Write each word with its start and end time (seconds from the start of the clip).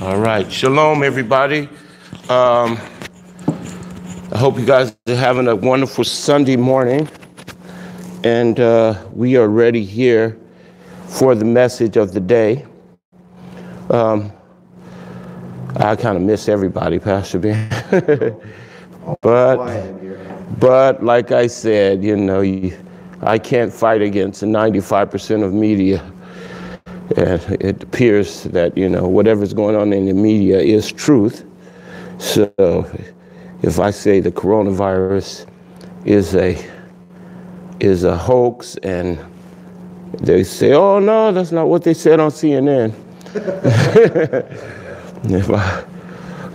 All 0.00 0.20
right. 0.20 0.50
Shalom, 0.52 1.02
everybody. 1.02 1.68
Um, 2.28 2.78
I 4.30 4.38
hope 4.38 4.56
you 4.56 4.64
guys 4.64 4.96
are 5.08 5.14
having 5.16 5.48
a 5.48 5.56
wonderful 5.56 6.04
Sunday 6.04 6.56
morning. 6.56 7.08
And 8.22 8.60
uh, 8.60 9.04
we 9.12 9.36
are 9.36 9.48
ready 9.48 9.84
here 9.84 10.38
for 11.08 11.34
the 11.34 11.44
message 11.44 11.96
of 11.96 12.12
the 12.12 12.20
day. 12.20 12.64
Um, 13.90 14.32
I 15.74 15.96
kind 15.96 16.16
of 16.16 16.22
miss 16.22 16.48
everybody, 16.48 17.00
Pastor 17.00 17.40
Ben. 17.40 17.68
but, 19.20 20.60
but 20.60 21.02
like 21.02 21.32
I 21.32 21.48
said, 21.48 22.04
you 22.04 22.16
know, 22.16 22.40
you, 22.42 22.78
I 23.20 23.36
can't 23.36 23.72
fight 23.72 24.02
against 24.02 24.44
95% 24.44 25.42
of 25.42 25.52
media. 25.52 26.08
And 27.16 27.40
it 27.62 27.82
appears 27.82 28.44
that, 28.44 28.76
you 28.76 28.88
know, 28.88 29.08
whatever's 29.08 29.54
going 29.54 29.76
on 29.76 29.92
in 29.92 30.06
the 30.06 30.12
media 30.12 30.58
is 30.58 30.92
truth. 30.92 31.44
So 32.18 32.52
if 33.62 33.78
I 33.78 33.90
say 33.90 34.20
the 34.20 34.30
coronavirus 34.30 35.46
is 36.04 36.34
a 36.34 36.58
is 37.80 38.04
a 38.04 38.16
hoax 38.16 38.76
and 38.82 39.18
they 40.20 40.42
say, 40.42 40.72
oh 40.72 40.98
no, 40.98 41.32
that's 41.32 41.52
not 41.52 41.68
what 41.68 41.84
they 41.84 41.94
said 41.94 42.20
on 42.20 42.30
CNN. 42.30 42.92
if 45.24 45.50
I, 45.50 45.84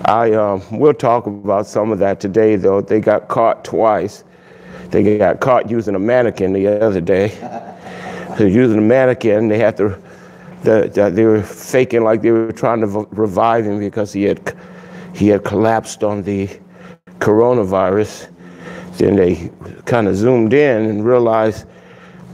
I 0.05 0.33
um, 0.33 0.61
we'll 0.72 0.94
talk 0.94 1.27
about 1.27 1.66
some 1.66 1.91
of 1.91 1.99
that 1.99 2.20
today 2.20 2.58
though. 2.58 2.81
They 2.81 2.99
got 2.99 3.27
caught 3.27 3.63
twice. 3.63 4.23
They 4.89 5.17
got 5.17 5.39
caught 5.39 5.70
using 5.70 5.95
a 5.95 5.99
mannequin 5.99 6.53
the 6.53 6.67
other 6.67 7.02
day. 7.02 7.31
Using 8.39 8.80
a 8.80 8.81
mannequin, 8.81 9.47
they 9.47 9.59
had 9.59 9.77
to 9.77 9.95
the, 10.63 11.12
they 11.13 11.26
were 11.26 11.41
faking 11.41 12.03
like 12.03 12.22
they 12.22 12.31
were 12.31 12.52
trying 12.52 12.81
to 12.81 12.88
revive 13.12 13.66
him 13.66 13.80
because 13.80 14.13
he 14.13 14.23
had 14.23 14.58
he 15.13 15.27
had 15.27 15.44
collapsed 15.44 16.03
on 16.03 16.23
the 16.23 16.50
coronavirus. 17.19 18.30
Then 18.97 19.16
they 19.16 19.52
kind 19.86 20.08
of 20.08 20.16
zoomed 20.16 20.53
in 20.53 20.86
and 20.86 21.06
realized 21.06 21.66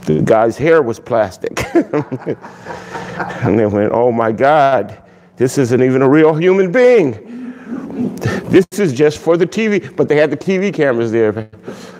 the 0.06 0.22
guy's 0.22 0.56
hair 0.56 0.82
was 0.82 1.00
plastic. 1.00 1.64
and 1.74 3.58
they 3.58 3.66
went, 3.66 3.92
"Oh 3.92 4.12
my 4.12 4.32
God, 4.32 5.02
this 5.36 5.58
isn't 5.58 5.82
even 5.82 6.02
a 6.02 6.08
real 6.08 6.34
human 6.34 6.70
being." 6.70 7.26
This 8.50 8.66
is 8.78 8.92
just 8.92 9.18
for 9.18 9.36
the 9.36 9.46
TV, 9.46 9.94
but 9.94 10.08
they 10.08 10.16
had 10.16 10.30
the 10.30 10.36
TV 10.36 10.72
cameras 10.72 11.12
there. 11.12 11.32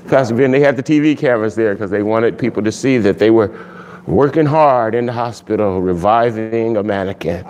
Pastor 0.08 0.34
Ben, 0.34 0.50
they 0.50 0.60
had 0.60 0.76
the 0.76 0.82
TV 0.82 1.16
cameras 1.16 1.54
there 1.54 1.74
because 1.74 1.90
they 1.90 2.02
wanted 2.02 2.38
people 2.38 2.62
to 2.62 2.72
see 2.72 2.98
that 2.98 3.18
they 3.18 3.30
were 3.30 3.48
working 4.06 4.46
hard 4.46 4.94
in 4.94 5.06
the 5.06 5.12
hospital, 5.12 5.80
reviving 5.80 6.76
a 6.76 6.82
mannequin. 6.82 7.44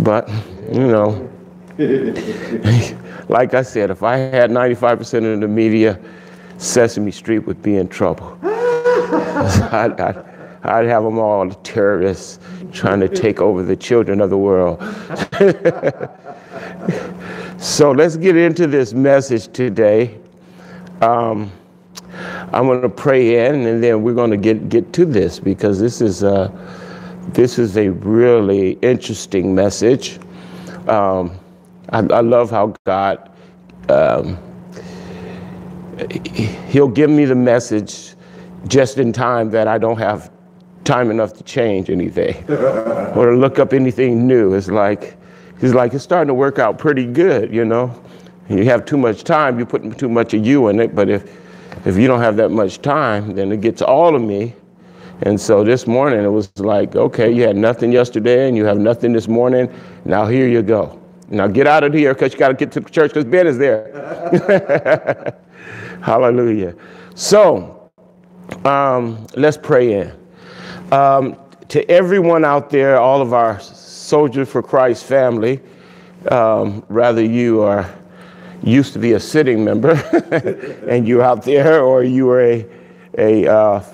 But, 0.00 0.28
you 0.72 0.86
know, 0.86 1.30
like 3.28 3.54
I 3.54 3.62
said, 3.62 3.90
if 3.90 4.02
I 4.02 4.16
had 4.16 4.50
95% 4.50 5.34
of 5.34 5.40
the 5.40 5.48
media, 5.48 5.98
Sesame 6.58 7.12
Street 7.12 7.40
would 7.40 7.62
be 7.62 7.76
in 7.76 7.88
trouble. 7.88 8.36
I'd, 8.42 10.00
I'd, 10.00 10.24
I'd, 10.64 10.86
have 10.86 11.04
them 11.04 11.18
all 11.18 11.48
terrorists 11.50 12.40
trying 12.72 12.98
to 13.00 13.08
take 13.08 13.40
over 13.40 13.62
the 13.62 13.76
children 13.76 14.20
of 14.20 14.30
the 14.30 14.38
world. 14.38 14.82
so 17.62 17.92
let's 17.92 18.16
get 18.16 18.36
into 18.36 18.66
this 18.66 18.92
message 18.92 19.52
today. 19.52 20.18
Um, 21.00 21.52
I'm 22.52 22.66
going 22.66 22.82
to 22.82 22.88
pray 22.88 23.46
in, 23.46 23.66
and 23.66 23.82
then 23.82 24.02
we're 24.02 24.14
going 24.14 24.30
to 24.30 24.36
get 24.36 24.68
get 24.68 24.92
to 24.94 25.04
this 25.04 25.38
because 25.38 25.78
this 25.78 26.00
is 26.00 26.22
a 26.22 26.52
this 27.32 27.58
is 27.58 27.76
a 27.76 27.90
really 27.90 28.72
interesting 28.82 29.54
message. 29.54 30.18
Um, 30.88 31.38
I, 31.90 31.98
I, 31.98 32.20
love 32.20 32.50
how 32.50 32.74
God 32.84 33.30
um, 33.90 34.38
He'll 36.68 36.88
give 36.88 37.10
me 37.10 37.26
the 37.26 37.34
message 37.34 38.14
just 38.66 38.98
in 38.98 39.12
time 39.12 39.50
that 39.50 39.68
I 39.68 39.76
don't 39.76 39.98
have 39.98 40.30
time 40.84 41.10
enough 41.10 41.34
to 41.34 41.44
change 41.44 41.90
anything 41.90 42.36
or 42.48 43.30
to 43.30 43.36
look 43.36 43.58
up 43.58 43.74
anything 43.74 44.26
new. 44.26 44.54
It's 44.54 44.68
like 44.68 45.18
He's 45.60 45.74
like 45.74 45.92
it's 45.92 46.04
starting 46.04 46.28
to 46.28 46.34
work 46.34 46.58
out 46.58 46.78
pretty 46.78 47.04
good, 47.04 47.52
you 47.52 47.64
know. 47.64 47.94
You 48.48 48.64
have 48.64 48.86
too 48.86 48.96
much 48.96 49.24
time, 49.24 49.58
you 49.58 49.66
put 49.66 49.98
too 49.98 50.08
much 50.08 50.32
of 50.32 50.46
you 50.46 50.68
in 50.68 50.80
it, 50.80 50.94
but 50.94 51.10
if 51.10 51.30
if 51.84 51.96
you 51.96 52.06
don't 52.06 52.20
have 52.20 52.36
that 52.36 52.50
much 52.50 52.80
time, 52.82 53.34
then 53.34 53.52
it 53.52 53.60
gets 53.60 53.82
all 53.82 54.14
of 54.14 54.22
me. 54.22 54.54
And 55.22 55.40
so 55.40 55.64
this 55.64 55.86
morning 55.86 56.24
it 56.24 56.28
was 56.28 56.56
like, 56.58 56.94
okay, 56.94 57.30
you 57.30 57.42
had 57.42 57.56
nothing 57.56 57.90
yesterday 57.90 58.48
and 58.48 58.56
you 58.56 58.64
have 58.64 58.78
nothing 58.78 59.12
this 59.12 59.26
morning. 59.26 59.72
Now 60.04 60.26
here 60.26 60.46
you 60.46 60.62
go. 60.62 61.00
Now 61.28 61.46
get 61.46 61.66
out 61.66 61.84
of 61.84 61.92
here 61.92 62.14
because 62.14 62.32
you 62.32 62.38
got 62.38 62.48
to 62.48 62.54
get 62.54 62.72
to 62.72 62.80
church 62.80 63.10
because 63.12 63.24
Ben 63.24 63.46
is 63.46 63.58
there. 63.58 65.36
Hallelujah. 66.02 66.74
So 67.14 67.90
um, 68.64 69.26
let's 69.34 69.56
pray 69.56 70.00
in. 70.00 70.12
Um, 70.92 71.36
to 71.68 71.88
everyone 71.90 72.44
out 72.44 72.70
there, 72.70 72.98
all 72.98 73.20
of 73.20 73.32
our 73.32 73.60
Soldier 73.60 74.46
for 74.46 74.62
Christ 74.62 75.04
family, 75.04 75.60
um, 76.30 76.84
rather 76.88 77.22
you 77.22 77.60
are 77.60 77.97
used 78.62 78.92
to 78.92 78.98
be 78.98 79.12
a 79.12 79.20
sitting 79.20 79.64
member 79.64 79.92
and 80.88 81.06
you're 81.06 81.22
out 81.22 81.44
there, 81.44 81.82
or 81.82 82.02
you 82.02 82.28
are 82.30 82.40
a, 82.40 82.66
a, 83.16 83.46
uh, 83.46 83.84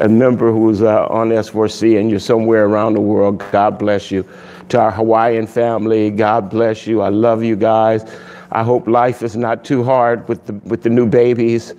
a 0.00 0.08
member 0.08 0.50
who's 0.52 0.82
uh, 0.82 1.06
on 1.06 1.28
S4C 1.28 1.98
and 1.98 2.10
you're 2.10 2.18
somewhere 2.18 2.66
around 2.66 2.94
the 2.94 3.00
world, 3.00 3.44
God 3.52 3.78
bless 3.78 4.10
you. 4.10 4.26
To 4.70 4.80
our 4.80 4.90
Hawaiian 4.90 5.46
family, 5.46 6.10
God 6.10 6.48
bless 6.48 6.86
you. 6.86 7.02
I 7.02 7.10
love 7.10 7.42
you 7.44 7.56
guys. 7.56 8.04
I 8.52 8.62
hope 8.62 8.86
life 8.86 9.22
is 9.22 9.36
not 9.36 9.64
too 9.64 9.82
hard 9.82 10.28
with 10.28 10.46
the, 10.46 10.54
with 10.64 10.82
the 10.82 10.90
new 10.90 11.06
babies, 11.06 11.74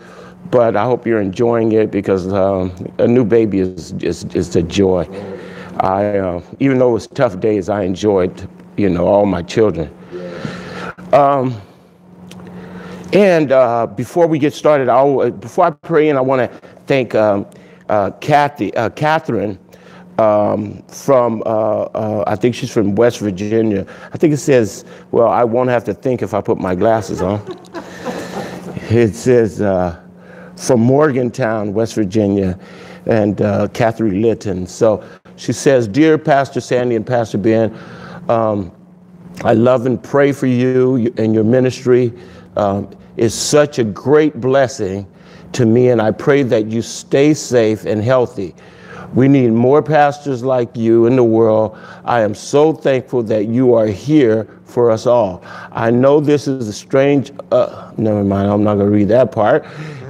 but 0.51 0.75
I 0.75 0.83
hope 0.83 1.05
you're 1.05 1.21
enjoying 1.21 1.71
it 1.71 1.91
because 1.91 2.31
um, 2.31 2.71
a 2.99 3.07
new 3.07 3.23
baby 3.23 3.59
is, 3.59 3.93
is, 3.93 4.23
is 4.35 4.55
a 4.55 4.63
joy. 4.63 5.07
I, 5.79 6.17
uh, 6.17 6.41
even 6.59 6.79
though 6.79 6.89
it 6.89 6.93
was 6.93 7.07
tough 7.07 7.39
days, 7.39 7.69
I 7.69 7.83
enjoyed, 7.83 8.47
you 8.77 8.89
know, 8.89 9.07
all 9.07 9.25
my 9.25 9.41
children. 9.41 9.91
Um, 11.11 11.59
and 13.13 13.51
uh, 13.51 13.85
before 13.85 14.25
we 14.27 14.39
get 14.39 14.53
started, 14.53 14.89
I'll, 14.89 15.19
uh, 15.19 15.29
before 15.29 15.65
I 15.65 15.69
pray 15.69 16.09
in, 16.09 16.17
I 16.17 16.21
want 16.21 16.51
to 16.51 16.57
thank 16.87 17.13
um, 17.13 17.45
uh, 17.87 18.09
Kathy, 18.11 18.75
uh, 18.75 18.89
Catherine 18.89 19.59
um, 20.17 20.81
from, 20.87 21.43
uh, 21.45 21.83
uh, 21.83 22.23
I 22.25 22.35
think 22.35 22.55
she's 22.55 22.71
from 22.71 22.95
West 22.95 23.19
Virginia. 23.19 23.85
I 24.11 24.17
think 24.17 24.33
it 24.33 24.37
says, 24.37 24.83
well, 25.11 25.27
I 25.27 25.43
won't 25.43 25.69
have 25.69 25.83
to 25.85 25.93
think 25.93 26.23
if 26.23 26.33
I 26.33 26.41
put 26.41 26.57
my 26.57 26.73
glasses 26.73 27.21
on. 27.21 27.41
it 28.89 29.15
says 29.15 29.59
from 30.55 30.79
Morgantown, 30.79 31.73
West 31.73 31.93
Virginia, 31.93 32.57
and 33.05 33.37
Catherine 33.73 34.21
Litton. 34.23 34.65
So 34.65 35.03
she 35.35 35.53
says, 35.53 35.87
Dear 35.87 36.17
Pastor 36.17 36.61
Sandy 36.61 36.95
and 36.95 37.05
Pastor 37.05 37.37
Ben, 37.37 37.77
um, 38.27 38.71
I 39.43 39.53
love 39.53 39.85
and 39.85 40.01
pray 40.01 40.31
for 40.31 40.47
you 40.47 41.13
and 41.17 41.33
your 41.33 41.43
ministry. 41.43 42.13
Um, 42.55 42.89
is 43.17 43.33
such 43.33 43.79
a 43.79 43.83
great 43.83 44.39
blessing 44.39 45.07
to 45.53 45.65
me, 45.65 45.89
and 45.89 46.01
I 46.01 46.11
pray 46.11 46.43
that 46.43 46.67
you 46.67 46.81
stay 46.81 47.33
safe 47.33 47.85
and 47.85 48.03
healthy. 48.03 48.55
We 49.13 49.27
need 49.27 49.51
more 49.51 49.83
pastors 49.83 50.43
like 50.43 50.75
you 50.75 51.05
in 51.05 51.15
the 51.15 51.23
world. 51.23 51.77
I 52.03 52.21
am 52.21 52.33
so 52.33 52.73
thankful 52.73 53.21
that 53.23 53.45
you 53.45 53.75
are 53.75 53.85
here 53.85 54.47
for 54.65 54.89
us 54.89 55.05
all. 55.05 55.43
I 55.71 55.91
know 55.91 56.19
this 56.19 56.47
is 56.47 56.67
a 56.67 56.73
strange, 56.73 57.31
uh, 57.51 57.91
never 57.97 58.23
mind, 58.23 58.49
I'm 58.49 58.63
not 58.63 58.75
going 58.75 58.87
to 58.87 58.91
read 58.91 59.09
that 59.09 59.31
part. 59.31 59.65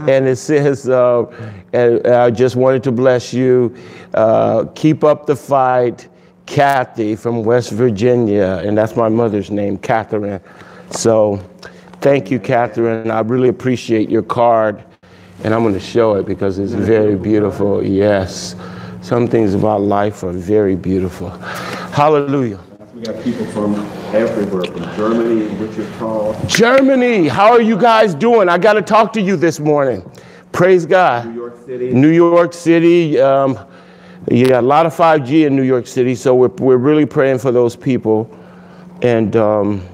And 0.08 0.28
it 0.28 0.38
says, 0.38 0.88
uh, 0.88 1.26
and 1.74 2.06
I 2.08 2.30
just 2.32 2.56
wanted 2.56 2.84
to 2.84 2.92
bless 2.92 3.34
you. 3.34 3.76
Uh, 4.14 4.66
keep 4.76 5.04
up 5.04 5.26
the 5.26 5.36
fight, 5.36 6.08
Kathy 6.46 7.16
from 7.16 7.44
West 7.44 7.72
Virginia. 7.72 8.62
And 8.64 8.78
that's 8.78 8.96
my 8.96 9.10
mother's 9.10 9.52
name, 9.52 9.78
Catherine. 9.78 10.42
So, 10.92 11.42
Thank 12.04 12.30
you, 12.30 12.38
Catherine. 12.38 13.10
I 13.10 13.22
really 13.22 13.48
appreciate 13.48 14.10
your 14.10 14.24
card. 14.24 14.84
And 15.46 15.54
I'm 15.54 15.62
going 15.62 15.74
to 15.74 15.80
show 15.80 16.16
it 16.16 16.26
because 16.26 16.60
it's 16.60 16.74
very 16.74 17.16
beautiful. 17.16 17.82
Yes. 17.82 18.58
Some 19.02 19.26
things 19.26 19.54
about 19.54 19.80
life 19.80 20.22
are 20.24 20.34
very 20.34 20.76
beautiful. 20.76 21.30
Hallelujah. 21.30 22.60
We 22.94 23.04
got 23.04 23.24
people 23.24 23.46
from 23.46 23.76
everywhere, 24.14 24.66
from 24.66 24.84
Germany, 24.98 25.48
Wichita. 25.56 26.46
Germany, 26.48 27.30
how 27.30 27.52
are 27.54 27.62
you 27.62 27.78
guys 27.78 28.14
doing? 28.14 28.50
I 28.50 28.58
got 28.58 28.74
to 28.74 28.82
talk 28.82 29.14
to 29.14 29.22
you 29.22 29.38
this 29.38 29.62
morning. 29.62 30.04
Praise 30.52 30.86
God. 30.86 31.28
New 31.28 31.36
York 31.36 31.66
City. 31.66 31.94
New 31.94 32.12
York 32.12 32.52
City. 32.52 33.18
Um, 33.18 33.58
yeah, 34.30 34.60
a 34.60 34.62
lot 34.62 34.86
of 34.86 34.94
5G 34.94 35.48
in 35.48 35.56
New 35.56 35.64
York 35.64 35.88
City, 35.88 36.16
so 36.16 36.36
we're, 36.36 36.50
we're 36.50 36.76
really 36.76 37.06
praying 37.06 37.40
for 37.40 37.54
those 37.54 37.78
people. 37.78 38.30
And 39.02 39.38
um, 39.38 39.88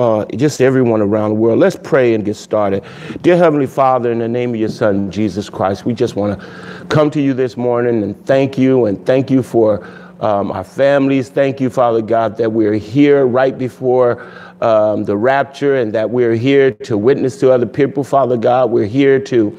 uh, 0.00 0.24
just 0.36 0.60
everyone 0.60 1.00
around 1.00 1.30
the 1.30 1.34
world. 1.34 1.58
Let's 1.58 1.76
pray 1.76 2.14
and 2.14 2.24
get 2.24 2.36
started. 2.36 2.84
Dear 3.20 3.36
Heavenly 3.36 3.66
Father, 3.66 4.10
in 4.10 4.18
the 4.18 4.28
name 4.28 4.50
of 4.50 4.56
your 4.56 4.68
Son, 4.68 5.10
Jesus 5.10 5.50
Christ, 5.50 5.84
we 5.84 5.94
just 5.94 6.16
want 6.16 6.40
to 6.40 6.86
come 6.86 7.10
to 7.10 7.20
you 7.20 7.34
this 7.34 7.56
morning 7.56 8.02
and 8.02 8.26
thank 8.26 8.56
you 8.56 8.86
and 8.86 9.04
thank 9.06 9.30
you 9.30 9.42
for 9.42 9.86
um, 10.20 10.52
our 10.52 10.64
families. 10.64 11.28
Thank 11.28 11.60
you, 11.60 11.68
Father 11.68 12.00
God, 12.00 12.36
that 12.38 12.52
we're 12.52 12.74
here 12.74 13.26
right 13.26 13.56
before 13.56 14.22
um, 14.60 15.04
the 15.04 15.16
rapture 15.16 15.76
and 15.76 15.92
that 15.92 16.08
we're 16.08 16.34
here 16.34 16.70
to 16.70 16.96
witness 16.96 17.38
to 17.40 17.50
other 17.50 17.66
people, 17.66 18.04
Father 18.04 18.36
God. 18.36 18.70
We're 18.70 18.86
here 18.86 19.18
to. 19.20 19.56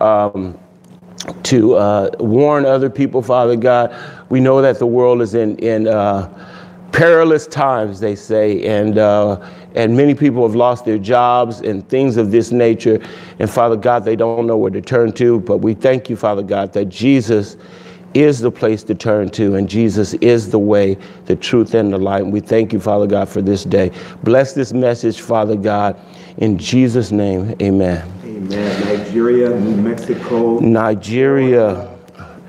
Um, 0.00 0.58
to 1.42 1.74
uh, 1.74 2.10
warn 2.20 2.64
other 2.64 2.90
people, 2.90 3.22
Father 3.22 3.56
God. 3.56 3.94
We 4.28 4.38
know 4.38 4.62
that 4.62 4.78
the 4.78 4.86
world 4.86 5.22
is 5.22 5.34
in, 5.34 5.56
in 5.58 5.88
uh, 5.88 6.28
perilous 6.92 7.46
times, 7.46 8.00
they 8.00 8.14
say, 8.14 8.64
and, 8.64 8.98
uh, 8.98 9.44
and 9.76 9.96
many 9.96 10.14
people 10.14 10.42
have 10.42 10.56
lost 10.56 10.84
their 10.84 10.98
jobs 10.98 11.60
and 11.60 11.86
things 11.88 12.16
of 12.16 12.30
this 12.30 12.50
nature. 12.50 13.00
And 13.38 13.48
Father 13.48 13.76
God, 13.76 14.04
they 14.04 14.16
don't 14.16 14.46
know 14.46 14.56
where 14.56 14.70
to 14.70 14.80
turn 14.80 15.12
to. 15.12 15.40
But 15.40 15.58
we 15.58 15.74
thank 15.74 16.08
you, 16.10 16.16
Father 16.16 16.42
God, 16.42 16.72
that 16.72 16.86
Jesus 16.86 17.56
is 18.14 18.40
the 18.40 18.50
place 18.50 18.82
to 18.82 18.94
turn 18.94 19.28
to, 19.28 19.56
and 19.56 19.68
Jesus 19.68 20.14
is 20.14 20.50
the 20.50 20.58
way, 20.58 20.96
the 21.26 21.36
truth, 21.36 21.74
and 21.74 21.92
the 21.92 21.98
light. 21.98 22.22
And 22.22 22.32
we 22.32 22.40
thank 22.40 22.72
you, 22.72 22.80
Father 22.80 23.06
God, 23.06 23.28
for 23.28 23.42
this 23.42 23.62
day. 23.62 23.90
Bless 24.22 24.54
this 24.54 24.72
message, 24.72 25.20
Father 25.20 25.54
God. 25.54 26.00
In 26.38 26.56
Jesus' 26.56 27.12
name, 27.12 27.54
amen. 27.60 28.10
Amen. 28.24 28.84
Nigeria, 28.86 29.50
New 29.60 29.76
Mexico, 29.76 30.58
Nigeria, 30.60 31.94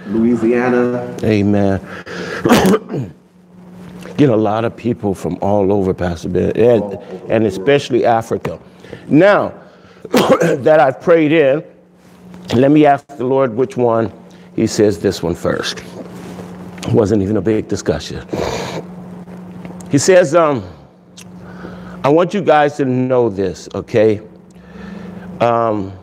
Louisiana. 0.08 1.18
amen. 1.24 1.82
Get 4.18 4.30
a 4.30 4.36
lot 4.36 4.66
of 4.66 4.76
people 4.76 5.14
from 5.14 5.38
all 5.42 5.72
over, 5.72 5.94
Pastor 5.94 6.30
Ben, 6.30 6.52
and, 6.58 6.94
and 7.30 7.46
especially 7.46 8.04
Africa. 8.04 8.60
Now 9.08 9.54
that 10.42 10.80
I've 10.80 11.00
prayed 11.00 11.32
in, 11.32 11.64
let 12.56 12.72
me 12.72 12.86
ask 12.86 13.06
the 13.08 13.26
Lord 13.26 13.54
which 13.54 13.78
one. 13.78 14.12
He 14.56 14.66
says 14.66 15.00
this 15.00 15.22
one 15.22 15.36
first. 15.36 15.84
It 16.88 16.94
Wasn't 16.94 17.22
even 17.22 17.38
a 17.38 17.42
big 17.42 17.68
discussion. 17.68 18.28
He 19.92 20.00
says, 20.00 20.34
um, 20.34 20.68
I 22.04 22.10
want 22.10 22.34
you 22.34 22.42
guys 22.42 22.78
to 22.78 22.86
know 22.86 23.30
this, 23.30 23.70
okay? 23.76 24.22
Um, 25.42 25.94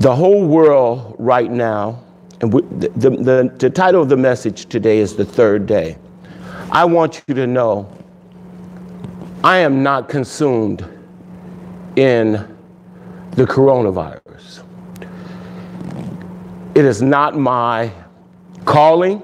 the 0.00 0.14
whole 0.14 0.46
world 0.46 1.14
right 1.18 1.50
now, 1.50 2.02
and 2.40 2.52
we, 2.52 2.62
the, 2.62 2.88
the, 3.10 3.54
the 3.58 3.70
title 3.70 4.00
of 4.00 4.08
the 4.08 4.16
message 4.16 4.66
today 4.66 4.98
is 4.98 5.14
The 5.14 5.24
Third 5.24 5.66
Day. 5.66 5.98
I 6.72 6.86
want 6.86 7.22
you 7.28 7.34
to 7.34 7.46
know 7.46 7.86
I 9.44 9.58
am 9.58 9.82
not 9.82 10.08
consumed 10.08 10.80
in 11.96 12.32
the 13.32 13.44
coronavirus. 13.44 14.64
It 16.74 16.86
is 16.86 17.02
not 17.02 17.36
my 17.36 17.92
calling. 18.64 19.20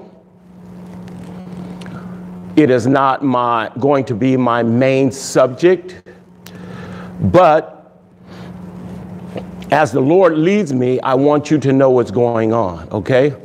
It 2.55 2.69
is 2.69 2.85
not 2.85 3.23
my 3.23 3.71
going 3.79 4.05
to 4.05 4.13
be 4.13 4.37
my 4.37 4.61
main 4.61 5.11
subject. 5.11 6.03
But 7.19 7.99
as 9.71 9.91
the 9.91 10.01
Lord 10.01 10.37
leads 10.37 10.71
me, 10.71 10.99
I 11.01 11.15
want 11.15 11.49
you 11.49 11.57
to 11.57 11.73
know 11.73 11.89
what's 11.89 12.11
going 12.11 12.53
on, 12.53 12.87
okay? 12.89 13.35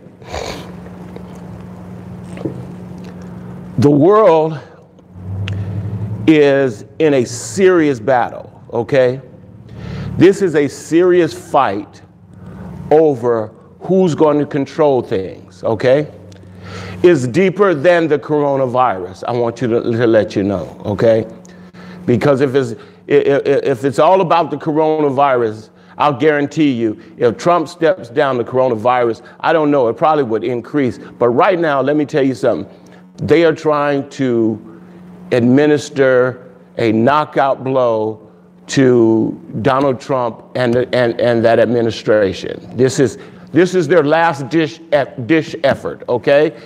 The 3.84 3.90
world 3.90 4.58
is 6.26 6.86
in 7.00 7.12
a 7.12 7.26
serious 7.26 8.00
battle, 8.00 8.64
okay? 8.72 9.20
This 10.16 10.40
is 10.40 10.54
a 10.54 10.68
serious 10.68 11.34
fight 11.34 12.00
over 12.90 13.48
who's 13.80 14.14
going 14.14 14.38
to 14.38 14.46
control 14.46 15.02
things, 15.02 15.62
okay? 15.64 16.10
Is 17.02 17.28
deeper 17.28 17.74
than 17.74 18.08
the 18.08 18.18
coronavirus. 18.18 19.22
I 19.28 19.32
want 19.32 19.60
you 19.60 19.68
to, 19.68 19.82
to 19.82 20.06
let 20.06 20.34
you 20.34 20.44
know, 20.44 20.80
okay? 20.86 21.30
Because 22.06 22.40
if 22.40 22.54
it's, 22.54 22.80
if 23.06 23.84
it's 23.84 23.98
all 23.98 24.22
about 24.22 24.50
the 24.50 24.56
coronavirus, 24.56 25.68
I'll 25.98 26.18
guarantee 26.18 26.72
you, 26.72 26.98
if 27.18 27.36
Trump 27.36 27.68
steps 27.68 28.08
down 28.08 28.38
the 28.38 28.44
coronavirus, 28.44 29.20
I 29.40 29.52
don't 29.52 29.70
know, 29.70 29.88
it 29.88 29.98
probably 29.98 30.24
would 30.24 30.42
increase. 30.42 30.96
But 30.96 31.28
right 31.28 31.58
now, 31.58 31.82
let 31.82 31.96
me 31.96 32.06
tell 32.06 32.24
you 32.24 32.34
something. 32.34 32.74
They 33.16 33.44
are 33.44 33.54
trying 33.54 34.08
to 34.10 34.80
administer 35.32 36.52
a 36.78 36.92
knockout 36.92 37.62
blow 37.62 38.30
to 38.66 39.40
Donald 39.62 40.00
Trump 40.00 40.44
and, 40.54 40.76
and, 40.76 41.20
and 41.20 41.44
that 41.44 41.58
administration. 41.58 42.76
This 42.76 42.98
is, 42.98 43.18
this 43.52 43.74
is 43.74 43.86
their 43.86 44.02
last 44.02 44.48
dish, 44.48 44.80
dish 45.26 45.54
effort, 45.62 46.02
okay? 46.08 46.60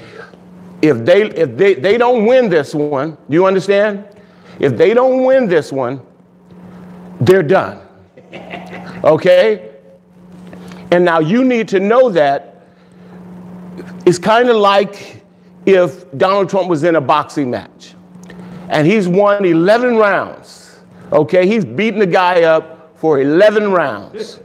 If 0.81 1.05
they, 1.05 1.25
if 1.31 1.57
they, 1.57 1.75
they 1.75 1.99
don't 1.99 2.25
win 2.25 2.49
this 2.49 2.75
one, 2.75 3.19
you 3.29 3.47
understand? 3.47 4.05
If 4.61 4.77
they 4.77 4.95
don't 4.95 5.25
win 5.25 5.49
this 5.49 5.73
one, 5.73 6.01
they're 7.21 7.43
done. 7.43 7.81
Okay? 9.05 9.75
And 10.91 11.05
now 11.05 11.19
you 11.19 11.45
need 11.45 11.69
to 11.69 11.81
know 11.81 12.11
that 12.11 12.67
it's 14.07 14.19
kind 14.19 14.49
of 14.49 14.57
like 14.57 15.18
if 15.69 16.11
Donald 16.17 16.49
Trump 16.49 16.69
was 16.69 16.83
in 16.83 16.97
a 16.97 17.01
boxing 17.01 17.51
match 17.51 17.95
and 18.71 18.87
he's 18.87 19.07
won 19.07 19.45
11 19.45 19.97
rounds. 19.97 20.81
Okay? 21.13 21.47
He's 21.47 21.65
beating 21.65 22.01
the 22.01 22.07
guy 22.07 22.43
up 22.43 22.99
for 22.99 23.21
11 23.21 23.71
rounds. 23.71 24.39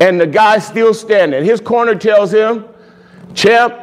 and 0.00 0.20
the 0.20 0.26
guy's 0.26 0.64
still 0.66 0.94
standing. 0.94 1.44
His 1.44 1.60
corner 1.60 1.96
tells 1.96 2.32
him, 2.32 2.66
Champ, 3.34 3.74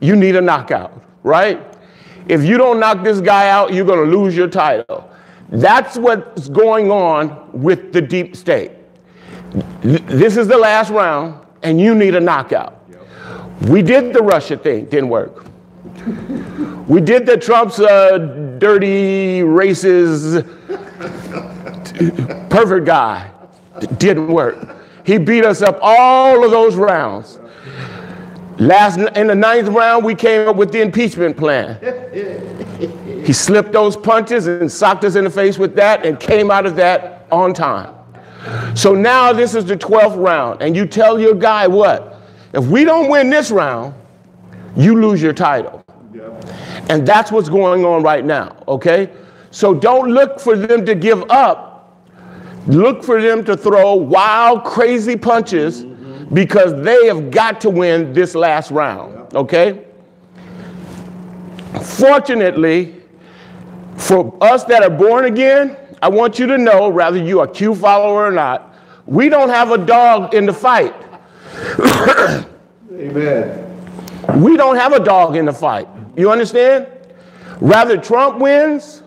you 0.00 0.16
need 0.16 0.34
a 0.34 0.40
knockout, 0.40 1.02
right? 1.22 1.64
If 2.26 2.42
you 2.42 2.58
don't 2.58 2.80
knock 2.80 3.04
this 3.04 3.20
guy 3.20 3.48
out, 3.48 3.72
you're 3.72 3.86
going 3.86 4.10
to 4.10 4.16
lose 4.16 4.36
your 4.36 4.48
title. 4.48 5.08
That's 5.50 5.96
what's 5.96 6.48
going 6.48 6.90
on 6.90 7.50
with 7.52 7.92
the 7.92 8.02
deep 8.02 8.36
state. 8.36 8.72
This 9.80 10.36
is 10.36 10.46
the 10.46 10.58
last 10.58 10.90
round, 10.90 11.46
and 11.62 11.80
you 11.80 11.94
need 11.94 12.14
a 12.14 12.20
knockout. 12.20 12.77
We 13.62 13.82
did 13.82 14.12
the 14.12 14.22
Russia 14.22 14.56
thing, 14.56 14.86
didn't 14.86 15.08
work. 15.08 15.46
We 16.86 17.00
did 17.00 17.26
the 17.26 17.36
Trump's 17.36 17.80
uh, 17.80 18.18
dirty, 18.58 19.40
racist, 19.40 20.44
perfect 22.48 22.86
guy. 22.86 23.30
Didn't 23.98 24.28
work. 24.28 24.76
He 25.04 25.18
beat 25.18 25.44
us 25.44 25.62
up 25.62 25.78
all 25.80 26.44
of 26.44 26.50
those 26.50 26.76
rounds. 26.76 27.38
Last 28.58 28.98
in 28.98 29.28
the 29.28 29.34
ninth 29.34 29.68
round, 29.68 30.04
we 30.04 30.14
came 30.14 30.48
up 30.48 30.56
with 30.56 30.72
the 30.72 30.80
impeachment 30.80 31.36
plan. 31.36 31.78
He 33.24 33.32
slipped 33.32 33.72
those 33.72 33.96
punches 33.96 34.46
and 34.46 34.70
socked 34.70 35.04
us 35.04 35.14
in 35.14 35.24
the 35.24 35.30
face 35.30 35.58
with 35.58 35.74
that 35.76 36.04
and 36.04 36.18
came 36.18 36.50
out 36.50 36.66
of 36.66 36.76
that 36.76 37.26
on 37.30 37.54
time. 37.54 37.94
So 38.74 38.94
now 38.94 39.32
this 39.32 39.54
is 39.54 39.64
the 39.64 39.76
12th 39.76 40.16
round, 40.16 40.62
and 40.62 40.74
you 40.74 40.86
tell 40.86 41.20
your 41.20 41.34
guy 41.34 41.66
what? 41.66 42.17
If 42.52 42.66
we 42.66 42.84
don't 42.84 43.08
win 43.10 43.30
this 43.30 43.50
round, 43.50 43.94
you 44.76 45.00
lose 45.00 45.20
your 45.20 45.32
title. 45.32 45.84
And 46.88 47.06
that's 47.06 47.30
what's 47.30 47.48
going 47.48 47.84
on 47.84 48.02
right 48.02 48.24
now, 48.24 48.62
okay? 48.66 49.10
So 49.50 49.74
don't 49.74 50.10
look 50.10 50.40
for 50.40 50.56
them 50.56 50.86
to 50.86 50.94
give 50.94 51.22
up. 51.30 52.00
Look 52.66 53.02
for 53.02 53.20
them 53.20 53.44
to 53.44 53.56
throw 53.56 53.94
wild, 53.94 54.64
crazy 54.64 55.16
punches 55.16 55.84
mm-hmm. 55.84 56.34
because 56.34 56.74
they 56.82 57.06
have 57.06 57.30
got 57.30 57.60
to 57.62 57.70
win 57.70 58.12
this 58.12 58.34
last 58.34 58.70
round, 58.70 59.34
okay? 59.34 59.84
Fortunately, 61.82 62.94
for 63.96 64.36
us 64.42 64.64
that 64.64 64.82
are 64.82 64.90
born 64.90 65.24
again, 65.26 65.76
I 66.02 66.08
want 66.08 66.38
you 66.38 66.46
to 66.46 66.58
know, 66.58 66.88
whether 66.88 67.18
you 67.18 67.40
are 67.40 67.46
a 67.46 67.50
Q 67.50 67.74
follower 67.74 68.26
or 68.26 68.30
not, 68.30 68.74
we 69.06 69.28
don't 69.28 69.48
have 69.48 69.70
a 69.70 69.78
dog 69.78 70.34
in 70.34 70.46
the 70.46 70.52
fight. 70.52 70.94
Amen. 72.92 74.42
We 74.42 74.56
don't 74.56 74.76
have 74.76 74.92
a 74.92 75.00
dog 75.00 75.36
in 75.36 75.46
the 75.46 75.52
fight. 75.52 75.88
You 76.16 76.30
understand? 76.30 76.86
Rather 77.60 77.96
Trump 77.96 78.38
wins 78.38 79.02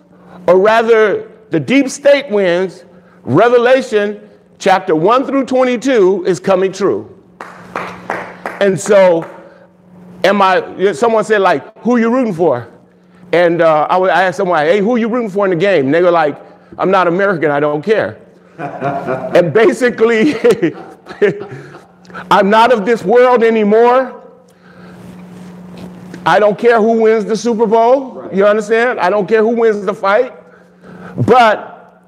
or 0.47 0.59
rather 0.59 1.31
the 1.49 1.59
deep 1.59 1.89
state 1.89 2.29
wins, 2.29 2.85
Revelation 3.23 4.29
chapter 4.57 4.95
1 4.95 5.25
through 5.25 5.45
22 5.45 6.25
is 6.25 6.39
coming 6.39 6.71
true. 6.71 7.17
And 8.59 8.79
so, 8.79 9.29
am 10.23 10.41
I, 10.41 10.91
someone 10.93 11.23
said, 11.23 11.41
like, 11.41 11.77
who 11.79 11.97
you 11.97 12.11
rooting 12.11 12.33
for? 12.33 12.67
And 13.31 13.61
uh, 13.61 13.87
I, 13.89 13.97
I 13.97 14.23
asked 14.23 14.37
someone, 14.37 14.59
hey, 14.65 14.79
who 14.79 14.97
you 14.97 15.07
rooting 15.07 15.29
for 15.29 15.45
in 15.45 15.51
the 15.51 15.57
game? 15.57 15.85
And 15.85 15.93
they 15.93 16.01
were 16.01 16.11
like, 16.11 16.39
I'm 16.77 16.91
not 16.91 17.07
American, 17.07 17.51
I 17.51 17.59
don't 17.59 17.81
care. 17.81 18.19
and 18.57 19.53
basically, 19.53 20.33
I'm 22.29 22.49
not 22.49 22.71
of 22.71 22.85
this 22.85 23.03
world 23.03 23.43
anymore. 23.43 24.17
I 26.25 26.39
don't 26.39 26.57
care 26.57 26.79
who 26.79 27.01
wins 27.01 27.25
the 27.25 27.35
Super 27.35 27.65
Bowl. 27.65 28.11
Right. 28.11 28.33
You 28.33 28.45
understand? 28.45 28.99
I 28.99 29.09
don't 29.09 29.27
care 29.27 29.41
who 29.41 29.55
wins 29.55 29.85
the 29.85 29.93
fight. 29.93 30.33
But 31.25 32.03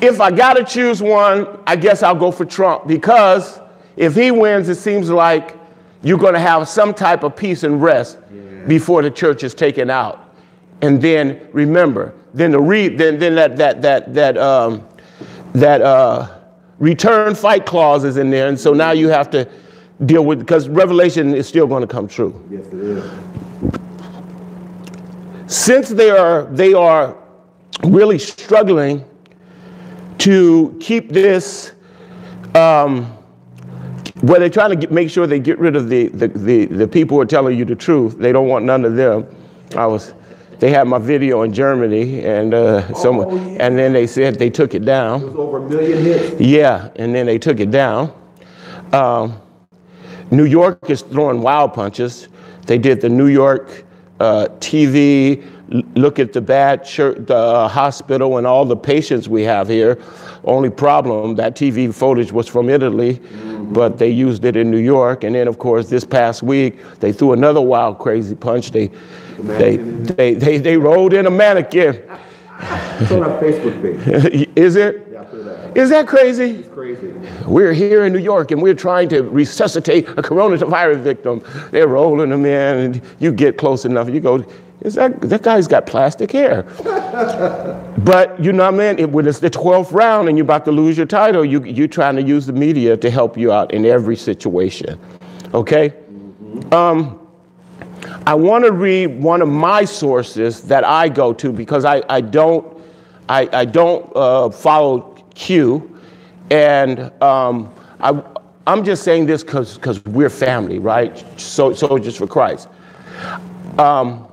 if 0.00 0.20
I 0.20 0.30
got 0.30 0.54
to 0.54 0.64
choose 0.64 1.02
one, 1.02 1.46
I 1.66 1.76
guess 1.76 2.02
I'll 2.02 2.14
go 2.14 2.32
for 2.32 2.44
Trump 2.44 2.86
because 2.86 3.60
if 3.96 4.14
he 4.14 4.30
wins, 4.30 4.68
it 4.68 4.76
seems 4.76 5.10
like 5.10 5.58
you're 6.02 6.18
going 6.18 6.34
to 6.34 6.40
have 6.40 6.68
some 6.68 6.94
type 6.94 7.22
of 7.22 7.36
peace 7.36 7.62
and 7.62 7.82
rest 7.82 8.18
before 8.66 9.02
the 9.02 9.10
church 9.10 9.44
is 9.44 9.54
taken 9.54 9.90
out. 9.90 10.34
And 10.80 11.00
then 11.00 11.46
remember, 11.52 12.14
then 12.34 12.50
the 12.50 12.60
re, 12.60 12.88
then 12.88 13.18
then 13.18 13.34
that 13.36 13.56
that 13.56 13.82
that 13.82 14.14
that 14.14 14.36
um, 14.38 14.86
that 15.52 15.80
uh, 15.82 16.40
return 16.82 17.34
fight 17.36 17.64
clauses 17.64 18.16
in 18.16 18.28
there, 18.28 18.48
and 18.48 18.58
so 18.58 18.74
now 18.74 18.90
you 18.90 19.08
have 19.08 19.30
to 19.30 19.48
deal 20.04 20.24
with 20.24 20.40
because 20.40 20.68
Revelation 20.68 21.32
is 21.32 21.46
still 21.46 21.68
going 21.68 21.80
to 21.80 21.86
come 21.86 22.08
true. 22.08 22.44
Yes, 22.50 22.66
it 22.66 22.74
is. 22.74 23.10
Since 25.46 25.90
they 25.90 26.10
are 26.10 26.44
they 26.46 26.74
are 26.74 27.16
really 27.84 28.18
struggling 28.18 29.04
to 30.18 30.76
keep 30.80 31.10
this. 31.10 31.72
Um, 32.54 33.16
where 34.20 34.38
they're 34.38 34.50
trying 34.50 34.70
to 34.70 34.76
get, 34.76 34.92
make 34.92 35.10
sure 35.10 35.26
they 35.26 35.40
get 35.40 35.58
rid 35.58 35.74
of 35.74 35.88
the, 35.88 36.06
the, 36.08 36.28
the, 36.28 36.66
the 36.66 36.86
people 36.86 37.16
who 37.16 37.20
are 37.20 37.26
telling 37.26 37.58
you 37.58 37.64
the 37.64 37.74
truth. 37.74 38.18
They 38.18 38.30
don't 38.30 38.46
want 38.46 38.64
none 38.64 38.84
of 38.84 38.94
them. 38.94 39.26
I 39.74 39.86
was, 39.86 40.14
they 40.62 40.70
had 40.70 40.86
my 40.86 40.98
video 40.98 41.42
in 41.42 41.52
Germany, 41.52 42.24
and 42.24 42.54
uh, 42.54 42.94
someone, 42.94 43.26
Oh, 43.32 43.34
yeah. 43.50 43.66
and 43.66 43.76
then 43.76 43.92
they 43.92 44.06
said 44.06 44.38
they 44.38 44.48
took 44.48 44.74
it 44.74 44.82
It 44.82 44.84
down. 44.84 45.22
was 45.22 45.34
over 45.34 45.58
a 45.58 45.68
million 45.68 46.00
hits. 46.04 46.40
Yeah, 46.40 46.88
and 46.94 47.12
then 47.12 47.26
they 47.26 47.36
took 47.36 47.58
it 47.58 47.72
down. 47.72 48.12
Um, 48.92 49.40
New 50.30 50.44
York 50.44 50.88
is 50.88 51.02
throwing 51.02 51.42
wild 51.42 51.74
punches. 51.74 52.28
They 52.66 52.78
did 52.78 53.00
the 53.00 53.08
New 53.08 53.26
York 53.26 53.82
uh, 54.20 54.46
TV 54.60 55.42
look 55.96 56.20
at 56.20 56.32
the 56.32 56.40
bad 56.40 56.84
church, 56.84 57.16
the 57.26 57.34
uh, 57.36 57.66
hospital 57.66 58.38
and 58.38 58.46
all 58.46 58.64
the 58.64 58.76
patients 58.76 59.28
we 59.28 59.42
have 59.42 59.66
here. 59.68 59.98
Only 60.44 60.70
problem 60.70 61.34
that 61.36 61.56
TV 61.56 61.92
footage 61.92 62.30
was 62.30 62.46
from 62.46 62.68
Italy, 62.68 63.20
but 63.72 63.98
they 63.98 64.10
used 64.10 64.44
it 64.44 64.56
in 64.56 64.70
New 64.70 64.78
York. 64.78 65.24
And 65.24 65.34
then, 65.34 65.48
of 65.48 65.58
course, 65.58 65.88
this 65.88 66.04
past 66.04 66.42
week 66.42 66.78
they 67.00 67.12
threw 67.12 67.32
another 67.32 67.60
wild, 67.60 67.98
crazy 67.98 68.34
punch. 68.34 68.70
They 68.70 68.90
they 69.38 69.76
they 69.76 70.34
they, 70.34 70.58
they 70.58 70.76
rolled 70.76 71.12
in 71.12 71.26
a 71.26 71.30
mannequin. 71.30 72.02
It's 73.00 73.10
on 73.10 73.24
our 73.24 73.40
Facebook 73.42 73.82
page. 73.82 74.48
Is 74.56 74.76
it? 74.76 75.08
Yeah, 75.10 75.24
that. 75.24 75.76
Is 75.76 75.90
that 75.90 76.06
crazy? 76.06 76.50
It's 76.50 76.68
crazy. 76.68 77.12
We're 77.46 77.72
here 77.72 78.04
in 78.04 78.12
New 78.12 78.20
York 78.20 78.52
and 78.52 78.62
we're 78.62 78.74
trying 78.74 79.08
to 79.08 79.22
resuscitate 79.22 80.08
a 80.10 80.22
coronavirus 80.22 81.00
victim. 81.00 81.42
They're 81.70 81.88
rolling 81.88 82.30
them 82.30 82.44
in, 82.44 82.78
and 82.78 83.02
you 83.18 83.32
get 83.32 83.58
close 83.58 83.84
enough, 83.84 84.08
you 84.10 84.20
go, 84.20 84.44
is 84.84 84.94
that 84.94 85.20
that 85.22 85.42
guy's 85.42 85.68
got 85.68 85.86
plastic 85.86 86.32
hair? 86.32 86.62
but 87.98 88.38
you 88.42 88.52
know 88.52 88.64
what 88.64 88.74
I 88.74 88.92
mean? 88.92 88.98
It, 88.98 89.10
when 89.10 89.26
it's 89.26 89.38
the 89.38 89.50
12th 89.50 89.92
round 89.92 90.28
and 90.28 90.36
you're 90.36 90.44
about 90.44 90.64
to 90.64 90.72
lose 90.72 90.96
your 90.96 91.06
title, 91.06 91.44
you 91.44 91.62
you're 91.64 91.88
trying 91.88 92.16
to 92.16 92.22
use 92.22 92.46
the 92.46 92.52
media 92.52 92.96
to 92.96 93.10
help 93.10 93.36
you 93.36 93.52
out 93.52 93.72
in 93.72 93.86
every 93.86 94.16
situation. 94.16 94.98
Okay? 95.54 95.94
Um, 96.72 97.18
I 98.26 98.34
want 98.34 98.64
to 98.64 98.72
read 98.72 99.20
one 99.20 99.42
of 99.42 99.48
my 99.48 99.84
sources 99.84 100.62
that 100.62 100.84
I 100.84 101.08
go 101.08 101.32
to 101.32 101.52
because 101.52 101.84
I, 101.84 102.02
I 102.08 102.20
don't 102.20 102.76
I, 103.28 103.48
I 103.52 103.64
don't 103.64 104.10
uh, 104.16 104.50
follow 104.50 105.16
Q, 105.34 105.98
and 106.50 107.10
um, 107.22 107.72
I 108.00 108.20
I'm 108.66 108.84
just 108.84 109.04
saying 109.04 109.26
this 109.26 109.42
because 109.42 109.76
because 109.76 110.04
we're 110.04 110.30
family, 110.30 110.78
right? 110.78 111.24
So 111.40 111.72
soldiers 111.72 112.16
for 112.16 112.26
Christ. 112.26 112.68
Um, 113.78 114.28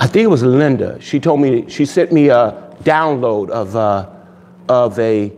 I 0.00 0.06
think 0.06 0.22
it 0.22 0.28
was 0.28 0.44
Linda. 0.44 1.00
She 1.00 1.18
told 1.18 1.40
me 1.40 1.68
she 1.68 1.84
sent 1.84 2.12
me 2.12 2.28
a 2.28 2.72
download 2.84 3.50
of 3.50 3.74
uh, 3.74 4.08
of 4.68 4.96
a 5.00 5.32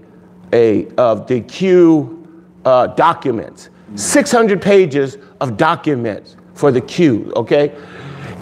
a 0.52 0.86
of 0.96 1.26
the 1.26 1.40
Q 1.40 2.28
uh, 2.66 2.88
documents, 2.88 3.70
600 3.94 4.60
pages 4.60 5.16
of 5.40 5.56
documents 5.56 6.36
for 6.52 6.70
the 6.70 6.80
Q. 6.82 7.32
Okay, 7.36 7.74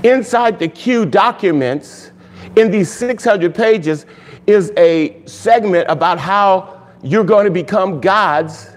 inside 0.03 0.59
the 0.59 0.67
Q 0.67 1.07
documents, 1.07 2.11
in 2.57 2.73
these 2.73 2.91
600 2.91 3.55
pages, 3.55 4.05
is 4.49 4.73
a 4.77 5.25
segment 5.25 5.87
about 5.89 6.19
how 6.19 6.83
you're 7.01 7.23
going 7.23 7.45
to 7.45 7.53
become 7.53 8.01
gods 8.01 8.71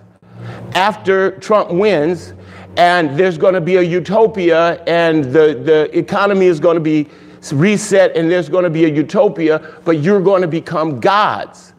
after 0.76 1.40
Trump 1.40 1.72
wins, 1.72 2.36
and 2.78 3.18
there's 3.18 3.40
going 3.40 3.56
to 3.56 3.62
be 3.62 3.78
a 3.78 3.82
utopia, 3.82 4.84
and 4.84 5.26
the, 5.26 5.60
the 5.66 5.90
economy 5.98 6.46
is 6.46 6.60
going 6.60 6.76
to 6.76 6.82
be 6.82 7.10
reset, 7.52 8.16
and 8.16 8.30
there's 8.30 8.50
going 8.50 8.64
to 8.64 8.70
be 8.70 8.86
a 8.86 8.90
utopia, 8.90 9.80
but 9.84 10.00
you're 10.00 10.22
going 10.22 10.42
to 10.42 10.48
become 10.48 11.00
gods. 11.00 11.74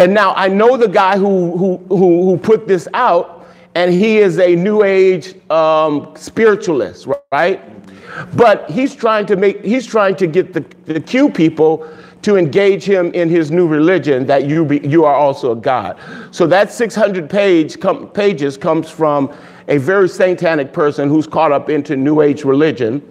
And 0.00 0.12
now 0.12 0.34
I 0.34 0.48
know 0.48 0.76
the 0.76 0.88
guy 0.88 1.16
who, 1.16 1.56
who, 1.56 1.76
who, 1.88 2.24
who 2.24 2.36
put 2.36 2.66
this 2.66 2.88
out, 2.94 3.46
and 3.74 3.92
he 3.92 4.18
is 4.18 4.38
a 4.38 4.56
new 4.56 4.82
age 4.82 5.34
um, 5.50 6.12
spiritualist, 6.16 7.06
right? 7.30 7.62
But 8.36 8.68
he's 8.70 8.94
trying 8.94 9.26
to 9.26 9.36
make, 9.36 9.64
he's 9.64 9.86
trying 9.86 10.16
to 10.16 10.26
get 10.26 10.52
the, 10.52 10.64
the 10.92 11.00
Q 11.00 11.30
people 11.30 11.88
to 12.22 12.36
engage 12.36 12.84
him 12.84 13.12
in 13.12 13.28
his 13.28 13.50
new 13.50 13.68
religion 13.68 14.26
that 14.26 14.46
you, 14.46 14.64
be, 14.64 14.80
you 14.86 15.04
are 15.04 15.14
also 15.14 15.52
a 15.52 15.56
God. 15.56 15.98
So 16.32 16.46
that 16.48 16.72
600 16.72 17.30
page 17.30 17.78
com, 17.78 18.10
pages 18.10 18.56
comes 18.56 18.90
from 18.90 19.32
a 19.68 19.78
very 19.78 20.08
satanic 20.08 20.72
person 20.72 21.08
who's 21.08 21.26
caught 21.26 21.52
up 21.52 21.70
into 21.70 21.94
New 21.94 22.22
Age 22.22 22.44
religion, 22.44 23.02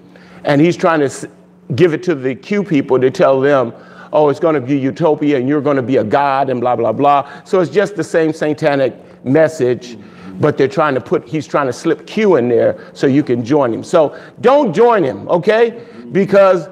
and 0.43 0.59
he's 0.59 0.75
trying 0.75 0.99
to 0.99 1.29
give 1.75 1.93
it 1.93 2.03
to 2.03 2.15
the 2.15 2.35
Q 2.35 2.63
people 2.63 2.99
to 2.99 3.11
tell 3.11 3.39
them, 3.41 3.73
oh, 4.13 4.29
it's 4.29 4.39
going 4.39 4.55
to 4.55 4.61
be 4.61 4.77
utopia 4.77 5.37
and 5.37 5.47
you're 5.47 5.61
going 5.61 5.75
to 5.75 5.83
be 5.83 5.97
a 5.97 6.03
God 6.03 6.49
and 6.49 6.61
blah, 6.61 6.75
blah, 6.75 6.91
blah. 6.91 7.29
So 7.43 7.59
it's 7.59 7.71
just 7.71 7.95
the 7.95 8.03
same 8.03 8.33
satanic 8.33 8.95
message, 9.25 9.97
but 10.39 10.57
they're 10.57 10.67
trying 10.67 10.95
to 10.95 11.01
put, 11.01 11.27
he's 11.27 11.45
trying 11.45 11.67
to 11.67 11.73
slip 11.73 12.07
Q 12.07 12.37
in 12.37 12.47
there 12.47 12.89
so 12.93 13.07
you 13.07 13.23
can 13.23 13.43
join 13.43 13.73
him. 13.73 13.83
So 13.83 14.17
don't 14.41 14.73
join 14.73 15.03
him, 15.03 15.27
okay? 15.27 15.85
Because, 16.11 16.69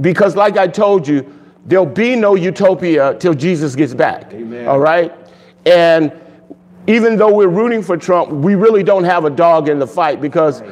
because 0.00 0.34
like 0.34 0.56
I 0.56 0.66
told 0.66 1.06
you, 1.06 1.32
there'll 1.66 1.86
be 1.86 2.16
no 2.16 2.34
utopia 2.34 3.16
till 3.18 3.34
Jesus 3.34 3.76
gets 3.76 3.94
back. 3.94 4.32
Amen. 4.32 4.66
All 4.66 4.80
right? 4.80 5.14
And 5.66 6.12
even 6.88 7.16
though 7.16 7.32
we're 7.32 7.46
rooting 7.48 7.82
for 7.82 7.96
Trump, 7.96 8.30
we 8.30 8.56
really 8.56 8.82
don't 8.82 9.04
have 9.04 9.24
a 9.24 9.30
dog 9.30 9.68
in 9.68 9.78
the 9.78 9.86
fight 9.86 10.20
because 10.20 10.62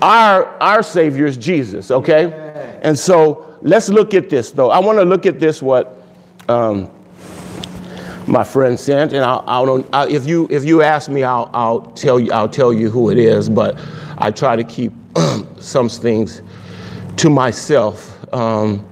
our 0.00 0.46
our 0.62 0.82
savior 0.82 1.26
is 1.26 1.36
Jesus, 1.36 1.90
okay? 1.90 2.47
And 2.82 2.98
so 2.98 3.56
let's 3.62 3.88
look 3.88 4.14
at 4.14 4.30
this 4.30 4.50
though. 4.52 4.70
I 4.70 4.78
want 4.78 4.98
to 4.98 5.04
look 5.04 5.26
at 5.26 5.40
this 5.40 5.62
what 5.62 6.02
um, 6.48 6.90
my 8.26 8.44
friend 8.44 8.78
sent, 8.78 9.12
and 9.12 9.24
I'll, 9.24 9.44
I 9.46 9.64
don't. 9.64 9.86
I, 9.92 10.08
if 10.08 10.26
you 10.26 10.46
if 10.50 10.64
you 10.64 10.82
ask 10.82 11.10
me, 11.10 11.24
I'll 11.24 11.50
I'll 11.52 11.80
tell 11.92 12.20
you 12.20 12.32
I'll 12.32 12.48
tell 12.48 12.72
you 12.72 12.90
who 12.90 13.10
it 13.10 13.18
is. 13.18 13.48
But 13.48 13.78
I 14.18 14.30
try 14.30 14.56
to 14.56 14.64
keep 14.64 14.92
some 15.58 15.88
things 15.88 16.42
to 17.16 17.30
myself. 17.30 18.14
Um, 18.34 18.86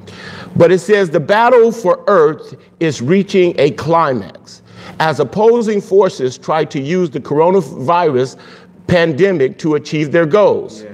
but 0.56 0.72
it 0.72 0.78
says 0.78 1.10
the 1.10 1.20
battle 1.20 1.70
for 1.70 2.02
Earth 2.06 2.54
is 2.80 3.02
reaching 3.02 3.54
a 3.58 3.72
climax 3.72 4.62
as 4.98 5.20
opposing 5.20 5.80
forces 5.80 6.38
try 6.38 6.64
to 6.64 6.80
use 6.80 7.10
the 7.10 7.20
coronavirus 7.20 8.38
pandemic 8.86 9.58
to 9.58 9.74
achieve 9.74 10.12
their 10.12 10.26
goals. 10.26 10.84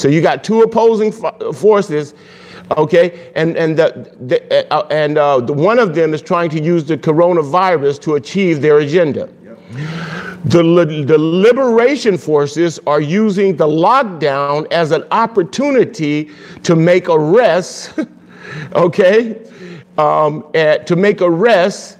So 0.00 0.08
you 0.08 0.22
got 0.22 0.42
two 0.42 0.62
opposing 0.62 1.12
forces, 1.12 2.14
okay, 2.78 3.30
and 3.36 3.54
and 3.58 3.78
the, 3.78 4.10
the 4.18 4.72
uh, 4.72 4.86
and 4.90 5.18
uh, 5.18 5.40
the 5.40 5.52
one 5.52 5.78
of 5.78 5.94
them 5.94 6.14
is 6.14 6.22
trying 6.22 6.48
to 6.50 6.62
use 6.62 6.84
the 6.84 6.96
coronavirus 6.96 8.00
to 8.02 8.14
achieve 8.14 8.62
their 8.62 8.78
agenda. 8.78 9.28
The, 10.46 10.62
li- 10.62 11.04
the 11.04 11.18
liberation 11.18 12.16
forces 12.16 12.80
are 12.86 13.02
using 13.02 13.56
the 13.56 13.66
lockdown 13.66 14.66
as 14.72 14.90
an 14.90 15.04
opportunity 15.10 16.30
to 16.62 16.74
make 16.74 17.10
arrests, 17.10 17.92
okay, 18.72 19.38
um, 19.98 20.46
eh, 20.54 20.78
to 20.78 20.96
make 20.96 21.20
arrests 21.20 21.98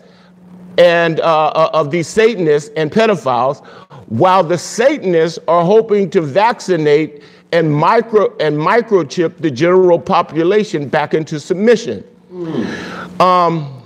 and 0.79 1.21
uh, 1.21 1.49
uh, 1.49 1.71
of 1.75 1.91
these 1.91 2.09
Satanists 2.09 2.71
and 2.77 2.91
pedophiles, 2.91 3.65
while 4.07 4.43
the 4.43 4.57
Satanists 4.57 5.39
are 5.47 5.65
hoping 5.65 6.09
to 6.11 6.23
vaccinate 6.23 7.23
and 7.53 7.73
micro 7.73 8.37
and 8.39 8.57
microchip 8.57 9.39
the 9.39 9.51
general 9.51 9.99
population 9.99 10.89
back 10.89 11.15
into 11.15 11.39
submission. 11.41 12.05
Um, 13.19 13.77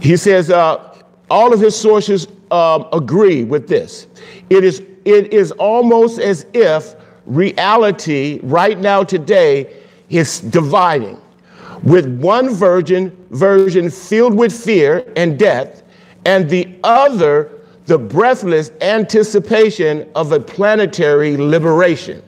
He 0.00 0.18
says 0.18 0.50
uh, 0.50 1.00
all 1.30 1.54
of 1.54 1.60
his 1.60 1.74
sources 1.74 2.28
um, 2.50 2.86
agree 2.92 3.42
with 3.44 3.68
this. 3.68 4.06
It 4.50 4.62
is, 4.62 4.82
it 5.06 5.32
is 5.32 5.50
almost 5.52 6.18
as 6.18 6.44
if 6.52 6.94
reality 7.24 8.38
right 8.42 8.78
now 8.78 9.02
today 9.02 9.80
is 10.10 10.40
dividing, 10.40 11.18
with 11.82 12.06
one 12.20 12.50
virgin 12.50 13.16
version 13.30 13.88
filled 13.88 14.34
with 14.34 14.52
fear 14.52 15.10
and 15.16 15.38
death, 15.38 15.82
and 16.26 16.50
the 16.50 16.68
other 16.84 17.53
the 17.86 17.98
breathless 17.98 18.70
anticipation 18.80 20.08
of 20.14 20.32
a 20.32 20.40
planetary 20.40 21.36
liberation. 21.36 22.22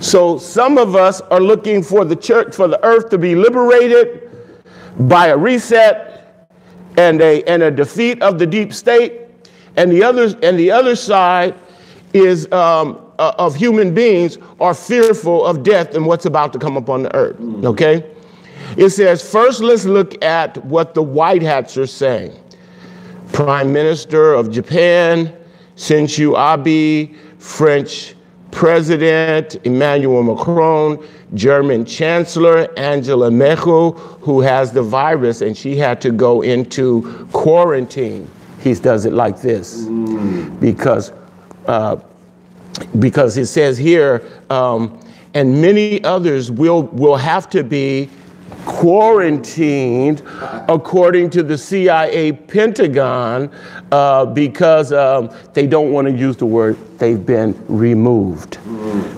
So 0.00 0.38
some 0.38 0.78
of 0.78 0.96
us 0.96 1.20
are 1.22 1.40
looking 1.40 1.82
for 1.82 2.04
the 2.04 2.16
church, 2.16 2.54
for 2.54 2.66
the 2.66 2.82
earth 2.84 3.10
to 3.10 3.18
be 3.18 3.34
liberated 3.34 4.30
by 5.00 5.28
a 5.28 5.36
reset 5.36 6.48
and 6.96 7.20
a, 7.20 7.42
and 7.44 7.62
a 7.62 7.70
defeat 7.70 8.22
of 8.22 8.38
the 8.38 8.46
deep 8.46 8.72
state. 8.72 9.20
and 9.76 9.90
the 9.90 10.02
others, 10.02 10.34
and 10.42 10.58
the 10.58 10.70
other 10.70 10.96
side 10.96 11.54
is 12.12 12.50
um, 12.52 13.00
uh, 13.18 13.32
of 13.38 13.54
human 13.54 13.94
beings 13.94 14.38
are 14.60 14.74
fearful 14.74 15.44
of 15.44 15.62
death 15.62 15.94
and 15.94 16.06
what's 16.06 16.26
about 16.26 16.52
to 16.52 16.58
come 16.58 16.76
upon 16.76 17.02
the 17.02 17.14
earth. 17.14 17.36
Okay, 17.64 18.04
it 18.76 18.90
says 18.90 19.28
first 19.28 19.60
let's 19.60 19.84
look 19.84 20.22
at 20.24 20.64
what 20.64 20.94
the 20.94 21.02
white 21.02 21.42
hats 21.42 21.76
are 21.76 21.86
saying. 21.86 22.32
Prime 23.34 23.72
Minister 23.72 24.32
of 24.32 24.48
Japan, 24.52 25.36
Shinzo 25.76 26.38
Abe, 26.38 27.16
French 27.38 28.14
President 28.52 29.56
Emmanuel 29.64 30.22
Macron, 30.22 31.04
German 31.34 31.84
Chancellor 31.84 32.68
Angela 32.78 33.32
Merkel, 33.32 33.94
who 34.20 34.40
has 34.40 34.70
the 34.70 34.84
virus 34.84 35.40
and 35.40 35.56
she 35.56 35.76
had 35.76 36.00
to 36.00 36.12
go 36.12 36.42
into 36.42 37.28
quarantine. 37.32 38.30
He 38.60 38.72
does 38.74 39.04
it 39.04 39.12
like 39.12 39.42
this 39.42 39.82
because 40.60 41.12
uh, 41.66 41.96
because 43.00 43.36
it 43.36 43.46
says 43.46 43.76
here, 43.76 44.22
um, 44.50 45.00
and 45.34 45.60
many 45.60 46.02
others 46.04 46.52
will 46.52 46.84
will 46.84 47.16
have 47.16 47.50
to 47.50 47.64
be 47.64 48.08
quarantined 48.64 50.22
according 50.68 51.30
to 51.30 51.42
the 51.42 51.56
CIA 51.56 52.32
Pentagon 52.32 53.50
uh, 53.92 54.26
because 54.26 54.92
um, 54.92 55.30
they 55.52 55.66
don't 55.66 55.92
want 55.92 56.08
to 56.08 56.12
use 56.12 56.36
the 56.36 56.46
word 56.46 56.76
they've 56.98 57.24
been 57.24 57.54
removed. 57.68 58.58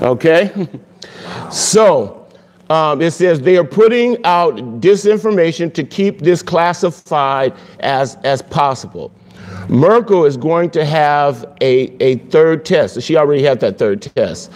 Okay? 0.03 0.69
so 1.51 2.29
um, 2.71 3.01
it 3.01 3.13
says 3.13 3.41
they 3.41 3.57
are 3.57 3.65
putting 3.65 4.23
out 4.25 4.57
disinformation 4.81 5.73
to 5.75 5.85
keep 5.85 6.21
this 6.21 6.43
classified 6.43 7.55
as, 7.81 8.17
as 8.25 8.43
possible. 8.43 9.13
Merkel 9.69 10.25
is 10.25 10.37
going 10.37 10.71
to 10.71 10.85
have 10.85 11.45
a, 11.61 11.93
a 12.03 12.17
third 12.31 12.65
test. 12.65 13.01
She 13.03 13.17
already 13.17 13.43
had 13.43 13.61
that 13.61 13.79
third 13.79 14.03
test. 14.03 14.53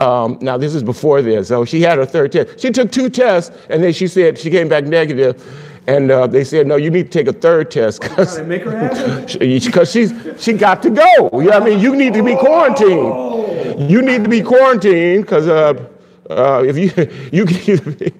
Um, 0.00 0.38
now, 0.40 0.56
this 0.56 0.74
is 0.74 0.82
before 0.82 1.22
this. 1.22 1.48
So 1.48 1.64
she 1.64 1.80
had 1.80 1.98
her 1.98 2.06
third 2.06 2.32
test. 2.32 2.60
She 2.60 2.70
took 2.70 2.90
two 2.92 3.08
tests, 3.10 3.54
and 3.68 3.82
then 3.82 3.92
she 3.92 4.06
said 4.06 4.38
she 4.38 4.50
came 4.50 4.68
back 4.68 4.84
negative, 4.84 5.42
And 5.86 6.10
uh, 6.10 6.26
they 6.28 6.44
said, 6.44 6.66
no, 6.66 6.76
you 6.76 6.90
need 6.90 7.10
to 7.10 7.18
take 7.18 7.26
a 7.26 7.32
third 7.32 7.70
test 7.70 8.00
because 8.00 8.36
They 8.36 8.44
make 8.44 8.62
her 8.62 8.76
happen? 8.76 9.26
she's 9.84 10.18
she 10.38 10.52
got 10.52 10.82
to 10.82 10.90
go. 10.90 11.04
You 11.32 11.50
know 11.50 11.58
what 11.58 11.62
I 11.62 11.64
mean? 11.64 11.80
You 11.80 11.96
need 11.96 12.14
to 12.14 12.22
be 12.22 12.36
quarantined. 12.36 13.90
You 13.90 14.02
need 14.02 14.22
to 14.22 14.30
be 14.30 14.42
quarantined 14.42 15.24
because 15.24 15.48
uh, 15.48 15.74
uh, 16.36 16.62
if 16.62 16.76
you 16.76 16.90
you 17.32 17.46
can 17.46 17.70
either 17.70 17.90
be, 17.92 18.12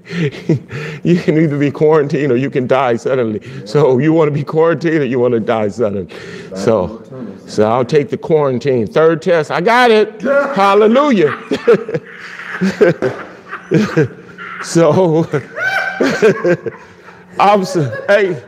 you 1.09 1.21
can 1.21 1.39
either 1.39 1.59
be 1.59 1.71
quarantined 1.71 2.33
or 2.33 2.37
you 2.37 2.51
can 2.51 2.67
die 2.67 2.97
suddenly. 2.97 3.41
So 3.67 3.99
you 3.99 4.13
want 4.13 4.29
to 4.29 4.33
be 4.33 4.45
quarantined 4.45 4.99
or 4.99 5.05
you 5.05 5.19
want 5.19 5.35
to 5.35 5.41
die 5.41 5.69
suddenly. 5.69 6.15
So 6.55 7.03
so 7.47 7.71
I'll 7.71 7.85
take 7.85 8.09
the 8.09 8.17
quarantine. 8.17 8.87
Third 8.87 9.23
test, 9.23 9.51
I 9.51 9.61
got 9.61 9.91
it. 9.91 10.21
Hallelujah. 10.23 11.33
so 14.63 15.25
I'm 17.39 17.65
so, 17.65 18.05
hey, 18.09 18.43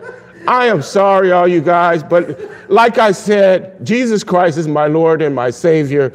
I 0.47 0.67
am 0.67 0.83
sorry, 0.83 1.33
all 1.33 1.49
you 1.49 1.61
guys, 1.61 2.03
but 2.03 2.39
like 2.71 2.99
I 2.99 3.13
said, 3.13 3.85
Jesus 3.85 4.23
Christ 4.23 4.59
is 4.59 4.69
my 4.69 4.87
Lord 4.87 5.23
and 5.23 5.35
my 5.35 5.51
Savior, 5.51 6.13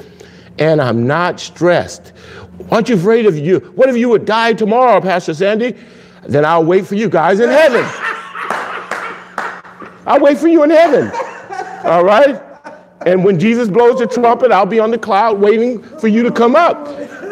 and 0.60 0.82
I'm 0.82 1.08
not 1.08 1.40
stressed. 1.40 2.14
Aren't 2.72 2.90
you 2.90 2.96
afraid 2.96 3.26
of 3.26 3.38
you? 3.38 3.60
What 3.76 3.90
if 3.90 3.98
you 3.98 4.10
would 4.10 4.26
die 4.26 4.54
tomorrow, 4.54 5.02
Pastor 5.02 5.34
Sandy? 5.34 5.76
Then 6.28 6.46
I'll 6.46 6.64
wait 6.64 6.86
for 6.86 6.96
you 6.96 7.10
guys 7.10 7.40
in 7.40 7.50
heaven. 7.50 7.86
I'll 10.06 10.20
wait 10.20 10.38
for 10.38 10.48
you 10.48 10.64
in 10.64 10.70
heaven. 10.70 11.12
All 11.86 12.04
right? 12.04 12.42
And 13.06 13.24
when 13.24 13.40
Jesus 13.40 13.70
blows 13.70 14.00
the 14.00 14.08
trumpet, 14.08 14.52
I'll 14.52 14.66
be 14.66 14.80
on 14.80 14.92
the 14.92 14.98
cloud 14.98 15.40
waiting 15.40 15.82
for 15.82 16.08
you 16.08 16.24
to 16.24 16.32
come 16.32 16.56
up. 16.56 16.86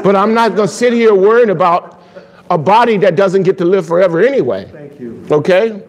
But 0.03 0.15
I'm 0.15 0.33
not 0.33 0.55
going 0.55 0.67
to 0.67 0.73
sit 0.73 0.93
here 0.93 1.13
worrying 1.13 1.49
about 1.49 2.01
a 2.49 2.57
body 2.57 2.97
that 2.97 3.15
doesn't 3.15 3.43
get 3.43 3.57
to 3.57 3.65
live 3.65 3.85
forever 3.85 4.21
anyway. 4.21 4.69
Thank 4.71 4.99
you. 4.99 5.25
Okay? 5.29 5.83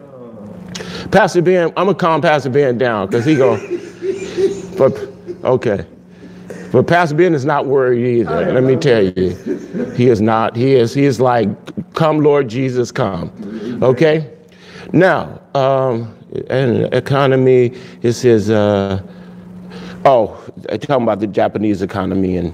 Pastor 1.11 1.41
Ben, 1.41 1.67
I'm 1.69 1.87
gonna 1.87 1.95
calm 1.95 2.21
Pastor 2.21 2.49
Ben 2.49 2.77
down 2.77 3.07
because 3.07 3.25
he 3.25 3.35
go, 3.35 3.57
but 4.77 4.95
okay. 5.43 5.85
But 6.71 6.85
Pastor 6.87 7.15
Ben 7.15 7.33
is 7.33 7.45
not 7.45 7.65
worried 7.65 8.21
either. 8.21 8.53
Let 8.53 8.63
me 8.63 8.75
tell 8.75 9.03
you, 9.03 9.29
he 9.95 10.07
is 10.09 10.21
not. 10.21 10.55
He 10.55 10.75
is. 10.75 10.93
He 10.93 11.05
is 11.05 11.19
like, 11.19 11.49
"Come, 11.95 12.19
Lord 12.19 12.47
Jesus, 12.47 12.91
come." 12.91 13.31
Okay. 13.81 14.31
Now, 14.93 15.41
um, 15.55 16.15
and 16.49 16.93
economy. 16.93 17.73
is 18.01 18.21
his. 18.21 18.49
uh, 18.49 19.01
oh, 20.05 20.39
talking 20.67 21.03
about 21.03 21.19
the 21.19 21.27
Japanese 21.27 21.81
economy 21.81 22.37
and 22.37 22.53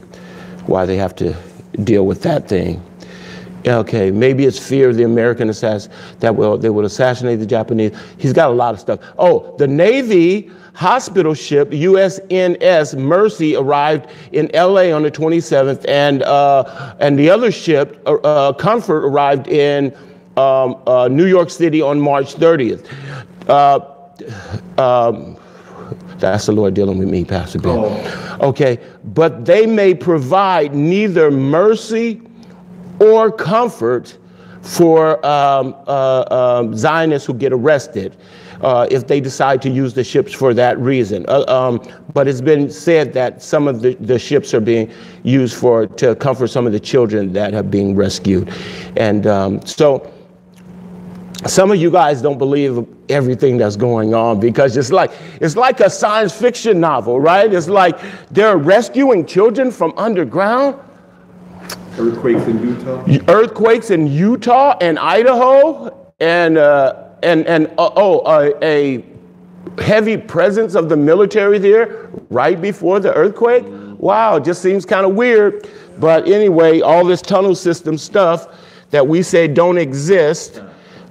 why 0.68 0.86
they 0.86 0.98
have 0.98 1.16
to 1.16 1.36
deal 1.84 2.06
with 2.06 2.22
that 2.24 2.48
thing. 2.48 2.82
Okay, 3.68 4.12
maybe 4.12 4.46
it's 4.46 4.60
fear 4.60 4.90
of 4.90 4.96
the 4.96 5.04
American 5.04 5.50
assass 5.50 5.90
that 6.20 6.36
will 6.36 6.58
they 6.58 6.70
will 6.70 6.86
assassinate 6.86 7.40
the 7.40 7.46
Japanese. 7.46 7.92
He's 8.18 8.34
got 8.34 8.50
a 8.50 8.54
lot 8.54 8.74
of 8.74 8.80
stuff. 8.80 9.00
Oh, 9.18 9.56
the 9.58 9.68
Navy 9.68 10.52
hospital 10.76 11.34
ship 11.34 11.70
USNS 11.72 12.98
Mercy 12.98 13.56
arrived 13.56 14.12
in 14.34 14.50
LA 14.54 14.92
on 14.94 15.04
the 15.04 15.12
27th, 15.12 15.88
and 15.88 16.22
uh, 16.24 16.96
and 17.00 17.18
the 17.18 17.30
other 17.30 17.52
ship 17.52 18.02
uh, 18.06 18.16
uh, 18.16 18.54
Comfort 18.54 19.06
arrived 19.06 19.48
in 19.48 19.96
um, 20.38 20.82
uh, 20.86 21.08
New 21.08 21.26
York 21.26 21.50
City 21.50 21.82
on 21.82 22.00
March 22.00 22.36
30th. 22.36 22.86
Uh, 23.48 23.80
um, 24.82 25.38
that's 26.18 26.46
the 26.46 26.52
Lord 26.52 26.74
dealing 26.74 26.98
with 26.98 27.10
me, 27.10 27.26
Pastor 27.26 27.60
Ben. 27.60 27.76
Okay, 28.42 28.80
but 29.04 29.46
they 29.46 29.66
may 29.66 29.94
provide 29.94 30.76
neither 30.76 31.32
mercy 31.32 32.22
or 33.00 33.32
comfort 33.32 34.18
for 34.62 35.24
um, 35.26 35.76
uh, 35.88 36.26
um, 36.32 36.76
Zionists 36.76 37.28
who 37.28 37.34
get 37.34 37.54
arrested 37.54 38.16
uh, 38.62 38.88
if 38.92 39.08
they 39.08 39.20
decide 39.20 39.62
to 39.62 39.70
use 39.70 39.94
the 39.94 40.04
ships 40.04 40.34
for 40.34 40.54
that 40.54 40.78
reason. 40.80 41.26
Uh, 41.28 41.44
um, 41.48 41.82
but 42.14 42.28
it's 42.28 42.42
been 42.42 42.70
said 42.70 43.14
that 43.14 43.42
some 43.42 43.68
of 43.68 43.82
the, 43.82 43.96
the 43.96 44.20
ships 44.20 44.54
are 44.54 44.60
being 44.60 44.92
used 45.24 45.56
for 45.56 45.88
to 45.88 46.16
comfort 46.16 46.48
some 46.48 46.66
of 46.66 46.74
the 46.74 46.80
children 46.80 47.34
that 47.34 47.54
are 47.54 47.64
being 47.64 47.96
rescued. 47.96 48.52
And 48.96 49.28
um, 49.28 49.66
so 49.66 50.12
some 51.46 51.72
of 51.72 51.78
you 51.78 51.92
guys 51.92 52.22
don't 52.22 52.38
believe 52.38 52.88
everything 53.10 53.58
that's 53.58 53.76
going 53.76 54.16
on 54.16 54.40
because 54.40 54.78
it's 54.78 54.92
like 54.92 55.12
it's 55.42 55.56
like 55.56 55.80
a 55.80 55.90
science 55.90 56.34
fiction 56.34 56.80
novel, 56.80 57.20
right? 57.20 57.54
It's 57.54 57.68
like 57.68 58.00
they're 58.32 58.58
rescuing 58.58 59.26
children 59.26 59.72
from 59.72 59.94
underground 59.98 60.80
Earthquakes 61.98 62.44
in 62.48 62.62
Utah? 62.62 63.32
earthquakes 63.32 63.90
in 63.90 64.08
Utah 64.08 64.78
and 64.82 65.00
Idaho, 65.00 66.14
and 66.20 66.58
uh, 66.58 67.05
and 67.26 67.46
and 67.48 67.68
uh, 67.78 67.90
oh, 67.96 68.20
uh, 68.20 68.52
a 68.62 69.04
heavy 69.80 70.16
presence 70.16 70.76
of 70.76 70.90
the 70.90 70.96
military 70.96 71.60
there 71.60 72.10
right 72.30 72.62
before 72.62 73.00
the 73.00 73.14
earthquake. 73.14 73.66
Wow, 73.98 74.40
just 74.40 74.62
seems 74.62 74.86
kind 74.86 75.06
of 75.06 75.16
weird. 75.16 75.68
But 75.98 76.28
anyway, 76.28 76.82
all 76.82 77.06
this 77.06 77.22
tunnel 77.22 77.56
system 77.56 77.98
stuff 77.98 78.48
that 78.92 79.08
we 79.08 79.24
say 79.24 79.48
don't 79.48 79.78
exist, 79.78 80.62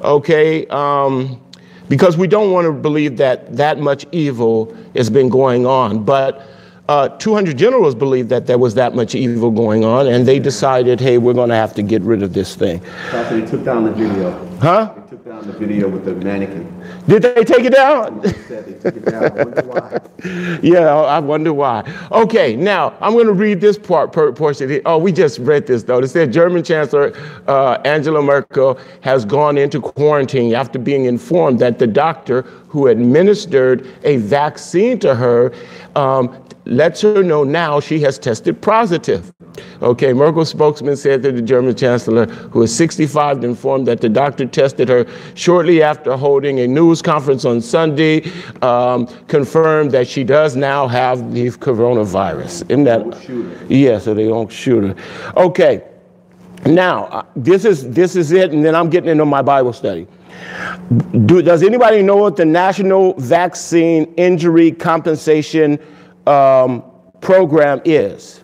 okay, 0.02 0.66
um, 0.68 1.40
because 1.88 2.16
we 2.16 2.26
don't 2.26 2.52
want 2.52 2.66
to 2.66 2.72
believe 2.72 3.16
that 3.16 3.56
that 3.56 3.78
much 3.78 4.06
evil 4.12 4.76
has 4.94 5.10
been 5.10 5.28
going 5.28 5.66
on. 5.66 6.04
But 6.04 6.46
uh, 6.88 7.08
200 7.08 7.56
generals 7.56 7.94
believed 7.94 8.28
that 8.28 8.46
there 8.46 8.58
was 8.58 8.74
that 8.74 8.94
much 8.94 9.14
evil 9.14 9.50
going 9.50 9.84
on, 9.84 10.06
and 10.06 10.26
they 10.26 10.38
decided, 10.38 11.00
hey, 11.00 11.18
we're 11.18 11.34
going 11.34 11.48
to 11.48 11.54
have 11.54 11.74
to 11.74 11.82
get 11.82 12.02
rid 12.02 12.22
of 12.22 12.34
this 12.34 12.54
thing. 12.54 12.80
Pastor, 13.10 13.40
they 13.40 13.46
took 13.46 13.64
down 13.64 13.84
the 13.84 13.92
video. 13.92 14.32
Huh? 14.58 14.94
Down 15.44 15.52
the 15.52 15.58
video 15.58 15.88
with 15.88 16.06
the 16.06 16.14
mannequin. 16.14 16.64
Did 17.06 17.20
they 17.20 17.44
take 17.44 17.66
it 17.66 17.74
down? 17.74 18.20
They 18.22 18.72
took 18.80 18.96
it 18.96 19.04
down. 19.04 19.24
I 19.24 19.44
wonder 19.44 19.62
why. 19.62 20.58
yeah, 20.62 20.94
I 20.94 21.18
wonder 21.18 21.52
why. 21.52 22.08
Okay, 22.12 22.56
now 22.56 22.96
I'm 23.02 23.12
going 23.12 23.26
to 23.26 23.34
read 23.34 23.60
this 23.60 23.76
part 23.76 24.10
per 24.10 24.32
portion. 24.32 24.70
here. 24.70 24.80
Oh, 24.86 24.96
we 24.96 25.12
just 25.12 25.38
read 25.40 25.66
this 25.66 25.82
though. 25.82 25.98
It 25.98 26.08
said 26.08 26.32
German 26.32 26.64
Chancellor 26.64 27.12
uh, 27.46 27.74
Angela 27.84 28.22
Merkel 28.22 28.78
has 29.02 29.26
gone 29.26 29.58
into 29.58 29.82
quarantine 29.82 30.54
after 30.54 30.78
being 30.78 31.04
informed 31.04 31.58
that 31.58 31.78
the 31.78 31.86
doctor 31.86 32.42
who 32.68 32.86
administered 32.86 33.86
a 34.04 34.16
vaccine 34.16 34.98
to 35.00 35.14
her 35.14 35.52
um, 35.94 36.42
lets 36.64 37.02
her 37.02 37.22
know 37.22 37.44
now 37.44 37.80
she 37.80 38.00
has 38.00 38.18
tested 38.18 38.62
positive. 38.62 39.33
Okay, 39.82 40.12
Merkel's 40.12 40.48
spokesman 40.48 40.96
said 40.96 41.22
that 41.22 41.36
the 41.36 41.42
German 41.42 41.74
chancellor, 41.74 42.26
who 42.26 42.62
is 42.62 42.74
65, 42.74 43.44
informed 43.44 43.86
that 43.86 44.00
the 44.00 44.08
doctor 44.08 44.46
tested 44.46 44.88
her 44.88 45.06
shortly 45.34 45.82
after 45.82 46.16
holding 46.16 46.60
a 46.60 46.66
news 46.66 47.02
conference 47.02 47.44
on 47.44 47.60
Sunday, 47.60 48.30
um, 48.62 49.06
confirmed 49.28 49.92
that 49.92 50.08
she 50.08 50.24
does 50.24 50.56
now 50.56 50.88
have 50.88 51.32
the 51.32 51.50
coronavirus. 51.50 52.70
Isn't 52.70 52.84
that? 52.84 53.22
shoot 53.22 53.44
her. 53.44 53.66
Yeah, 53.68 53.98
so 53.98 54.14
they 54.14 54.26
don't 54.26 54.50
shoot 54.50 54.82
her. 54.84 55.32
Okay, 55.36 55.84
now 56.66 57.04
uh, 57.06 57.22
this 57.36 57.64
is 57.64 57.90
this 57.90 58.16
is 58.16 58.32
it, 58.32 58.52
and 58.52 58.64
then 58.64 58.74
I'm 58.74 58.90
getting 58.90 59.10
into 59.10 59.24
my 59.24 59.42
Bible 59.42 59.72
study. 59.72 60.06
Do, 61.26 61.42
does 61.42 61.62
anybody 61.62 62.02
know 62.02 62.16
what 62.16 62.36
the 62.36 62.44
National 62.44 63.14
Vaccine 63.14 64.12
Injury 64.14 64.72
Compensation 64.72 65.78
um, 66.26 66.82
Program 67.20 67.80
is? 67.84 68.43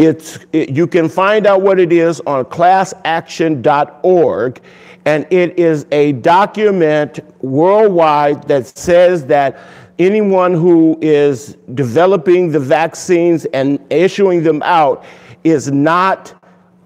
It's, 0.00 0.38
it, 0.54 0.70
you 0.70 0.86
can 0.86 1.10
find 1.10 1.46
out 1.46 1.60
what 1.60 1.78
it 1.78 1.92
is 1.92 2.22
on 2.22 2.46
classaction.org, 2.46 4.62
and 5.04 5.26
it 5.30 5.58
is 5.58 5.84
a 5.92 6.12
document 6.12 7.20
worldwide 7.44 8.48
that 8.48 8.66
says 8.66 9.26
that 9.26 9.58
anyone 9.98 10.54
who 10.54 10.98
is 11.02 11.58
developing 11.74 12.50
the 12.50 12.60
vaccines 12.60 13.44
and 13.52 13.78
issuing 13.90 14.42
them 14.42 14.62
out 14.62 15.04
is 15.44 15.70
not 15.70 16.32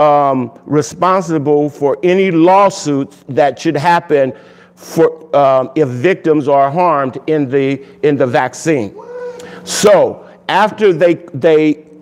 um, 0.00 0.50
responsible 0.64 1.70
for 1.70 1.96
any 2.02 2.32
lawsuits 2.32 3.24
that 3.28 3.60
should 3.60 3.76
happen 3.76 4.32
for 4.74 5.36
um, 5.36 5.70
if 5.76 5.88
victims 5.88 6.48
are 6.48 6.68
harmed 6.68 7.18
in 7.28 7.48
the 7.48 7.80
in 8.04 8.16
the 8.16 8.26
vaccine. 8.26 8.92
So 9.62 10.28
after 10.48 10.92
they 10.92 11.14
they 11.32 11.93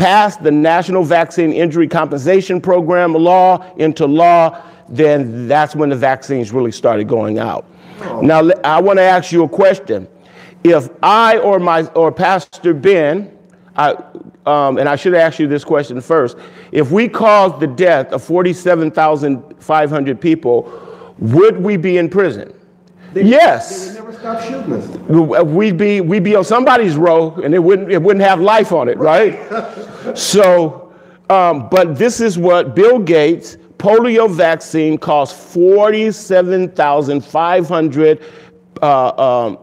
passed 0.00 0.42
the 0.42 0.50
National 0.50 1.04
Vaccine 1.04 1.52
Injury 1.52 1.86
Compensation 1.86 2.60
Program 2.60 3.12
law 3.12 3.70
into 3.76 4.06
law, 4.06 4.62
then 4.88 5.46
that's 5.46 5.76
when 5.76 5.90
the 5.90 5.96
vaccines 5.96 6.50
really 6.52 6.72
started 6.72 7.06
going 7.06 7.38
out. 7.38 7.66
Oh. 8.00 8.22
Now 8.22 8.50
I 8.64 8.80
want 8.80 8.98
to 8.98 9.02
ask 9.02 9.30
you 9.30 9.44
a 9.44 9.48
question. 9.48 10.08
If 10.64 10.88
I 11.02 11.38
or 11.38 11.58
my 11.58 11.84
or 11.88 12.10
Pastor 12.10 12.74
Ben 12.74 13.36
I, 13.76 13.92
um, 14.46 14.78
and 14.78 14.88
I 14.88 14.96
should 14.96 15.14
ask 15.14 15.38
you 15.38 15.46
this 15.46 15.64
question 15.64 16.00
first. 16.00 16.36
If 16.72 16.90
we 16.90 17.08
caused 17.08 17.60
the 17.60 17.66
death 17.66 18.12
of 18.12 18.22
47,500 18.22 20.20
people, 20.20 21.14
would 21.18 21.58
we 21.58 21.76
be 21.76 21.98
in 21.98 22.08
prison? 22.08 22.52
They, 23.12 23.24
yes. 23.24 23.94
They 23.94 24.00
would 24.00 24.14
never 24.14 24.18
stop 24.18 24.42
shooting 24.42 24.72
us. 24.72 24.86
We'd 25.44 25.76
be, 25.76 26.00
we'd 26.00 26.24
be 26.24 26.34
on 26.36 26.44
somebody's 26.44 26.96
row 26.96 27.34
and 27.42 27.52
it 27.54 27.58
wouldn't, 27.58 27.90
it 27.90 28.00
wouldn't 28.00 28.24
have 28.24 28.40
life 28.40 28.72
on 28.72 28.88
it, 28.88 28.96
right? 28.98 29.36
so, 30.16 30.94
um, 31.28 31.68
but 31.70 31.98
this 31.98 32.20
is 32.20 32.38
what 32.38 32.76
Bill 32.76 33.00
Gates, 33.00 33.56
polio 33.78 34.30
vaccine 34.30 34.96
cost 34.98 35.34
47,500 35.36 38.22
uh, 38.82 39.46
um, 39.46 39.58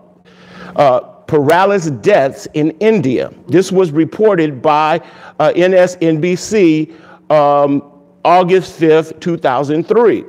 uh, 0.76 1.00
paralysis 1.00 1.92
deaths 1.92 2.48
in 2.54 2.72
India. 2.80 3.34
This 3.48 3.72
was 3.72 3.92
reported 3.92 4.62
by 4.62 5.00
uh, 5.40 5.52
MSNBC 5.56 7.32
um, 7.32 7.84
August 8.26 8.80
5th, 8.80 9.20
2003. 9.20 10.26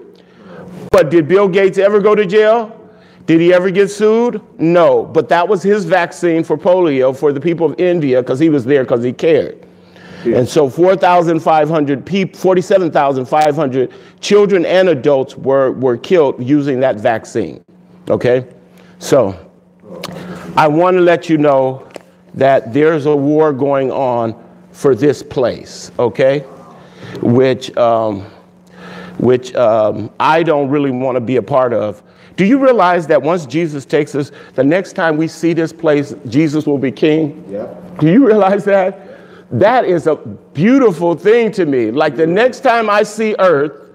But 0.90 1.11
did 1.11 1.28
Bill 1.28 1.48
Gates 1.48 1.78
ever 1.78 2.00
go 2.00 2.14
to 2.14 2.26
jail? 2.26 2.74
Did 3.28 3.42
he 3.42 3.52
ever 3.52 3.70
get 3.70 3.90
sued? 3.90 4.40
No, 4.58 5.04
but 5.04 5.28
that 5.28 5.46
was 5.46 5.62
his 5.62 5.84
vaccine 5.84 6.42
for 6.42 6.56
polio 6.56 7.14
for 7.14 7.30
the 7.30 7.40
people 7.40 7.66
of 7.66 7.78
India 7.78 8.22
because 8.22 8.38
he 8.38 8.48
was 8.48 8.64
there 8.64 8.84
because 8.84 9.04
he 9.04 9.12
cared. 9.12 9.66
Yeah. 10.24 10.38
And 10.38 10.48
so 10.48 10.70
4,500 10.70 12.06
people, 12.06 12.40
47,500 12.40 13.92
children 14.20 14.64
and 14.64 14.88
adults 14.88 15.36
were, 15.36 15.72
were 15.72 15.98
killed 15.98 16.42
using 16.42 16.80
that 16.80 16.96
vaccine. 16.96 17.62
Okay? 18.08 18.46
So 18.98 19.38
I 20.56 20.66
want 20.66 20.96
to 20.96 21.02
let 21.02 21.28
you 21.28 21.36
know 21.36 21.86
that 22.32 22.72
there's 22.72 23.04
a 23.04 23.14
war 23.14 23.52
going 23.52 23.92
on 23.92 24.42
for 24.72 24.94
this 24.94 25.22
place, 25.22 25.90
okay? 25.98 26.40
Which, 27.20 27.76
um, 27.76 28.22
which 29.18 29.54
um, 29.54 30.10
I 30.18 30.42
don't 30.42 30.70
really 30.70 30.92
want 30.92 31.16
to 31.16 31.20
be 31.20 31.36
a 31.36 31.42
part 31.42 31.74
of. 31.74 32.02
Do 32.38 32.44
you 32.44 32.57
realize 32.59 33.09
that 33.09 33.20
once 33.20 33.46
Jesus 33.46 33.85
takes 33.85 34.14
us, 34.14 34.31
the 34.55 34.62
next 34.62 34.92
time 34.92 35.16
we 35.16 35.27
see 35.27 35.53
this 35.53 35.72
place, 35.72 36.14
Jesus 36.29 36.66
will 36.66 36.79
be 36.79 36.92
king? 36.92 37.44
Yeah. 37.51 37.66
Do 37.98 38.09
you 38.09 38.24
realize 38.24 38.64
that? 38.66 39.51
That 39.51 39.85
is 39.85 40.07
a 40.07 40.14
beautiful 40.14 41.16
thing 41.16 41.51
to 41.53 41.66
me. 41.66 41.90
Like 41.90 42.14
the 42.14 42.29
next 42.29 42.61
time 42.61 42.88
I 42.88 43.03
see 43.03 43.35
earth, 43.40 43.90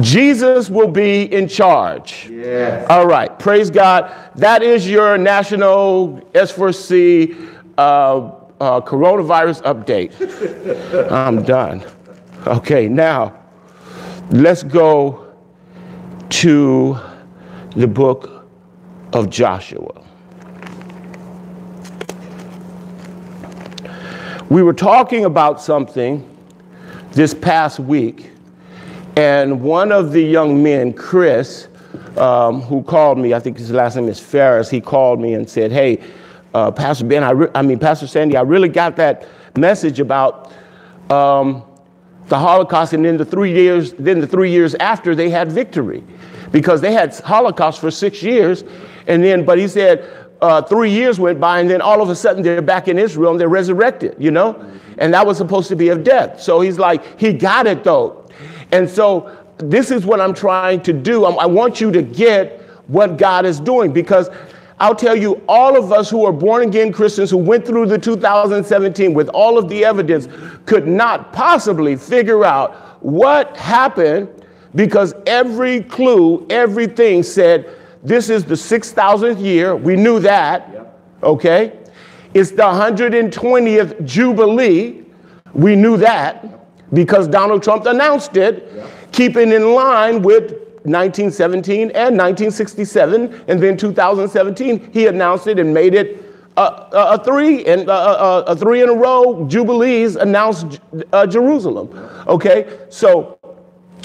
Jesus 0.00 0.68
will 0.68 0.88
be 0.88 1.32
in 1.32 1.46
charge. 1.46 2.28
Yes. 2.28 2.84
All 2.90 3.06
right. 3.06 3.38
Praise 3.38 3.70
God. 3.70 4.12
That 4.34 4.64
is 4.64 4.88
your 4.88 5.16
national 5.16 6.20
S4C 6.32 7.60
uh, 7.78 7.80
uh, 7.80 8.80
coronavirus 8.80 9.62
update. 9.62 11.12
I'm 11.12 11.44
done. 11.44 11.84
Okay, 12.44 12.88
now 12.88 13.38
let's 14.30 14.64
go 14.64 15.32
to 16.30 16.98
the 17.78 17.86
book 17.86 18.44
of 19.12 19.30
Joshua. 19.30 20.04
We 24.50 24.64
were 24.64 24.72
talking 24.72 25.26
about 25.26 25.60
something 25.60 26.28
this 27.12 27.32
past 27.32 27.78
week 27.78 28.32
and 29.14 29.60
one 29.60 29.92
of 29.92 30.10
the 30.10 30.20
young 30.20 30.60
men, 30.60 30.92
Chris, 30.92 31.68
um, 32.16 32.62
who 32.62 32.82
called 32.82 33.16
me, 33.16 33.32
I 33.32 33.38
think 33.38 33.58
his 33.58 33.70
last 33.70 33.94
name 33.94 34.08
is 34.08 34.18
Ferris, 34.18 34.68
he 34.68 34.80
called 34.80 35.20
me 35.20 35.34
and 35.34 35.48
said, 35.48 35.70
Hey, 35.70 36.02
uh, 36.54 36.72
Pastor 36.72 37.04
Ben, 37.04 37.22
I, 37.22 37.46
I 37.54 37.62
mean, 37.62 37.78
Pastor 37.78 38.08
Sandy, 38.08 38.36
I 38.36 38.42
really 38.42 38.68
got 38.68 38.96
that 38.96 39.28
message 39.56 40.00
about 40.00 40.52
um, 41.10 41.62
the 42.26 42.38
Holocaust, 42.38 42.92
and 42.92 43.04
then 43.04 43.16
the 43.16 43.24
three 43.24 43.52
years, 43.52 43.92
then 43.92 44.18
the 44.18 44.26
three 44.26 44.50
years 44.50 44.74
after 44.76 45.14
they 45.14 45.30
had 45.30 45.52
victory, 45.52 46.02
because 46.50 46.80
they 46.80 46.92
had 46.92 47.14
Holocaust 47.16 47.80
for 47.80 47.90
six 47.90 48.22
years, 48.22 48.64
and 49.06 49.22
then, 49.22 49.44
but 49.44 49.58
he 49.58 49.68
said, 49.68 50.08
uh, 50.40 50.62
three 50.62 50.90
years 50.90 51.18
went 51.18 51.40
by, 51.40 51.60
and 51.60 51.68
then 51.68 51.80
all 51.80 52.00
of 52.00 52.10
a 52.10 52.14
sudden 52.14 52.42
they're 52.42 52.62
back 52.62 52.88
in 52.88 52.98
Israel 52.98 53.32
and 53.32 53.40
they're 53.40 53.48
resurrected, 53.48 54.14
you 54.18 54.30
know? 54.30 54.64
And 54.98 55.12
that 55.14 55.26
was 55.26 55.36
supposed 55.36 55.68
to 55.68 55.76
be 55.76 55.88
of 55.88 56.04
death. 56.04 56.40
So 56.40 56.60
he's 56.60 56.78
like, 56.78 57.18
he 57.18 57.32
got 57.32 57.66
it 57.66 57.82
though. 57.84 58.26
And 58.70 58.88
so 58.88 59.36
this 59.58 59.90
is 59.90 60.04
what 60.04 60.20
I'm 60.20 60.34
trying 60.34 60.82
to 60.82 60.92
do. 60.92 61.24
I 61.24 61.46
want 61.46 61.80
you 61.80 61.90
to 61.90 62.02
get 62.02 62.60
what 62.86 63.16
God 63.16 63.46
is 63.46 63.58
doing 63.60 63.92
because 63.92 64.30
I'll 64.80 64.94
tell 64.94 65.16
you, 65.16 65.42
all 65.48 65.76
of 65.76 65.90
us 65.90 66.08
who 66.08 66.24
are 66.24 66.32
born 66.32 66.62
again 66.62 66.92
Christians 66.92 67.30
who 67.30 67.36
went 67.36 67.66
through 67.66 67.86
the 67.86 67.98
2017 67.98 69.12
with 69.12 69.28
all 69.30 69.58
of 69.58 69.68
the 69.68 69.84
evidence 69.84 70.28
could 70.66 70.86
not 70.86 71.32
possibly 71.32 71.96
figure 71.96 72.44
out 72.44 73.02
what 73.02 73.56
happened 73.56 74.28
because 74.78 75.12
every 75.26 75.82
clue, 75.82 76.46
everything 76.48 77.24
said, 77.24 77.68
this 78.04 78.30
is 78.30 78.44
the 78.44 78.54
6,000th 78.54 79.42
year. 79.42 79.74
We 79.74 79.96
knew 79.96 80.20
that, 80.20 80.94
okay? 81.20 81.76
It's 82.32 82.52
the 82.52 82.62
120th 82.62 84.04
Jubilee. 84.04 85.04
We 85.52 85.74
knew 85.74 85.96
that 85.96 86.60
because 86.94 87.26
Donald 87.26 87.64
Trump 87.64 87.86
announced 87.86 88.36
it, 88.36 88.72
keeping 89.10 89.50
in 89.50 89.74
line 89.74 90.22
with 90.22 90.52
1917 90.84 91.90
and 91.90 92.16
1967, 92.16 93.44
and 93.48 93.60
then 93.60 93.76
2017 93.76 94.92
he 94.92 95.08
announced 95.08 95.48
it 95.48 95.58
and 95.58 95.74
made 95.74 95.94
it 95.94 96.22
a, 96.56 96.60
a, 96.60 96.88
a 97.14 97.24
three 97.24 97.64
and 97.66 97.88
a, 97.88 98.46
a, 98.46 98.54
three 98.54 98.82
in 98.82 98.88
a 98.88 98.94
row 98.94 99.44
jubilees 99.48 100.14
announced 100.14 100.80
uh, 101.12 101.26
Jerusalem. 101.26 101.88
Okay, 102.28 102.78
so 102.90 103.37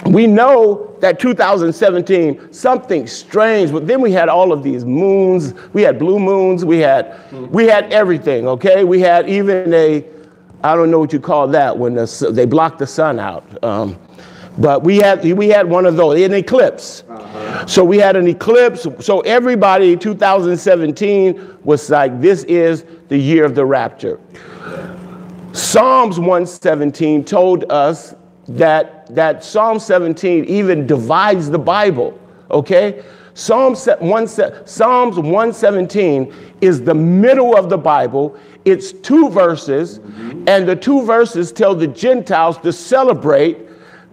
we 0.05 0.27
know 0.27 0.95
that 0.99 1.19
2017 1.19 2.51
something 2.53 3.07
strange, 3.07 3.71
but 3.71 3.87
then 3.87 4.01
we 4.01 4.11
had 4.11 4.29
all 4.29 4.51
of 4.51 4.63
these 4.63 4.85
moons. 4.85 5.53
We 5.73 5.81
had 5.81 5.97
blue 5.99 6.19
moons. 6.19 6.65
We 6.65 6.79
had 6.79 7.31
we 7.51 7.65
had 7.65 7.91
everything. 7.93 8.47
Okay, 8.47 8.83
we 8.83 8.99
had 8.99 9.29
even 9.29 9.73
a 9.73 10.05
I 10.63 10.75
don't 10.75 10.91
know 10.91 10.99
what 10.99 11.11
you 11.11 11.19
call 11.19 11.47
that 11.49 11.77
when 11.77 11.93
the, 11.93 12.29
they 12.31 12.45
block 12.45 12.77
the 12.77 12.87
sun 12.87 13.19
out. 13.19 13.63
Um, 13.63 13.99
but 14.57 14.83
we 14.83 14.97
had 14.97 15.23
we 15.23 15.49
had 15.49 15.69
one 15.69 15.85
of 15.85 15.95
those, 15.95 16.21
an 16.21 16.33
eclipse. 16.33 17.03
Uh-huh. 17.09 17.65
So 17.65 17.83
we 17.83 17.97
had 17.97 18.15
an 18.15 18.27
eclipse. 18.27 18.87
So 18.99 19.21
everybody, 19.21 19.95
2017 19.97 21.59
was 21.63 21.89
like, 21.89 22.21
this 22.21 22.43
is 22.43 22.85
the 23.07 23.17
year 23.17 23.45
of 23.45 23.55
the 23.55 23.65
rapture. 23.65 24.19
Psalms 25.53 26.19
117 26.19 27.23
told 27.23 27.71
us 27.71 28.15
that 28.47 29.02
that 29.15 29.43
Psalm 29.43 29.79
17 29.79 30.45
even 30.45 30.87
divides 30.87 31.49
the 31.49 31.59
Bible. 31.59 32.17
Okay, 32.51 33.03
Psalms 33.33 33.87
117 33.87 36.33
is 36.61 36.81
the 36.81 36.93
middle 36.93 37.57
of 37.57 37.69
the 37.69 37.77
Bible. 37.77 38.37
It's 38.65 38.91
two 38.91 39.29
verses, 39.29 39.99
mm-hmm. 39.99 40.43
and 40.47 40.67
the 40.67 40.75
two 40.75 41.03
verses 41.03 41.51
tell 41.51 41.75
the 41.75 41.87
Gentiles 41.87 42.57
to 42.59 42.71
celebrate 42.71 43.57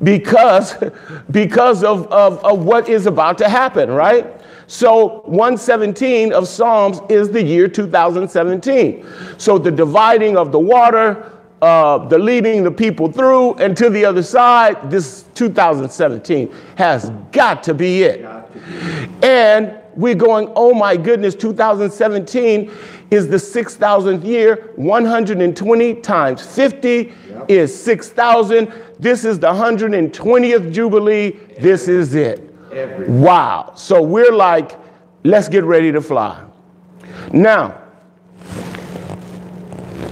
because, 0.03 0.75
because 1.31 1.85
of, 1.85 2.07
of, 2.09 2.43
of 2.45 2.65
what 2.65 2.89
is 2.89 3.07
about 3.07 3.39
to 3.39 3.49
happen, 3.49 3.91
right? 3.91 4.27
So 4.67 5.23
117 5.27 6.33
of 6.33 6.49
Psalms 6.49 7.01
is 7.09 7.31
the 7.31 7.43
year 7.43 7.69
2017. 7.69 9.07
So 9.37 9.59
the 9.59 9.71
dividing 9.71 10.37
of 10.37 10.53
the 10.53 10.61
water, 10.61 11.40
uh, 11.63 11.99
the 11.99 12.19
leading 12.19 12.65
the 12.65 12.71
people 12.71 13.11
through 13.11 13.55
and 13.55 13.77
to 13.77 13.91
the 13.91 14.05
other 14.05 14.23
side, 14.23 14.91
this 14.91 15.25
2017 15.35 16.55
has 16.77 17.11
got 17.33 17.63
to 17.63 17.75
be 17.75 18.03
it. 18.03 18.25
And 19.23 19.77
we're 19.95 20.15
going, 20.15 20.51
oh 20.57 20.73
my 20.73 20.97
goodness, 20.97 21.35
2017 21.35 22.71
is 23.11 23.29
the 23.29 23.37
6,000th 23.37 24.25
year, 24.25 24.73
120 24.77 25.95
times 25.97 26.47
50 26.47 27.13
is 27.49 27.83
6,000. 27.83 28.73
This 28.99 29.25
is 29.25 29.39
the 29.39 29.49
120th 29.53 30.73
Jubilee. 30.73 31.31
This 31.59 31.89
is 31.89 32.15
it. 32.15 32.41
Wow. 33.09 33.73
So 33.75 34.01
we're 34.01 34.33
like, 34.33 34.79
let's 35.25 35.49
get 35.49 35.65
ready 35.65 35.91
to 35.93 36.01
fly. 36.01 36.45
Now, 37.33 37.80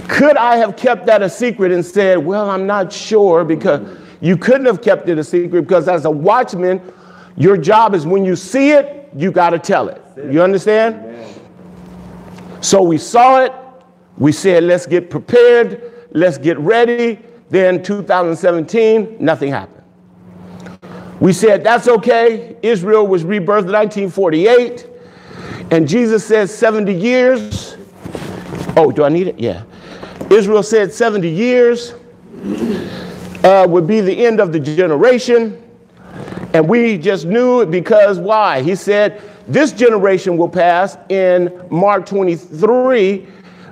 could 0.09 0.35
I 0.35 0.57
have 0.57 0.75
kept 0.75 1.05
that 1.05 1.21
a 1.21 1.29
secret 1.29 1.71
and 1.71 1.85
said, 1.85 2.17
well, 2.17 2.49
I'm 2.49 2.67
not 2.67 2.91
sure 2.91 3.45
because 3.45 3.97
you 4.19 4.35
couldn't 4.35 4.65
have 4.65 4.81
kept 4.81 5.07
it 5.07 5.17
a 5.17 5.23
secret 5.23 5.61
because 5.61 5.87
as 5.87 6.05
a 6.05 6.11
watchman, 6.11 6.81
your 7.37 7.55
job 7.55 7.95
is 7.95 8.05
when 8.05 8.25
you 8.25 8.35
see 8.35 8.71
it, 8.71 9.09
you 9.15 9.31
got 9.31 9.51
to 9.51 9.59
tell 9.59 9.87
it. 9.87 10.01
You 10.29 10.41
understand? 10.41 11.39
So 12.61 12.81
we 12.81 12.97
saw 12.97 13.41
it. 13.41 13.53
We 14.17 14.31
said, 14.31 14.63
let's 14.63 14.85
get 14.85 15.09
prepared. 15.09 15.93
Let's 16.11 16.37
get 16.37 16.57
ready. 16.57 17.19
Then 17.49 17.81
2017, 17.81 19.17
nothing 19.19 19.51
happened. 19.51 19.83
We 21.19 21.33
said, 21.33 21.63
that's 21.63 21.87
okay. 21.87 22.57
Israel 22.61 23.07
was 23.07 23.23
rebirthed 23.23 23.67
in 23.67 23.71
1948. 23.71 24.87
And 25.71 25.87
Jesus 25.87 26.25
said 26.25 26.49
70 26.49 26.93
years. 26.93 27.77
Oh, 28.75 28.91
do 28.91 29.03
I 29.03 29.09
need 29.09 29.27
it? 29.27 29.39
Yeah. 29.39 29.63
Israel 30.29 30.63
said 30.63 30.93
70 30.93 31.29
years 31.29 31.93
uh, 33.43 33.65
would 33.67 33.87
be 33.87 34.01
the 34.01 34.25
end 34.25 34.39
of 34.39 34.51
the 34.53 34.59
generation. 34.59 35.61
And 36.53 36.67
we 36.67 36.97
just 36.97 37.25
knew 37.25 37.61
it 37.61 37.71
because 37.71 38.19
why? 38.19 38.61
He 38.61 38.75
said, 38.75 39.21
This 39.47 39.71
generation 39.71 40.37
will 40.37 40.49
pass 40.49 40.97
in 41.09 41.65
Mark 41.69 42.05
23. 42.05 43.27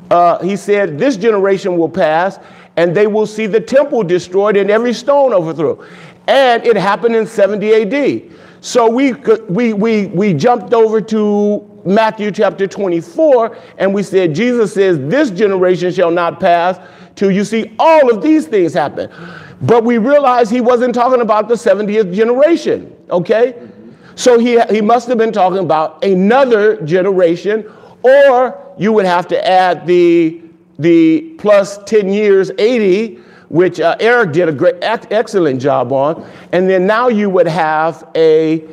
Uh, 0.10 0.43
he 0.43 0.55
said, 0.55 0.97
This 0.97 1.17
generation 1.17 1.77
will 1.77 1.89
pass 1.89 2.39
and 2.77 2.95
they 2.95 3.07
will 3.07 3.25
see 3.25 3.47
the 3.47 3.60
temple 3.60 4.03
destroyed 4.03 4.55
and 4.55 4.69
every 4.69 4.93
stone 4.93 5.33
overthrown. 5.33 5.83
And 6.28 6.66
it 6.66 6.76
happened 6.76 7.16
in 7.16 7.26
70 7.26 7.74
AD. 7.74 8.38
So 8.62 8.90
we, 8.90 9.13
we, 9.13 9.74
we, 9.74 10.08
we 10.08 10.34
jumped 10.34 10.74
over 10.74 11.00
to 11.02 11.82
Matthew 11.86 12.32
chapter 12.32 12.68
24 12.68 13.58
and 13.78 13.94
we 13.94 14.04
said, 14.04 14.36
Jesus 14.36 14.74
says, 14.74 14.98
This 15.00 15.30
generation 15.30 15.92
shall 15.92 16.12
not 16.12 16.40
pass 16.40 16.80
till 17.16 17.32
you 17.32 17.46
see 17.46 17.76
all 17.80 18.13
of 18.13 18.22
these 18.22 18.46
things 18.46 18.74
happen. 18.74 19.10
But 19.62 19.84
we 19.84 19.98
realized 19.98 20.52
he 20.52 20.62
wasn't 20.62 20.94
talking 20.94 21.22
about 21.22 21.48
the 21.48 21.56
70th 21.56 22.13
generation, 22.13 22.96
okay? 23.10 23.56
So 24.16 24.38
he, 24.38 24.60
he 24.66 24.82
must 24.82 25.08
have 25.08 25.18
been 25.18 25.32
talking 25.32 25.60
about 25.60 26.04
another 26.04 26.82
generation, 26.82 27.72
or 28.04 28.74
you 28.78 28.92
would 28.92 29.06
have 29.06 29.28
to 29.30 29.48
add 29.48 29.88
the, 29.88 30.42
the 30.78 31.36
plus 31.40 31.80
10 31.86 32.10
years, 32.10 32.52
80, 32.58 33.20
which 33.49 33.79
uh, 33.79 33.95
Eric 33.99 34.33
did 34.33 34.49
a 34.49 34.51
great, 34.51 34.75
excellent 34.81 35.62
job 35.62 35.91
on. 35.91 36.29
And 36.51 36.69
then 36.69 36.86
now 36.86 37.07
you 37.07 37.29
would 37.29 37.47
have 37.47 38.07
a, 38.15 38.65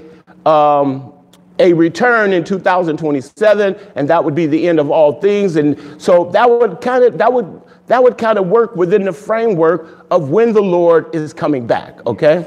um, 0.47 1.13
a 1.59 1.73
return 1.73 2.33
in 2.33 2.45
2027, 2.45 3.77
and 3.95 4.09
that 4.09 4.25
would 4.25 4.35
be 4.35 4.47
the 4.47 4.69
end 4.69 4.81
of 4.81 4.91
all 4.91 5.21
things. 5.21 5.57
And 5.57 6.01
so 6.01 6.31
that 6.31 6.49
would 6.49 6.81
kind 6.81 7.05
of, 7.05 7.19
that 7.19 7.33
would, 7.33 7.63
that 7.87 8.03
would 8.03 8.19
kind 8.19 8.39
of 8.39 8.47
work 8.47 8.75
within 8.77 9.05
the 9.05 9.13
framework 9.13 10.07
of 10.11 10.31
when 10.31 10.53
the 10.53 10.63
Lord 10.63 11.15
is 11.15 11.33
coming 11.33 11.67
back, 11.67 12.05
okay? 12.07 12.45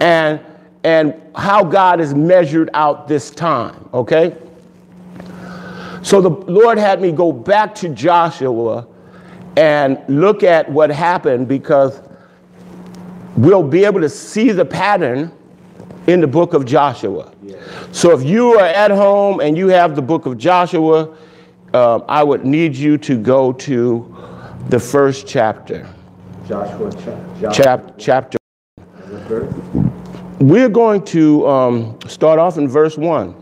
And 0.00 0.40
and 0.84 1.20
how 1.34 1.64
God 1.64 1.98
has 1.98 2.14
measured 2.14 2.70
out 2.72 3.08
this 3.08 3.30
time, 3.30 3.88
okay? 3.92 4.36
So 6.02 6.20
the 6.20 6.30
Lord 6.30 6.78
had 6.78 7.00
me 7.00 7.12
go 7.12 7.32
back 7.32 7.74
to 7.76 7.88
Joshua 7.88 8.86
and 9.58 9.98
look 10.08 10.44
at 10.44 10.70
what 10.70 10.88
happened 10.88 11.48
because 11.48 12.00
we'll 13.36 13.64
be 13.64 13.84
able 13.84 14.00
to 14.00 14.08
see 14.08 14.52
the 14.52 14.64
pattern 14.64 15.32
in 16.06 16.20
the 16.20 16.28
book 16.28 16.54
of 16.54 16.64
Joshua. 16.64 17.32
So 17.90 18.12
if 18.16 18.22
you 18.22 18.52
are 18.56 18.64
at 18.66 18.92
home 18.92 19.40
and 19.40 19.58
you 19.58 19.66
have 19.66 19.96
the 19.96 20.02
book 20.02 20.26
of 20.26 20.38
Joshua, 20.38 21.12
uh, 21.74 21.96
I 22.08 22.22
would 22.22 22.44
need 22.44 22.76
you 22.76 22.98
to 22.98 23.18
go 23.18 23.52
to 23.52 24.16
the 24.68 24.78
first 24.78 25.26
chapter. 25.26 25.88
Joshua, 26.46 26.92
cha- 26.92 27.50
Chap- 27.52 27.94
chapter. 27.98 28.38
We're 30.38 30.68
going 30.68 31.04
to 31.06 31.48
um, 31.48 31.98
start 32.06 32.38
off 32.38 32.58
in 32.58 32.68
verse 32.68 32.96
1. 32.96 33.34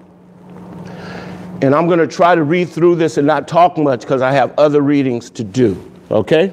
And 1.60 1.74
I'm 1.74 1.86
going 1.86 1.98
to 1.98 2.06
try 2.06 2.34
to 2.34 2.42
read 2.42 2.70
through 2.70 2.96
this 2.96 3.18
and 3.18 3.26
not 3.26 3.46
talk 3.46 3.76
much 3.76 4.00
because 4.00 4.22
I 4.22 4.32
have 4.32 4.58
other 4.58 4.80
readings 4.80 5.28
to 5.30 5.44
do. 5.44 5.92
Okay? 6.10 6.52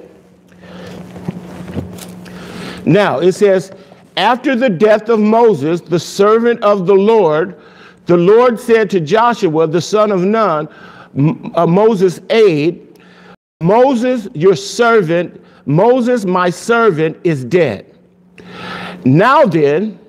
Now, 2.86 3.20
it 3.20 3.34
says, 3.34 3.72
After 4.18 4.56
the 4.56 4.70
death 4.70 5.10
of 5.10 5.20
Moses, 5.20 5.82
the 5.82 6.00
servant 6.00 6.62
of 6.64 6.86
the 6.86 6.94
Lord, 6.94 7.60
the 8.06 8.18
Lord 8.18 8.60
said 8.60 8.90
to 8.92 9.00
Joshua, 9.00 9.68
the 9.68 9.82
son 9.82 10.12
of 10.12 10.22
Nun, 10.22 10.68
uh, 11.56 11.66
Moses' 11.66 12.20
aide, 12.30 13.00
Moses, 13.62 14.28
your 14.34 14.56
servant, 14.56 15.42
Moses, 15.66 16.26
my 16.26 16.50
servant, 16.50 17.18
is 17.24 17.46
dead. 17.46 17.96
Now 19.06 19.46
then, 19.46 20.00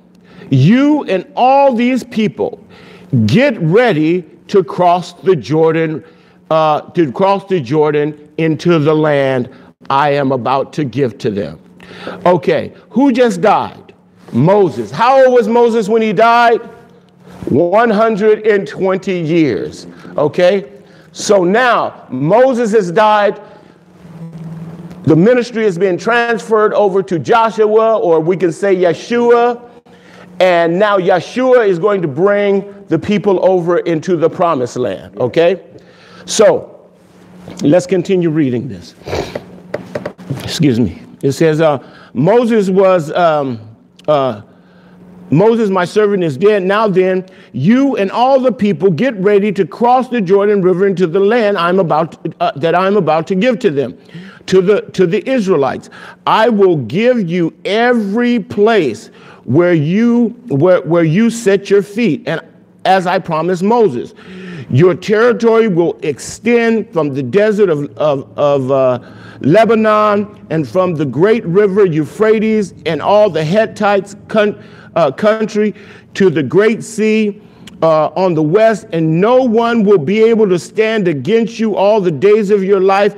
you 0.50 1.04
and 1.04 1.30
all 1.36 1.74
these 1.74 2.02
people 2.02 2.64
get 3.26 3.58
ready 3.60 4.22
to 4.48 4.64
cross 4.64 5.12
the 5.12 5.36
Jordan, 5.36 6.04
uh, 6.50 6.80
to 6.90 7.12
cross 7.12 7.44
the 7.46 7.60
Jordan 7.60 8.23
into 8.38 8.78
the 8.78 8.94
land 8.94 9.48
I 9.90 10.10
am 10.10 10.32
about 10.32 10.72
to 10.74 10.84
give 10.84 11.18
to 11.18 11.30
them. 11.30 11.60
Okay, 12.26 12.72
who 12.90 13.12
just 13.12 13.40
died? 13.40 13.94
Moses. 14.32 14.90
How 14.90 15.24
old 15.24 15.34
was 15.34 15.48
Moses 15.48 15.88
when 15.88 16.02
he 16.02 16.12
died? 16.12 16.60
120 17.48 19.20
years. 19.20 19.86
Okay, 20.16 20.72
so 21.12 21.44
now 21.44 22.06
Moses 22.10 22.72
has 22.72 22.90
died. 22.90 23.40
The 25.04 25.14
ministry 25.14 25.64
has 25.64 25.76
been 25.76 25.98
transferred 25.98 26.72
over 26.72 27.02
to 27.02 27.18
Joshua, 27.18 27.98
or 27.98 28.20
we 28.20 28.36
can 28.36 28.50
say 28.50 28.74
Yeshua. 28.74 29.70
And 30.40 30.78
now 30.78 30.98
Yeshua 30.98 31.68
is 31.68 31.78
going 31.78 32.02
to 32.02 32.08
bring 32.08 32.84
the 32.88 32.98
people 32.98 33.44
over 33.48 33.78
into 33.80 34.16
the 34.16 34.28
promised 34.28 34.76
land. 34.76 35.16
Okay? 35.18 35.62
So 36.24 36.73
let's 37.62 37.86
continue 37.86 38.30
reading 38.30 38.68
this. 38.68 38.94
Excuse 40.42 40.78
me. 40.80 41.02
It 41.22 41.32
says, 41.32 41.60
uh, 41.60 41.78
Moses 42.12 42.70
was. 42.70 43.12
Um, 43.12 43.60
uh, 44.06 44.42
Moses, 45.30 45.70
my 45.70 45.84
servant, 45.84 46.22
is 46.22 46.36
dead. 46.36 46.62
Now 46.62 46.86
then, 46.86 47.26
you 47.52 47.96
and 47.96 48.10
all 48.10 48.38
the 48.38 48.52
people 48.52 48.90
get 48.90 49.14
ready 49.16 49.50
to 49.52 49.66
cross 49.66 50.08
the 50.08 50.20
Jordan 50.20 50.60
River 50.60 50.86
into 50.86 51.06
the 51.06 51.18
land 51.18 51.56
I'm 51.56 51.80
about 51.80 52.18
uh, 52.40 52.52
that 52.56 52.74
I'm 52.74 52.96
about 52.96 53.26
to 53.28 53.34
give 53.34 53.58
to 53.60 53.70
them, 53.70 53.98
to 54.46 54.60
the 54.60 54.82
to 54.92 55.06
the 55.06 55.28
Israelites. 55.28 55.88
I 56.26 56.50
will 56.50 56.76
give 56.76 57.28
you 57.28 57.54
every 57.64 58.38
place 58.38 59.08
where 59.44 59.74
you 59.74 60.28
where, 60.48 60.82
where 60.82 61.04
you 61.04 61.30
set 61.30 61.70
your 61.70 61.82
feet, 61.82 62.22
and 62.26 62.40
as 62.84 63.06
I 63.06 63.18
promised 63.18 63.62
Moses, 63.62 64.14
your 64.70 64.94
territory 64.94 65.68
will 65.68 65.98
extend 66.02 66.92
from 66.92 67.14
the 67.14 67.22
desert 67.22 67.70
of 67.70 67.96
of, 67.98 68.38
of 68.38 68.70
uh, 68.70 68.98
Lebanon 69.40 70.46
and 70.50 70.66
from 70.68 70.94
the 70.94 71.04
great 71.04 71.44
river 71.44 71.84
Euphrates 71.84 72.74
and 72.86 73.02
all 73.02 73.30
the 73.30 73.44
Hittites. 73.44 74.16
Con- 74.28 74.62
uh, 74.96 75.10
country 75.10 75.74
to 76.14 76.30
the 76.30 76.42
great 76.42 76.82
sea 76.82 77.40
uh, 77.82 78.06
on 78.08 78.34
the 78.34 78.42
west, 78.42 78.86
and 78.92 79.20
no 79.20 79.42
one 79.42 79.84
will 79.84 79.98
be 79.98 80.22
able 80.22 80.48
to 80.48 80.58
stand 80.58 81.08
against 81.08 81.58
you 81.58 81.76
all 81.76 82.00
the 82.00 82.10
days 82.10 82.50
of 82.50 82.62
your 82.62 82.80
life. 82.80 83.16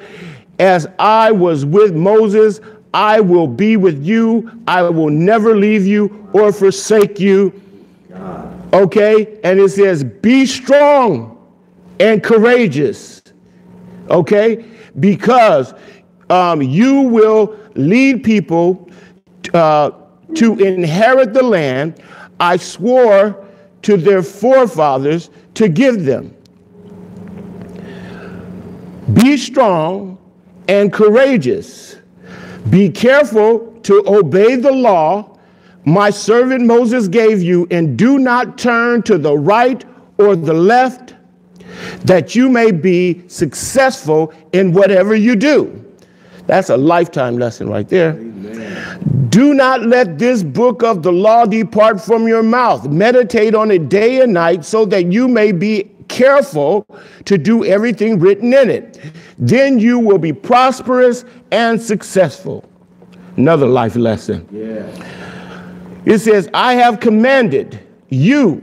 As 0.58 0.86
I 0.98 1.30
was 1.30 1.64
with 1.64 1.94
Moses, 1.94 2.60
I 2.94 3.20
will 3.20 3.46
be 3.46 3.76
with 3.76 4.04
you. 4.04 4.50
I 4.66 4.82
will 4.82 5.10
never 5.10 5.54
leave 5.54 5.86
you 5.86 6.28
or 6.32 6.52
forsake 6.52 7.20
you. 7.20 7.52
Okay? 8.72 9.38
And 9.42 9.58
it 9.58 9.70
says, 9.70 10.04
Be 10.04 10.46
strong 10.46 11.32
and 12.00 12.22
courageous. 12.22 13.22
Okay? 14.10 14.64
Because 14.98 15.74
um, 16.30 16.62
you 16.62 17.02
will 17.02 17.56
lead 17.74 18.24
people. 18.24 18.90
Uh, 19.54 19.90
to 20.34 20.58
inherit 20.58 21.32
the 21.32 21.42
land 21.42 22.02
I 22.40 22.56
swore 22.56 23.46
to 23.82 23.96
their 23.96 24.22
forefathers 24.22 25.30
to 25.54 25.68
give 25.68 26.04
them. 26.04 26.34
Be 29.12 29.36
strong 29.36 30.18
and 30.68 30.92
courageous. 30.92 31.96
Be 32.68 32.90
careful 32.90 33.72
to 33.82 34.02
obey 34.06 34.56
the 34.56 34.72
law 34.72 35.35
my 35.86 36.10
servant 36.10 36.66
Moses 36.66 37.08
gave 37.08 37.40
you, 37.42 37.66
and 37.70 37.96
do 37.96 38.18
not 38.18 38.58
turn 38.58 39.02
to 39.04 39.16
the 39.16 39.36
right 39.38 39.84
or 40.18 40.36
the 40.36 40.52
left, 40.52 41.14
that 42.04 42.34
you 42.34 42.48
may 42.48 42.72
be 42.72 43.26
successful 43.28 44.34
in 44.52 44.72
whatever 44.72 45.14
you 45.14 45.36
do. 45.36 45.84
That's 46.46 46.70
a 46.70 46.76
lifetime 46.76 47.38
lesson 47.38 47.68
right 47.68 47.88
there. 47.88 48.10
Amen. 48.10 49.28
Do 49.28 49.54
not 49.54 49.82
let 49.86 50.18
this 50.18 50.42
book 50.42 50.82
of 50.82 51.02
the 51.02 51.12
law 51.12 51.44
depart 51.44 52.00
from 52.00 52.26
your 52.26 52.42
mouth. 52.42 52.88
Meditate 52.88 53.54
on 53.54 53.70
it 53.70 53.88
day 53.88 54.22
and 54.22 54.32
night 54.32 54.64
so 54.64 54.86
that 54.86 55.12
you 55.12 55.28
may 55.28 55.52
be 55.52 55.90
careful 56.08 56.86
to 57.24 57.36
do 57.36 57.64
everything 57.64 58.18
written 58.18 58.54
in 58.54 58.70
it. 58.70 59.00
Then 59.38 59.78
you 59.78 59.98
will 59.98 60.18
be 60.18 60.32
prosperous 60.32 61.24
and 61.50 61.80
successful. 61.80 62.64
Another 63.36 63.66
life 63.66 63.96
lesson. 63.96 64.48
Yeah. 64.50 64.86
It 66.06 66.20
says, 66.20 66.48
I 66.54 66.74
have 66.74 67.00
commanded 67.00 67.80
you 68.08 68.62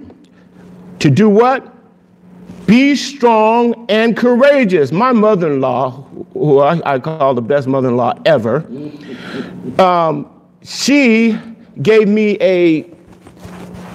to 0.99 1.11
do 1.11 1.29
what? 1.29 1.69
Be 2.65 2.95
strong 2.95 3.85
and 3.89 4.15
courageous. 4.15 4.93
My 4.93 5.11
mother 5.11 5.51
in 5.51 5.59
law, 5.59 5.91
who 6.31 6.59
I, 6.59 6.95
I, 6.95 6.99
call 6.99 7.33
the 7.33 7.41
best 7.41 7.67
mother 7.67 7.89
in 7.89 7.97
law 7.97 8.13
ever, 8.25 8.65
um, 9.77 10.41
she 10.63 11.37
gave 11.81 12.07
me 12.07 12.37
a, 12.39 12.89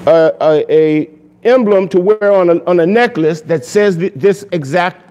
a, 0.06 0.32
a, 0.40 0.72
a, 0.72 1.10
emblem 1.44 1.88
to 1.88 2.00
wear 2.00 2.32
on 2.32 2.50
a, 2.50 2.62
on 2.64 2.80
a 2.80 2.86
necklace 2.86 3.40
that 3.42 3.64
says 3.64 3.96
th- 3.96 4.12
this 4.14 4.44
exact 4.52 5.08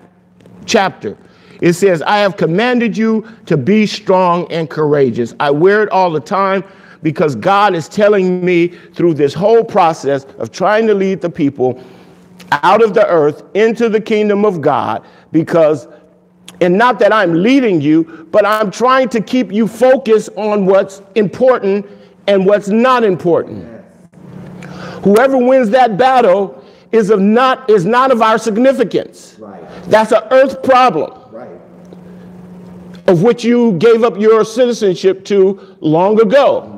chapter. 0.65 1.17
It 1.61 1.73
says, 1.73 2.03
I 2.03 2.17
have 2.17 2.37
commanded 2.37 2.95
you 2.95 3.27
to 3.47 3.57
be 3.57 3.87
strong 3.87 4.51
and 4.51 4.69
courageous. 4.69 5.33
I 5.39 5.49
wear 5.49 5.81
it 5.81 5.89
all 5.89 6.11
the 6.11 6.19
time 6.19 6.63
because 7.03 7.35
God 7.35 7.75
is 7.75 7.87
telling 7.87 8.43
me 8.43 8.67
through 8.67 9.13
this 9.15 9.33
whole 9.33 9.63
process 9.63 10.25
of 10.39 10.51
trying 10.51 10.87
to 10.87 10.93
lead 10.93 11.21
the 11.21 11.29
people 11.29 11.83
out 12.51 12.83
of 12.83 12.93
the 12.93 13.05
earth 13.07 13.43
into 13.53 13.89
the 13.89 13.99
kingdom 13.99 14.45
of 14.45 14.61
God 14.61 15.05
because, 15.31 15.87
and 16.61 16.77
not 16.77 16.99
that 16.99 17.13
I'm 17.13 17.41
leading 17.41 17.81
you, 17.81 18.27
but 18.31 18.45
I'm 18.45 18.71
trying 18.71 19.09
to 19.09 19.21
keep 19.21 19.51
you 19.51 19.67
focused 19.67 20.29
on 20.37 20.65
what's 20.65 21.01
important 21.15 21.85
and 22.27 22.45
what's 22.45 22.67
not 22.67 23.03
important. 23.03 23.77
Whoever 25.03 25.37
wins 25.37 25.69
that 25.69 25.97
battle 25.97 26.63
is 26.91 27.09
of 27.09 27.19
not 27.19 27.69
is 27.69 27.85
not 27.85 28.11
of 28.11 28.21
our 28.21 28.37
significance. 28.37 29.35
Right. 29.39 29.63
That's 29.83 30.11
an 30.11 30.23
earth 30.31 30.63
problem. 30.63 31.11
Right. 31.31 31.59
Of 33.07 33.23
which 33.23 33.43
you 33.43 33.73
gave 33.73 34.03
up 34.03 34.17
your 34.17 34.43
citizenship 34.43 35.23
to 35.25 35.77
long 35.79 36.19
ago. 36.21 36.76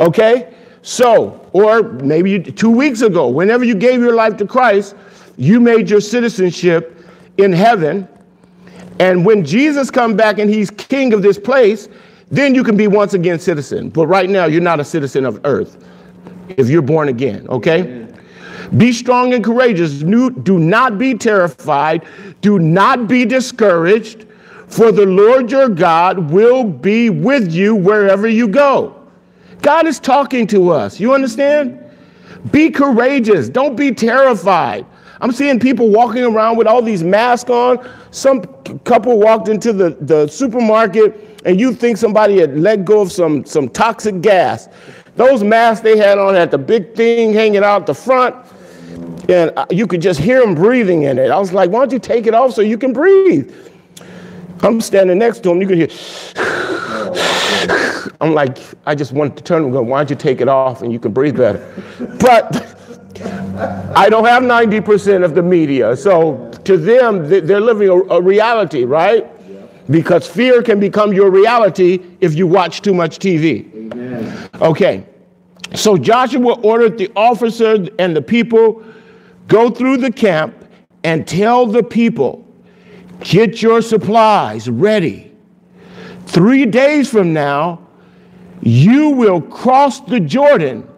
Okay? 0.00 0.52
So, 0.82 1.48
or 1.52 1.82
maybe 1.82 2.30
you, 2.32 2.42
two 2.42 2.70
weeks 2.70 3.02
ago, 3.02 3.28
whenever 3.28 3.64
you 3.64 3.74
gave 3.74 4.00
your 4.00 4.14
life 4.14 4.36
to 4.38 4.46
Christ, 4.46 4.96
you 5.36 5.60
made 5.60 5.88
your 5.88 6.00
citizenship 6.00 7.06
in 7.36 7.52
heaven. 7.52 8.08
And 8.98 9.24
when 9.24 9.44
Jesus 9.44 9.90
comes 9.90 10.16
back 10.16 10.38
and 10.38 10.50
he's 10.50 10.70
king 10.70 11.12
of 11.12 11.22
this 11.22 11.38
place, 11.38 11.88
then 12.30 12.54
you 12.54 12.64
can 12.64 12.76
be 12.76 12.86
once 12.86 13.14
again 13.14 13.38
citizen. 13.38 13.90
But 13.90 14.06
right 14.06 14.28
now, 14.28 14.46
you're 14.46 14.60
not 14.60 14.80
a 14.80 14.84
citizen 14.84 15.24
of 15.24 15.40
earth 15.44 15.84
if 16.56 16.68
you're 16.68 16.82
born 16.82 17.08
again, 17.08 17.46
okay? 17.48 18.06
Be 18.76 18.92
strong 18.92 19.34
and 19.34 19.44
courageous. 19.44 20.00
Do 20.00 20.58
not 20.58 20.98
be 20.98 21.14
terrified. 21.14 22.06
Do 22.40 22.58
not 22.58 23.08
be 23.08 23.24
discouraged, 23.24 24.26
for 24.66 24.92
the 24.92 25.06
Lord 25.06 25.50
your 25.50 25.68
God 25.68 26.30
will 26.30 26.64
be 26.64 27.10
with 27.10 27.52
you 27.52 27.74
wherever 27.74 28.28
you 28.28 28.48
go. 28.48 28.99
God 29.60 29.86
is 29.86 29.98
talking 30.00 30.46
to 30.48 30.70
us. 30.70 30.98
You 30.98 31.14
understand? 31.14 31.78
Be 32.50 32.70
courageous. 32.70 33.48
Don't 33.48 33.76
be 33.76 33.92
terrified. 33.92 34.86
I'm 35.20 35.32
seeing 35.32 35.60
people 35.60 35.90
walking 35.90 36.24
around 36.24 36.56
with 36.56 36.66
all 36.66 36.80
these 36.80 37.02
masks 37.02 37.50
on. 37.50 37.86
Some 38.10 38.42
couple 38.84 39.18
walked 39.18 39.48
into 39.48 39.72
the, 39.72 39.90
the 40.00 40.26
supermarket 40.28 41.30
and 41.44 41.58
you 41.60 41.74
think 41.74 41.96
somebody 41.96 42.38
had 42.38 42.58
let 42.58 42.84
go 42.84 43.00
of 43.00 43.12
some, 43.12 43.44
some 43.44 43.68
toxic 43.68 44.20
gas. 44.20 44.68
Those 45.16 45.42
masks 45.42 45.82
they 45.82 45.96
had 45.96 46.18
on 46.18 46.34
had 46.34 46.50
the 46.50 46.58
big 46.58 46.94
thing 46.94 47.32
hanging 47.32 47.64
out 47.64 47.86
the 47.86 47.94
front, 47.94 48.36
and 49.28 49.52
uh, 49.56 49.66
you 49.70 49.86
could 49.86 50.00
just 50.00 50.20
hear 50.20 50.40
them 50.40 50.54
breathing 50.54 51.02
in 51.04 51.18
it. 51.18 51.30
I 51.30 51.38
was 51.38 51.52
like, 51.52 51.70
why 51.70 51.80
don't 51.80 51.92
you 51.92 51.98
take 51.98 52.26
it 52.26 52.34
off 52.34 52.52
so 52.54 52.62
you 52.62 52.78
can 52.78 52.92
breathe? 52.92 53.52
I'm 54.62 54.80
standing 54.80 55.18
next 55.18 55.42
to 55.44 55.50
him, 55.50 55.60
you 55.60 55.68
can 55.68 55.76
hear. 55.76 55.88
I'm 58.20 58.34
like, 58.34 58.58
I 58.86 58.94
just 58.94 59.12
wanted 59.12 59.36
to 59.36 59.42
turn 59.42 59.64
and 59.64 59.72
go, 59.72 59.82
why 59.82 59.98
don't 59.98 60.10
you 60.10 60.16
take 60.16 60.40
it 60.40 60.48
off 60.48 60.82
and 60.82 60.92
you 60.92 60.98
can 60.98 61.12
breathe 61.12 61.36
better? 61.36 61.58
But 62.18 62.76
I 63.96 64.08
don't 64.08 64.24
have 64.24 64.42
90% 64.42 65.24
of 65.24 65.34
the 65.34 65.42
media. 65.42 65.96
So 65.96 66.50
to 66.64 66.76
them, 66.76 67.28
they're 67.28 67.60
living 67.60 67.88
a, 67.88 67.96
a 68.14 68.22
reality, 68.22 68.84
right? 68.84 69.26
Because 69.90 70.26
fear 70.26 70.62
can 70.62 70.78
become 70.78 71.12
your 71.12 71.30
reality 71.30 72.00
if 72.20 72.34
you 72.34 72.46
watch 72.46 72.80
too 72.82 72.94
much 72.94 73.18
TV. 73.18 73.72
Amen. 73.74 74.50
Okay. 74.60 75.06
So 75.74 75.96
Joshua 75.96 76.54
ordered 76.60 76.98
the 76.98 77.10
officers 77.16 77.88
and 77.98 78.14
the 78.14 78.22
people 78.22 78.84
go 79.48 79.70
through 79.70 79.98
the 79.98 80.12
camp 80.12 80.54
and 81.04 81.26
tell 81.26 81.66
the 81.66 81.82
people, 81.82 82.46
get 83.20 83.62
your 83.62 83.82
supplies 83.82 84.68
ready 84.68 85.30
Three 86.30 86.64
days 86.64 87.10
from 87.10 87.32
now, 87.32 87.80
you 88.62 89.10
will 89.10 89.40
cross 89.40 90.00
the 90.00 90.20
Jordan 90.20 90.88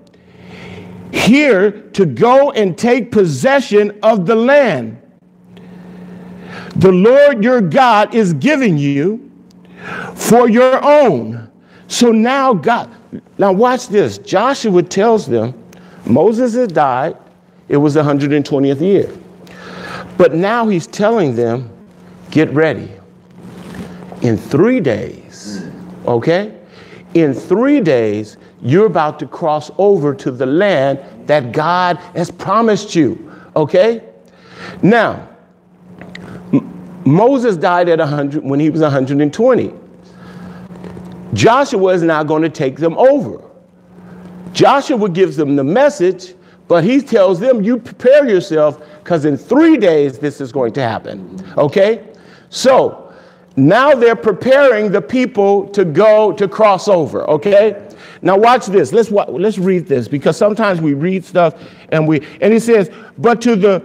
here 1.13 1.71
to 1.71 2.07
go 2.07 2.51
and 2.53 2.77
take 2.77 3.13
possession 3.13 3.99
of 4.03 4.27
the 4.27 4.35
land. 4.35 4.99
The 6.77 6.91
Lord 6.91 7.45
your 7.45 7.61
God 7.61 8.15
is 8.15 8.33
giving 8.35 8.79
you 8.79 9.31
for 10.15 10.49
your 10.49 10.83
own. 10.85 11.51
So 11.89 12.11
now, 12.11 12.55
God, 12.55 12.91
now 13.39 13.53
watch 13.53 13.89
this. 13.89 14.19
Joshua 14.19 14.83
tells 14.83 15.27
them 15.27 15.55
Moses 16.07 16.55
has 16.55 16.69
died, 16.69 17.17
it 17.69 17.77
was 17.77 17.95
the 17.95 18.03
120th 18.03 18.81
year. 18.81 19.13
But 20.17 20.35
now 20.35 20.69
he's 20.69 20.87
telling 20.87 21.37
them, 21.37 21.71
get 22.31 22.51
ready. 22.51 22.91
In 24.23 24.37
three 24.37 24.81
days, 24.81 25.23
Okay? 26.07 26.59
In 27.15 27.35
three 27.35 27.81
days, 27.81 28.39
you're 28.63 28.87
about 28.87 29.19
to 29.19 29.27
cross 29.27 29.71
over 29.77 30.15
to 30.15 30.31
the 30.31 30.47
land 30.47 31.01
that 31.27 31.53
God 31.53 31.97
has 32.15 32.31
promised 32.31 32.95
you. 32.95 33.31
Okay? 33.55 34.03
Now, 34.83 35.29
M- 36.53 37.03
Moses 37.05 37.57
died 37.57 37.89
at 37.89 37.99
100 37.99 38.43
when 38.43 38.61
he 38.61 38.71
was 38.71 38.81
120. 38.81 39.75
Joshua 41.35 41.93
is 41.93 42.03
now 42.03 42.23
going 42.23 42.43
to 42.43 42.49
take 42.49 42.77
them 42.77 42.97
over. 42.97 43.43
Joshua 44.53 45.09
gives 45.09 45.37
them 45.37 45.57
the 45.57 45.65
message, 45.65 46.35
but 46.69 46.85
he 46.85 47.01
tells 47.01 47.41
them, 47.41 47.63
You 47.63 47.79
prepare 47.79 48.29
yourself 48.29 48.83
because 49.03 49.25
in 49.25 49.37
three 49.37 49.77
days 49.77 50.19
this 50.19 50.41
is 50.41 50.53
going 50.53 50.73
to 50.75 50.83
happen. 50.83 51.43
Okay? 51.57 52.07
So, 52.51 53.02
now 53.57 53.95
they're 53.95 54.17
preparing 54.17 54.91
the 54.91 55.03
people 55.03 55.69
to 55.69 55.85
go 55.85 56.33
to 56.33 56.49
cross 56.49 56.89
over, 56.89 57.29
okay? 57.29 57.89
Now 58.23 58.37
watch 58.37 58.67
this. 58.67 58.93
Let's 58.93 59.11
let's 59.11 59.59
read 59.59 59.87
this 59.87 60.09
because 60.09 60.37
sometimes 60.37 60.81
we 60.81 60.95
read 60.95 61.25
stuff 61.25 61.55
and 61.91 62.07
we 62.07 62.27
and 62.41 62.53
he 62.53 62.59
says, 62.59 62.91
"But 63.19 63.41
to 63.43 63.57
the 63.57 63.85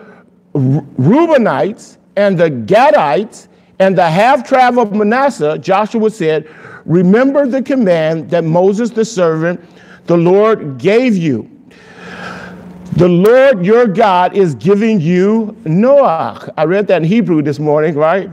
Reubenites 0.55 1.97
and 2.15 2.37
the 2.37 2.49
Gadites 2.49 3.47
and 3.79 3.97
the 3.97 4.09
half 4.09 4.47
tribe 4.47 4.77
of 4.79 4.93
Manasseh, 4.93 5.57
Joshua 5.59 6.09
said, 6.09 6.49
Remember 6.85 7.45
the 7.45 7.61
command 7.61 8.29
that 8.31 8.43
Moses 8.43 8.89
the 8.89 9.05
servant, 9.05 9.63
the 10.05 10.17
Lord 10.17 10.77
gave 10.77 11.15
you. 11.15 11.49
The 12.93 13.07
Lord 13.07 13.65
your 13.65 13.85
God 13.85 14.35
is 14.35 14.55
giving 14.55 14.99
you 14.99 15.55
Noah. 15.65 16.51
I 16.57 16.63
read 16.63 16.87
that 16.87 17.03
in 17.03 17.07
Hebrew 17.07 17.41
this 17.43 17.59
morning, 17.59 17.93
right? 17.95 18.29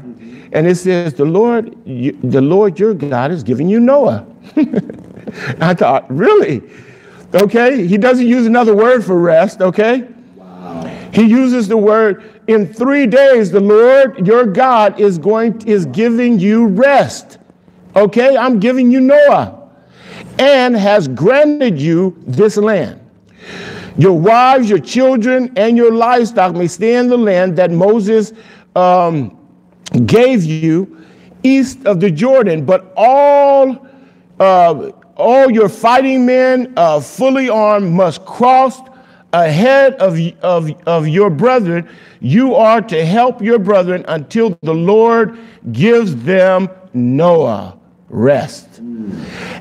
And 0.54 0.66
it 0.68 0.76
says, 0.76 1.14
the 1.14 1.24
Lord, 1.24 1.76
you, 1.84 2.12
the 2.22 2.40
Lord 2.40 2.78
your 2.78 2.94
God 2.94 3.32
is 3.32 3.42
giving 3.42 3.68
you 3.68 3.80
Noah. 3.80 4.26
I 5.60 5.74
thought, 5.74 6.06
really? 6.08 6.62
Okay, 7.34 7.86
he 7.86 7.98
doesn't 7.98 8.26
use 8.26 8.46
another 8.46 8.74
word 8.74 9.04
for 9.04 9.18
rest, 9.18 9.60
okay? 9.60 10.02
Wow. 10.36 10.84
He 11.12 11.24
uses 11.24 11.66
the 11.66 11.76
word 11.76 12.34
in 12.46 12.72
three 12.72 13.06
days, 13.06 13.50
the 13.50 13.60
Lord 13.60 14.26
your 14.26 14.44
God 14.44 15.00
is 15.00 15.18
going 15.18 15.66
is 15.66 15.86
giving 15.86 16.38
you 16.38 16.66
rest. 16.66 17.38
Okay, 17.96 18.36
I'm 18.36 18.60
giving 18.60 18.90
you 18.90 19.00
Noah 19.00 19.60
and 20.38 20.76
has 20.76 21.08
granted 21.08 21.80
you 21.80 22.16
this 22.26 22.56
land. 22.56 23.00
Your 23.96 24.18
wives, 24.18 24.68
your 24.68 24.80
children, 24.80 25.52
and 25.56 25.76
your 25.76 25.92
livestock 25.92 26.54
may 26.54 26.66
stay 26.66 26.96
in 26.96 27.08
the 27.08 27.16
land 27.16 27.56
that 27.56 27.70
Moses 27.70 28.32
um, 28.76 29.43
gave 30.06 30.44
you 30.44 31.04
east 31.42 31.84
of 31.86 32.00
the 32.00 32.10
Jordan, 32.10 32.64
but 32.64 32.92
all 32.96 33.86
uh, 34.40 34.90
all 35.16 35.50
your 35.50 35.68
fighting 35.68 36.26
men, 36.26 36.72
uh, 36.76 37.00
fully 37.00 37.48
armed, 37.48 37.92
must 37.92 38.24
cross 38.24 38.80
ahead 39.32 39.94
of, 39.94 40.18
of, 40.42 40.70
of 40.86 41.08
your 41.08 41.30
brethren. 41.30 41.88
You 42.20 42.54
are 42.54 42.80
to 42.82 43.04
help 43.04 43.42
your 43.42 43.58
brethren 43.58 44.04
until 44.08 44.58
the 44.62 44.74
Lord 44.74 45.38
gives 45.72 46.16
them 46.16 46.68
Noah 46.92 47.78
rest. 48.08 48.80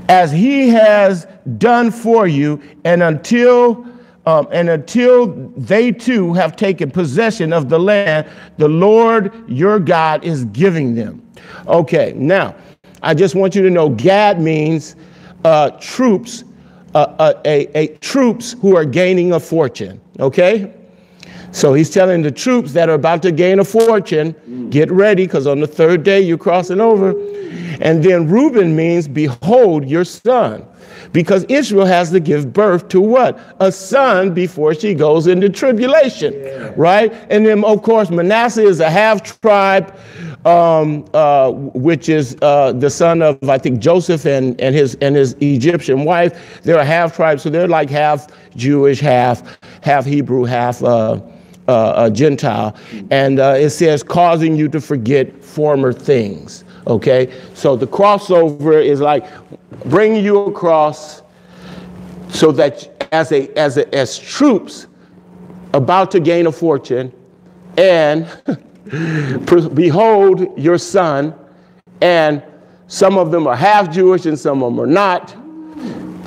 As 0.10 0.32
he 0.32 0.70
has 0.70 1.28
done 1.58 1.92
for 1.92 2.28
you, 2.28 2.62
and 2.84 3.04
until 3.04 3.86
um, 4.26 4.48
and 4.52 4.70
until 4.70 5.28
they 5.58 5.92
too 5.92 6.34
have 6.34 6.56
taken 6.56 6.90
possession 6.90 7.52
of 7.52 7.70
the 7.70 7.80
land 7.80 8.28
the 8.58 8.68
Lord 8.68 9.34
your 9.50 9.80
God 9.80 10.24
is 10.24 10.46
giving 10.46 10.96
them. 10.96 11.22
Okay, 11.68 12.14
now 12.16 12.56
I 13.02 13.14
just 13.14 13.36
want 13.36 13.56
you 13.56 13.62
to 13.64 13.70
know 13.70 13.90
Gad 13.90 14.40
means 14.40 14.96
uh, 15.44 15.72
troops, 15.72 16.46
uh, 16.96 17.16
uh, 17.20 17.42
a, 17.46 17.68
a 17.78 17.88
troops 17.98 18.54
who 18.54 18.76
are 18.76 18.86
gaining 18.86 19.34
a 19.34 19.40
fortune. 19.40 20.00
Okay, 20.20 20.74
so 21.52 21.74
he's 21.74 21.90
telling 21.90 22.22
the 22.22 22.32
troops 22.32 22.72
that 22.74 22.90
are 22.90 22.96
about 22.96 23.22
to 23.24 23.32
gain 23.32 23.60
a 23.60 23.66
fortune, 23.66 24.70
get 24.70 24.90
ready 24.90 25.26
because 25.26 25.48
on 25.48 25.60
the 25.60 25.68
third 25.68 26.04
day 26.04 26.22
you're 26.22 26.38
crossing 26.38 26.80
over. 26.80 27.10
And 27.82 28.04
then 28.04 28.30
Reuben 28.30 28.76
means, 28.76 29.08
behold 29.08 29.86
your 29.86 30.06
son 30.06 30.66
because 31.14 31.46
Israel 31.46 31.86
has 31.86 32.12
to 32.12 32.20
give 32.20 32.52
birth 32.52 32.90
to 32.90 33.00
what? 33.00 33.40
A 33.60 33.72
son 33.72 34.34
before 34.34 34.74
she 34.74 34.94
goes 34.94 35.28
into 35.28 35.48
tribulation, 35.48 36.34
yeah. 36.34 36.74
right? 36.76 37.14
And 37.30 37.46
then, 37.46 37.64
of 37.64 37.84
course, 37.84 38.10
Manasseh 38.10 38.66
is 38.66 38.80
a 38.80 38.90
half 38.90 39.40
tribe, 39.42 39.96
um, 40.46 41.06
uh, 41.14 41.52
which 41.52 42.10
is 42.10 42.36
uh, 42.42 42.74
the 42.74 42.90
son 42.90 43.22
of, 43.22 43.38
I 43.48 43.60
think, 43.60 43.80
Joseph 43.80 44.26
and, 44.26 44.60
and, 44.60 44.76
his, 44.76 44.96
and 44.96 45.16
his 45.16 45.34
Egyptian 45.40 46.04
wife. 46.04 46.62
They're 46.64 46.80
a 46.80 46.86
half 46.86 47.16
tribe, 47.16 47.40
so 47.40 47.50
they're 47.50 47.68
like 47.68 47.90
half 47.90 48.28
Jewish, 48.56 49.00
half, 49.00 49.58
half 49.82 50.06
Hebrew, 50.06 50.44
half. 50.44 50.84
Uh, 50.84 51.22
uh, 51.70 52.10
Gentile, 52.10 52.76
and 53.10 53.40
uh, 53.40 53.56
it 53.58 53.70
says 53.70 54.04
causing 54.04 54.58
you 54.58 54.68
to 54.68 54.82
forget 54.82 55.42
former 55.42 55.94
things. 55.94 56.66
Okay, 56.86 57.34
so 57.54 57.76
the 57.76 57.88
crossover 57.88 58.84
is 58.84 59.00
like 59.00 59.26
bringing 59.86 60.24
you 60.24 60.46
across 60.46 61.22
so 62.30 62.52
that 62.52 63.08
as 63.12 63.32
a 63.32 63.48
as 63.58 63.78
a, 63.78 63.96
as 63.96 64.18
troops 64.18 64.88
about 65.74 66.12
to 66.12 66.20
gain 66.20 66.48
a 66.48 66.52
fortune 66.52 67.14
and 67.78 68.28
behold 69.74 70.58
your 70.58 70.78
son 70.78 71.34
and 72.02 72.44
some 72.88 73.18
of 73.18 73.32
them 73.32 73.48
are 73.48 73.56
half 73.56 73.90
jewish 73.92 74.26
and 74.26 74.38
some 74.38 74.62
of 74.62 74.72
them 74.72 74.80
are 74.82 74.88
not. 74.88 75.36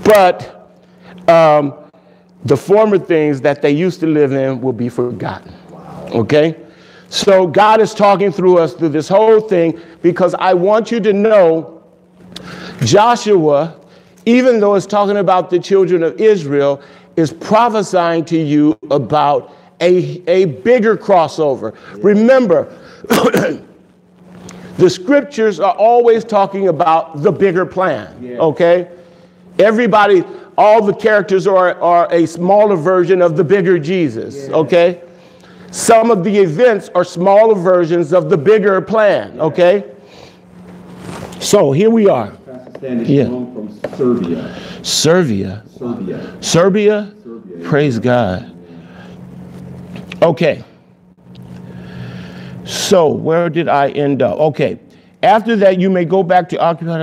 But 0.05 0.71
um, 1.29 1.75
the 2.45 2.57
former 2.57 2.99
things 2.99 3.41
that 3.43 3.61
they 3.61 3.73
used 3.73 4.01
to 4.01 4.07
live 4.07 4.33
in 4.33 4.61
will 4.61 4.73
be 4.73 4.89
forgotten 4.89 5.53
okay 6.13 6.57
so 7.09 7.47
god 7.47 7.81
is 7.81 7.95
talking 7.95 8.33
through 8.33 8.59
us 8.59 8.75
through 8.75 8.89
this 8.89 9.09
whole 9.09 9.41
thing 9.41 9.81
because 10.03 10.35
i 10.35 10.53
want 10.53 10.91
you 10.91 11.01
to 11.01 11.13
know 11.13 11.77
Joshua, 12.83 13.77
even 14.25 14.61
though 14.61 14.75
it's 14.75 14.87
talking 14.87 15.17
about 15.17 15.51
the 15.51 15.59
children 15.59 16.03
of 16.03 16.21
Israel, 16.21 16.83
is 17.17 17.33
prophesying 17.33 18.25
to 18.27 18.39
you 18.39 18.77
about 18.91 19.55
a, 19.81 20.23
a 20.29 20.47
bigger 20.47 20.97
crossover. 20.97 21.77
Remember, 22.03 22.79
the 23.09 24.91
scriptures 24.91 25.61
are 25.61 25.75
always 25.75 26.25
talking 26.25 26.69
about 26.69 27.23
the 27.23 27.33
bigger 27.33 27.65
plan, 27.65 28.17
yeah. 28.23 28.39
okay? 28.39 28.91
Everybody, 29.59 30.25
all 30.59 30.83
the 30.83 30.95
characters 30.95 31.47
are, 31.47 31.81
are 31.81 32.13
a 32.13 32.27
smaller 32.27 32.77
version 32.77 33.23
of 33.23 33.37
the 33.37 33.45
bigger 33.45 33.79
Jesus, 33.79 34.49
yeah. 34.49 34.57
okay? 34.57 35.03
Some 35.71 36.11
of 36.11 36.25
the 36.25 36.39
events 36.39 36.91
are 36.95 37.05
smaller 37.05 37.55
versions 37.55 38.13
of 38.13 38.31
the 38.31 38.37
bigger 38.37 38.81
plan, 38.81 39.41
okay? 39.41 39.85
So 41.41 41.73
here 41.73 41.91
we 41.91 42.09
are. 42.09 42.37
yeah. 42.83 43.25
from 43.27 43.81
Serbia. 43.97 44.61
Serbia. 44.83 45.65
Serbia. 45.79 46.37
Serbia? 46.41 47.15
Serbia. 47.23 47.69
Praise 47.69 47.99
God. 47.99 48.53
Okay. 50.23 50.65
So 52.65 53.09
where 53.09 53.49
did 53.49 53.69
I 53.69 53.91
end 53.91 54.23
up? 54.23 54.39
Okay. 54.39 54.81
After 55.23 55.57
that, 55.57 55.81
you 55.81 55.91
may 55.91 56.05
go 56.05 56.23
back 56.23 56.49
to 56.51 56.59
occupy, 56.59 56.99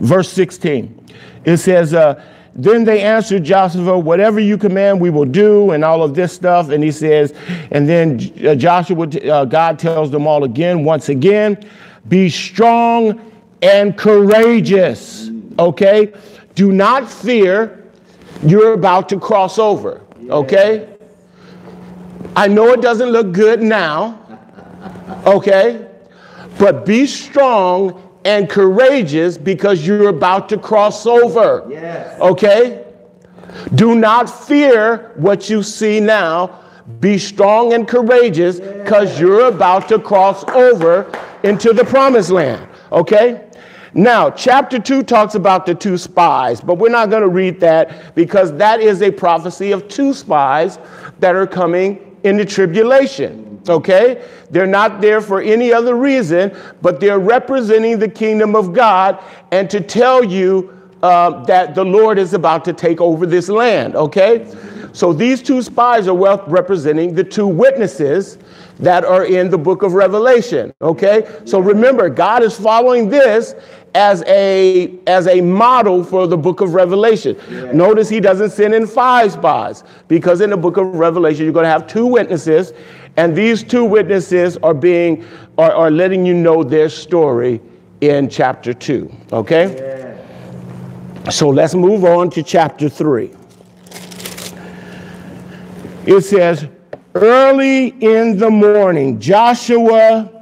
verse 0.00 0.30
16. 0.30 1.06
It 1.44 1.58
says, 1.58 1.92
uh, 1.92 2.22
then 2.56 2.84
they 2.84 3.02
answered 3.02 3.42
Joshua, 3.42 3.98
whatever 3.98 4.38
you 4.38 4.56
command, 4.56 5.00
we 5.00 5.10
will 5.10 5.24
do, 5.24 5.72
and 5.72 5.84
all 5.84 6.02
of 6.04 6.14
this 6.14 6.32
stuff. 6.32 6.68
And 6.68 6.84
he 6.84 6.92
says, 6.92 7.34
and 7.72 7.88
then 7.88 8.32
uh, 8.46 8.54
Joshua, 8.54 9.08
uh, 9.08 9.44
God 9.44 9.78
tells 9.78 10.10
them 10.10 10.26
all 10.26 10.44
again, 10.44 10.84
once 10.84 11.08
again, 11.08 11.58
be 12.08 12.28
strong 12.28 13.32
and 13.60 13.98
courageous. 13.98 15.30
Okay? 15.58 16.12
Do 16.54 16.70
not 16.70 17.10
fear. 17.10 17.90
You're 18.44 18.74
about 18.74 19.08
to 19.08 19.18
cross 19.18 19.58
over. 19.58 20.00
Okay? 20.28 20.88
I 22.36 22.46
know 22.46 22.72
it 22.72 22.80
doesn't 22.80 23.10
look 23.10 23.32
good 23.32 23.62
now. 23.62 24.20
Okay? 25.26 25.88
But 26.58 26.86
be 26.86 27.06
strong 27.06 28.03
and 28.24 28.48
courageous 28.48 29.36
because 29.36 29.86
you're 29.86 30.08
about 30.08 30.48
to 30.48 30.58
cross 30.58 31.06
over. 31.06 31.66
Yes. 31.68 32.18
Okay? 32.20 32.84
Do 33.74 33.94
not 33.94 34.28
fear 34.46 35.12
what 35.16 35.48
you 35.48 35.62
see 35.62 36.00
now. 36.00 36.60
Be 37.00 37.18
strong 37.18 37.72
and 37.72 37.86
courageous 37.86 38.60
because 38.60 39.18
you're 39.20 39.46
about 39.46 39.88
to 39.88 39.98
cross 39.98 40.44
over 40.50 41.10
into 41.42 41.72
the 41.72 41.84
promised 41.84 42.30
land. 42.30 42.66
Okay? 42.92 43.48
Now, 43.96 44.28
chapter 44.28 44.78
2 44.78 45.04
talks 45.04 45.36
about 45.36 45.66
the 45.66 45.74
two 45.74 45.96
spies, 45.96 46.60
but 46.60 46.78
we're 46.78 46.88
not 46.88 47.10
going 47.10 47.22
to 47.22 47.28
read 47.28 47.60
that 47.60 48.14
because 48.16 48.52
that 48.56 48.80
is 48.80 49.02
a 49.02 49.10
prophecy 49.10 49.70
of 49.70 49.86
two 49.86 50.12
spies 50.12 50.78
that 51.20 51.36
are 51.36 51.46
coming 51.46 52.16
in 52.24 52.36
the 52.36 52.44
tribulation. 52.44 53.53
Okay? 53.68 54.26
They're 54.50 54.66
not 54.66 55.00
there 55.00 55.20
for 55.20 55.40
any 55.40 55.72
other 55.72 55.94
reason, 55.94 56.56
but 56.82 57.00
they're 57.00 57.18
representing 57.18 57.98
the 57.98 58.08
kingdom 58.08 58.54
of 58.54 58.72
God 58.72 59.22
and 59.52 59.68
to 59.70 59.80
tell 59.80 60.22
you 60.24 60.70
uh, 61.02 61.44
that 61.44 61.74
the 61.74 61.84
Lord 61.84 62.18
is 62.18 62.34
about 62.34 62.64
to 62.64 62.72
take 62.72 63.00
over 63.00 63.26
this 63.26 63.48
land. 63.48 63.94
Okay? 63.94 64.50
So 64.92 65.12
these 65.12 65.42
two 65.42 65.60
spies 65.60 66.08
are 66.08 66.14
well 66.14 66.42
representing 66.46 67.14
the 67.14 67.24
two 67.24 67.46
witnesses 67.46 68.38
that 68.78 69.04
are 69.04 69.24
in 69.24 69.50
the 69.50 69.58
book 69.58 69.82
of 69.82 69.94
Revelation. 69.94 70.72
Okay? 70.80 71.28
So 71.44 71.58
remember, 71.58 72.08
God 72.08 72.42
is 72.42 72.58
following 72.58 73.08
this 73.08 73.54
as 73.94 74.24
a 74.26 74.92
as 75.06 75.26
a 75.28 75.40
model 75.40 76.02
for 76.02 76.26
the 76.26 76.36
book 76.36 76.60
of 76.60 76.74
Revelation. 76.74 77.36
Yeah. 77.48 77.72
Notice 77.72 78.08
he 78.08 78.20
doesn't 78.20 78.50
send 78.50 78.74
in 78.74 78.86
five 78.86 79.32
spies 79.32 79.84
because 80.08 80.40
in 80.40 80.50
the 80.50 80.56
book 80.56 80.76
of 80.76 80.86
Revelation 80.94 81.44
you're 81.44 81.54
going 81.54 81.64
to 81.64 81.70
have 81.70 81.86
two 81.86 82.06
witnesses 82.06 82.72
and 83.16 83.36
these 83.36 83.62
two 83.62 83.84
witnesses 83.84 84.56
are 84.58 84.74
being 84.74 85.24
are, 85.58 85.72
are 85.72 85.90
letting 85.90 86.26
you 86.26 86.34
know 86.34 86.64
their 86.64 86.88
story 86.88 87.60
in 88.00 88.28
chapter 88.28 88.74
2, 88.74 89.10
okay? 89.32 89.74
Yeah. 89.76 91.30
So 91.30 91.48
let's 91.48 91.74
move 91.74 92.04
on 92.04 92.28
to 92.30 92.42
chapter 92.42 92.88
3. 92.88 93.32
It 96.06 96.20
says 96.22 96.68
early 97.14 97.88
in 98.00 98.36
the 98.36 98.50
morning 98.50 99.20
Joshua 99.20 100.33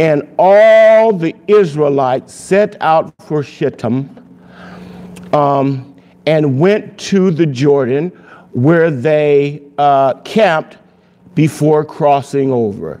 and 0.00 0.26
all 0.38 1.12
the 1.12 1.36
Israelites 1.46 2.32
set 2.32 2.74
out 2.80 3.12
for 3.20 3.42
Shittim 3.42 4.08
um, 5.34 5.94
and 6.24 6.58
went 6.58 6.98
to 7.00 7.30
the 7.30 7.44
Jordan 7.44 8.08
where 8.52 8.90
they 8.90 9.62
uh, 9.76 10.14
camped 10.24 10.78
before 11.34 11.84
crossing 11.84 12.50
over. 12.50 12.98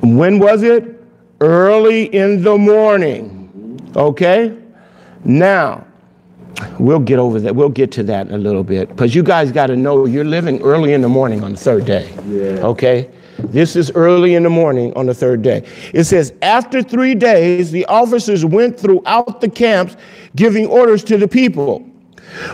When 0.00 0.40
was 0.40 0.64
it? 0.64 1.00
Early 1.40 2.06
in 2.06 2.42
the 2.42 2.58
morning. 2.58 3.92
Okay? 3.94 4.58
Now, 5.24 5.86
we'll 6.80 6.98
get 6.98 7.20
over 7.20 7.38
that. 7.38 7.54
We'll 7.54 7.68
get 7.68 7.92
to 7.92 8.02
that 8.04 8.26
in 8.26 8.34
a 8.34 8.38
little 8.38 8.64
bit 8.64 8.88
because 8.88 9.14
you 9.14 9.22
guys 9.22 9.52
got 9.52 9.68
to 9.68 9.76
know 9.76 10.04
you're 10.04 10.24
living 10.24 10.60
early 10.62 10.94
in 10.94 11.00
the 11.00 11.08
morning 11.08 11.44
on 11.44 11.52
the 11.52 11.58
third 11.58 11.84
day. 11.84 12.12
Yeah. 12.26 12.66
Okay? 12.66 13.08
This 13.38 13.76
is 13.76 13.90
early 13.92 14.34
in 14.34 14.42
the 14.44 14.50
morning 14.50 14.92
on 14.94 15.06
the 15.06 15.14
third 15.14 15.42
day. 15.42 15.66
It 15.92 16.04
says, 16.04 16.32
After 16.42 16.82
three 16.82 17.14
days, 17.14 17.70
the 17.70 17.84
officers 17.86 18.44
went 18.44 18.78
throughout 18.78 19.40
the 19.40 19.48
camps 19.48 19.96
giving 20.36 20.66
orders 20.66 21.02
to 21.04 21.16
the 21.16 21.28
people. 21.28 21.80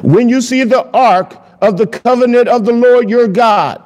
When 0.03 0.29
you 0.29 0.41
see 0.41 0.65
the 0.65 0.89
ark 0.93 1.37
of 1.61 1.77
the 1.77 1.87
covenant 1.87 2.49
of 2.49 2.65
the 2.65 2.73
Lord 2.73 3.11
your 3.11 3.29
God 3.29 3.83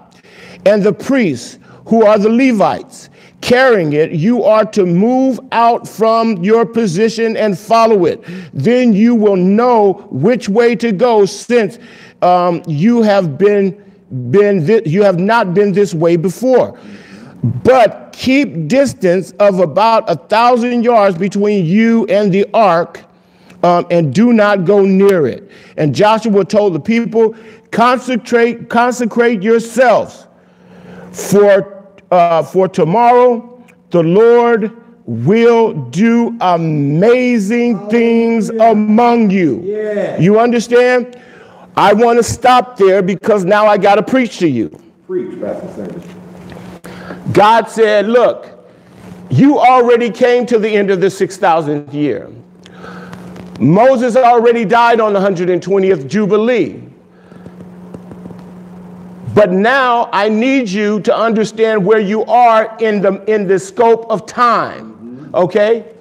and 0.64 0.82
the 0.82 0.92
priests 0.92 1.58
who 1.86 2.04
are 2.04 2.18
the 2.18 2.30
Levites 2.30 3.10
carrying 3.40 3.92
it, 3.92 4.12
you 4.12 4.42
are 4.42 4.64
to 4.64 4.86
move 4.86 5.38
out 5.52 5.86
from 5.86 6.42
your 6.42 6.64
position 6.64 7.36
and 7.36 7.58
follow 7.58 8.06
it. 8.06 8.24
Then 8.54 8.94
you 8.94 9.14
will 9.14 9.36
know 9.36 10.06
which 10.10 10.48
way 10.48 10.74
to 10.76 10.92
go 10.92 11.26
since 11.26 11.78
um, 12.22 12.62
you 12.66 13.02
have 13.02 13.36
been 13.36 13.83
been 14.30 14.66
th- 14.66 14.86
you 14.86 15.02
have 15.02 15.18
not 15.18 15.54
been 15.54 15.72
this 15.72 15.94
way 15.94 16.16
before. 16.16 16.78
But 17.62 18.10
keep 18.12 18.68
distance 18.68 19.32
of 19.32 19.60
about 19.60 20.08
a 20.08 20.16
thousand 20.16 20.82
yards 20.82 21.18
between 21.18 21.66
you 21.66 22.06
and 22.06 22.32
the 22.32 22.46
ark, 22.54 23.02
um, 23.62 23.86
and 23.90 24.14
do 24.14 24.32
not 24.32 24.64
go 24.64 24.82
near 24.82 25.26
it. 25.26 25.50
And 25.76 25.94
Joshua 25.94 26.44
told 26.44 26.74
the 26.74 26.80
people, 26.80 27.34
consecrate 27.70 28.70
consecrate 28.70 29.42
yourselves 29.42 30.26
for 31.12 31.84
uh, 32.10 32.42
for 32.42 32.68
tomorrow. 32.68 33.62
The 33.90 34.02
Lord 34.02 34.72
will 35.06 35.74
do 35.74 36.36
amazing 36.40 37.88
things 37.90 38.48
among 38.48 39.30
you. 39.30 39.60
Yeah. 39.62 40.18
You 40.18 40.40
understand? 40.40 41.20
I 41.76 41.92
want 41.92 42.18
to 42.18 42.22
stop 42.22 42.76
there 42.76 43.02
because 43.02 43.44
now 43.44 43.66
I 43.66 43.78
got 43.78 43.96
to 43.96 44.02
preach 44.02 44.38
to 44.38 44.48
you. 44.48 44.68
Preach, 45.06 45.40
Pastor 45.40 45.68
Sanders. 45.74 46.04
God 47.32 47.68
said, 47.68 48.06
Look, 48.06 48.68
you 49.30 49.58
already 49.58 50.10
came 50.10 50.46
to 50.46 50.58
the 50.58 50.68
end 50.68 50.90
of 50.90 51.00
the 51.00 51.08
6,000th 51.08 51.92
year. 51.92 52.30
Moses 53.58 54.16
already 54.16 54.64
died 54.64 55.00
on 55.00 55.12
the 55.12 55.20
120th 55.20 56.08
Jubilee. 56.08 56.80
But 59.34 59.50
now 59.50 60.08
I 60.12 60.28
need 60.28 60.68
you 60.68 61.00
to 61.00 61.16
understand 61.16 61.84
where 61.84 61.98
you 61.98 62.24
are 62.26 62.76
in 62.78 63.02
the, 63.02 63.24
in 63.24 63.48
the 63.48 63.58
scope 63.58 64.06
of 64.08 64.26
time. 64.26 65.30
Okay? 65.34 65.92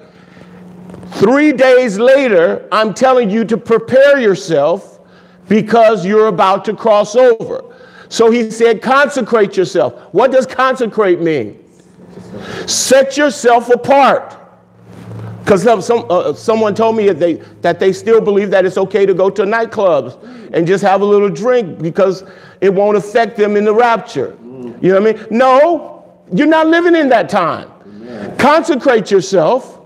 Three 1.14 1.52
days 1.52 1.98
later, 1.98 2.68
I'm 2.72 2.94
telling 2.94 3.32
you 3.32 3.44
to 3.46 3.58
prepare 3.58 4.20
yourself 4.20 4.93
because 5.48 6.06
you're 6.06 6.28
about 6.28 6.66
to 6.66 6.76
cross 6.76 7.16
over. 7.16 7.64
So 8.10 8.30
he 8.30 8.52
said, 8.52 8.82
consecrate 8.82 9.58
yourself. 9.58 9.94
What 10.14 10.32
does 10.32 10.46
consecrate 10.46 11.20
mean? 11.20 11.60
Set 12.68 13.18
yourself 13.18 13.70
apart. 13.70 14.38
Because 15.44 15.64
some, 15.64 15.82
some, 15.82 16.06
uh, 16.10 16.34
someone 16.34 16.74
told 16.74 16.96
me 16.96 17.08
that 17.08 17.20
they, 17.20 17.34
that 17.62 17.80
they 17.80 17.92
still 17.92 18.22
believe 18.22 18.50
that 18.52 18.66
it's 18.66 18.78
okay 18.78 19.06
to 19.06 19.14
go 19.14 19.30
to 19.30 19.44
nightclubs 19.44 20.22
and 20.54 20.66
just 20.66 20.84
have 20.84 21.02
a 21.02 21.06
little 21.06 21.30
drink 21.30 21.80
because 21.80 22.24
it 22.62 22.74
won't 22.74 22.96
affect 22.96 23.36
them 23.36 23.58
in 23.58 23.66
the 23.66 23.74
rapture. 23.74 24.38
You 24.40 24.94
know 24.94 25.02
what 25.02 25.18
I 25.18 25.22
mean? 25.22 25.28
No, 25.32 26.14
you're 26.32 26.48
not 26.48 26.68
living 26.68 26.96
in 26.96 27.10
that 27.10 27.30
time. 27.30 27.70
Consecrate 28.38 29.12
yourself 29.12 29.82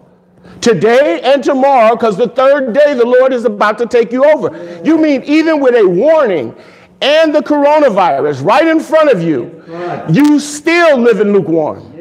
today 0.62 1.22
and 1.22 1.43
tomorrow 1.43 1.95
because 1.95 2.18
the 2.18 2.28
third 2.28 2.74
day 2.74 2.93
the 2.93 3.05
Lord 3.05 3.34
is 3.34 3.45
about 3.45 3.78
to 3.80 3.86
take 3.86 4.12
you 4.12 4.26
over. 4.26 4.82
You 4.84 4.97
mean 4.97 5.24
even 5.24 5.60
with 5.60 5.76
a 5.76 5.88
warning 5.88 6.55
and 7.01 7.34
the 7.34 7.41
coronavirus 7.41 8.43
right 8.43 8.68
in 8.68 8.80
front 8.80 9.12
of 9.12 9.22
you, 9.22 9.64
you 10.10 10.39
still 10.39 10.97
live 10.97 11.20
in 11.20 11.32
lukewarm. 11.32 11.93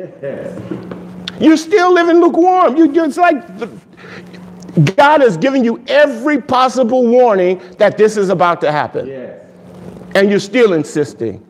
You 1.39 1.57
still 1.57 1.93
live 1.93 2.09
in 2.09 2.21
lukewarm. 2.21 2.77
You, 2.77 3.05
it's 3.05 3.19
like 3.19 3.59
the, 3.59 3.71
God 4.97 5.23
is 5.23 5.37
giving 5.37 5.65
you 5.65 5.83
every 5.87 6.41
possible 6.41 7.07
warning 7.07 7.61
that 7.79 7.99
this 7.99 8.17
is 8.17 8.31
about 8.31 8.61
to 8.63 8.73
happen. 8.73 9.09
And 10.15 10.31
you're 10.31 10.41
still 10.41 10.73
insisting 10.73 11.45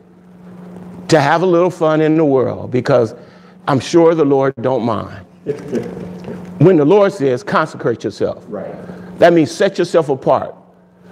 to 1.07 1.21
have 1.21 1.41
a 1.41 1.45
little 1.45 1.69
fun 1.69 2.01
in 2.01 2.17
the 2.17 2.25
world 2.25 2.69
because 2.69 3.15
I'm 3.65 3.79
sure 3.79 4.13
the 4.13 4.25
Lord 4.25 4.53
don't 4.61 4.83
mind. 4.83 5.25
when 6.59 6.77
the 6.77 6.85
Lord 6.85 7.13
says 7.13 7.43
consecrate 7.43 8.03
yourself, 8.03 8.45
Right. 8.47 8.73
that 9.19 9.33
means 9.33 9.51
set 9.51 9.77
yourself 9.77 10.09
apart. 10.09 10.55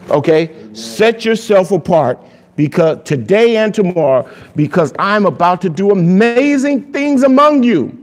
Okay? 0.09 0.51
Set 0.73 1.25
yourself 1.25 1.71
apart 1.71 2.19
because 2.55 2.99
today 3.03 3.57
and 3.57 3.73
tomorrow, 3.73 4.29
because 4.55 4.93
I'm 4.99 5.25
about 5.25 5.61
to 5.61 5.69
do 5.69 5.91
amazing 5.91 6.93
things 6.93 7.23
among 7.23 7.63
you. 7.63 7.97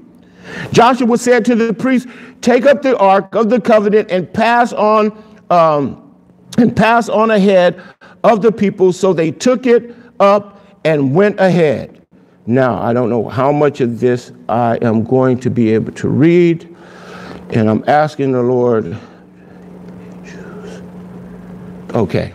Joshua 0.72 1.16
said 1.16 1.45
to 1.47 1.55
the 1.55 1.72
priests, 1.72 2.11
Take 2.40 2.66
up 2.66 2.82
the 2.82 2.99
ark 2.99 3.34
of 3.36 3.49
the 3.51 3.61
covenant 3.61 4.11
and 4.11 4.30
pass 4.32 4.72
on 4.72 5.12
um, 5.51 6.12
and 6.59 6.76
pass 6.76 7.09
on 7.09 7.30
ahead 7.30 7.80
of 8.24 8.43
the 8.43 8.51
people. 8.51 8.93
So 8.93 9.12
they 9.12 9.30
took 9.30 9.66
it 9.66 9.95
up 10.18 10.61
and 10.84 11.14
went 11.14 11.38
ahead. 11.38 12.05
Now, 12.47 12.82
I 12.82 12.93
don't 12.93 13.09
know 13.09 13.28
how 13.28 13.53
much 13.53 13.80
of 13.80 14.01
this 14.01 14.32
I 14.49 14.76
am 14.82 15.05
going 15.05 15.38
to 15.40 15.51
be 15.51 15.72
able 15.72 15.93
to 15.93 16.09
read, 16.09 16.71
and 17.53 17.68
I'm 17.68 17.84
asking 17.86 18.32
the 18.32 18.42
Lord. 18.42 18.98
Okay. 21.94 22.32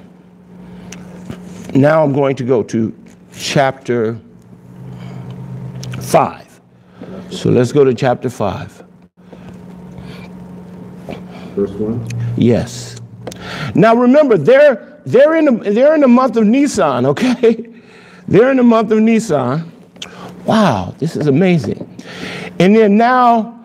Now 1.74 2.04
I'm 2.04 2.14
going 2.14 2.36
to 2.36 2.44
go 2.44 2.62
to 2.64 2.96
chapter 3.34 4.20
5. 6.00 6.62
So 7.32 7.50
let's 7.50 7.72
go 7.72 7.84
to 7.84 7.94
chapter 7.94 8.30
5. 8.30 8.84
Verse 11.56 11.72
1. 11.72 12.08
Yes. 12.38 13.02
Now 13.74 13.96
remember, 13.96 14.38
they're 14.38 15.02
they're 15.06 15.36
in 15.36 15.46
the 15.46 15.72
they're 15.72 15.96
in 15.96 16.02
the 16.02 16.08
month 16.08 16.38
of 16.38 16.46
Nisan, 16.46 17.06
okay? 17.06 17.74
They're 18.30 18.52
in 18.52 18.58
the 18.58 18.64
month 18.64 18.92
of 18.92 19.00
Nisan. 19.00 19.72
Wow, 20.46 20.94
this 20.98 21.16
is 21.16 21.28
amazing. 21.28 21.80
And 22.60 22.76
then 22.76 22.98
now 22.98 23.57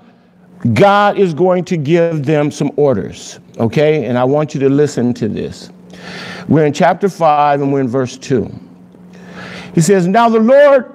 God 0.75 1.19
is 1.19 1.35
going 1.35 1.65
to 1.67 1.77
give 1.77 2.25
them 2.25 2.51
some 2.51 2.71
orders, 2.77 3.41
okay? 3.59 4.05
And 4.07 4.17
I 4.17 4.25
want 4.25 4.55
you 4.55 4.61
to 4.61 4.69
listen 4.69 5.13
to 5.15 5.29
this. 5.29 5.71
We're 6.49 6.67
in 6.67 6.73
chapter 6.73 7.09
5 7.09 7.63
and 7.63 7.73
we're 7.73 7.81
in 7.81 7.89
verse 7.89 8.17
2. 8.17 8.51
He 9.75 9.81
says, 9.81 10.07
Now 10.07 10.29
the 10.29 10.39
Lord, 10.39 10.95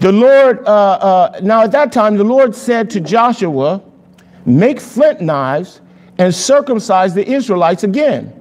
the 0.00 0.12
Lord, 0.12 0.64
uh, 0.66 0.70
uh, 0.70 1.40
now 1.42 1.62
at 1.62 1.72
that 1.72 1.92
time, 1.92 2.16
the 2.16 2.24
Lord 2.24 2.54
said 2.54 2.88
to 2.90 3.00
Joshua, 3.00 3.82
Make 4.46 4.80
flint 4.80 5.20
knives 5.20 5.82
and 6.16 6.34
circumcise 6.34 7.14
the 7.14 7.28
Israelites 7.28 7.84
again. 7.84 8.32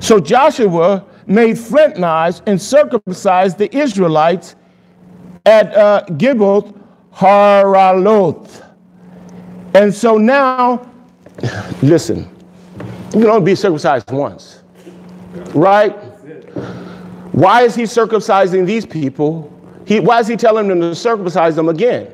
So 0.00 0.20
Joshua 0.20 1.04
made 1.26 1.58
flint 1.58 1.98
knives 1.98 2.42
and 2.46 2.60
circumcised 2.60 3.58
the 3.58 3.74
Israelites 3.76 4.54
at 5.44 5.74
uh, 5.74 6.04
Gibeath 6.10 6.72
Haaraloth. 7.12 8.65
And 9.76 9.94
so 9.94 10.16
now, 10.16 10.90
listen, 11.82 12.30
you 13.12 13.20
can 13.20 13.26
only 13.26 13.44
be 13.44 13.54
circumcised 13.54 14.10
once, 14.10 14.62
right? 15.54 15.90
Why 17.32 17.60
is 17.60 17.74
he 17.74 17.82
circumcising 17.82 18.64
these 18.64 18.86
people? 18.86 19.52
He, 19.84 20.00
why 20.00 20.20
is 20.20 20.28
he 20.28 20.36
telling 20.36 20.68
them 20.68 20.80
to 20.80 20.94
circumcise 20.94 21.56
them 21.56 21.68
again? 21.68 22.10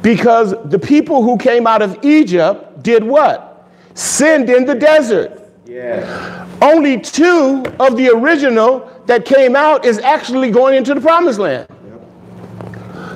Because 0.00 0.54
the 0.70 0.78
people 0.78 1.22
who 1.22 1.36
came 1.36 1.66
out 1.66 1.82
of 1.82 2.02
Egypt 2.02 2.82
did 2.82 3.04
what? 3.04 3.68
Sinned 3.92 4.48
in 4.48 4.64
the 4.64 4.74
desert. 4.74 5.52
Yes. 5.66 6.48
Only 6.62 7.00
two 7.00 7.64
of 7.78 7.98
the 7.98 8.08
original 8.08 8.90
that 9.04 9.26
came 9.26 9.54
out 9.54 9.84
is 9.84 9.98
actually 9.98 10.50
going 10.50 10.74
into 10.74 10.94
the 10.94 11.02
promised 11.02 11.38
land. 11.38 11.68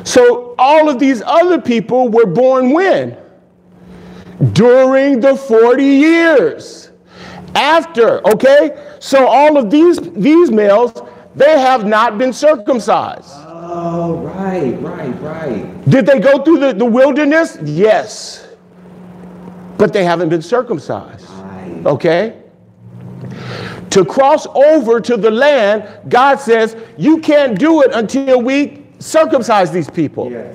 So 0.08 0.54
all 0.58 0.88
of 0.88 0.98
these 0.98 1.20
other 1.20 1.60
people 1.60 2.08
were 2.08 2.24
born 2.24 2.70
when? 2.72 3.14
During 4.52 5.20
the 5.20 5.36
40 5.36 5.84
years. 5.84 6.90
After, 7.54 8.26
okay? 8.26 8.94
So 9.00 9.26
all 9.26 9.58
of 9.58 9.68
these 9.68 9.98
these 9.98 10.50
males, 10.50 10.94
they 11.34 11.60
have 11.60 11.84
not 11.84 12.16
been 12.16 12.32
circumcised. 12.32 13.34
Oh, 13.36 14.16
right, 14.20 14.80
right, 14.80 15.20
right. 15.20 15.90
Did 15.90 16.06
they 16.06 16.20
go 16.20 16.42
through 16.42 16.60
the, 16.60 16.72
the 16.72 16.86
wilderness? 16.86 17.58
Yes. 17.62 18.48
But 19.76 19.92
they 19.92 20.04
haven't 20.04 20.30
been 20.30 20.40
circumcised. 20.40 21.28
Right. 21.28 21.82
Okay? 21.84 22.42
To 23.90 24.06
cross 24.06 24.46
over 24.54 25.02
to 25.02 25.18
the 25.18 25.30
land, 25.30 25.86
God 26.08 26.36
says, 26.36 26.76
you 26.96 27.18
can't 27.18 27.58
do 27.58 27.82
it 27.82 27.90
until 27.92 28.40
we 28.40 28.87
circumcise 28.98 29.70
these 29.70 29.90
people. 29.90 30.30
Yes. 30.30 30.54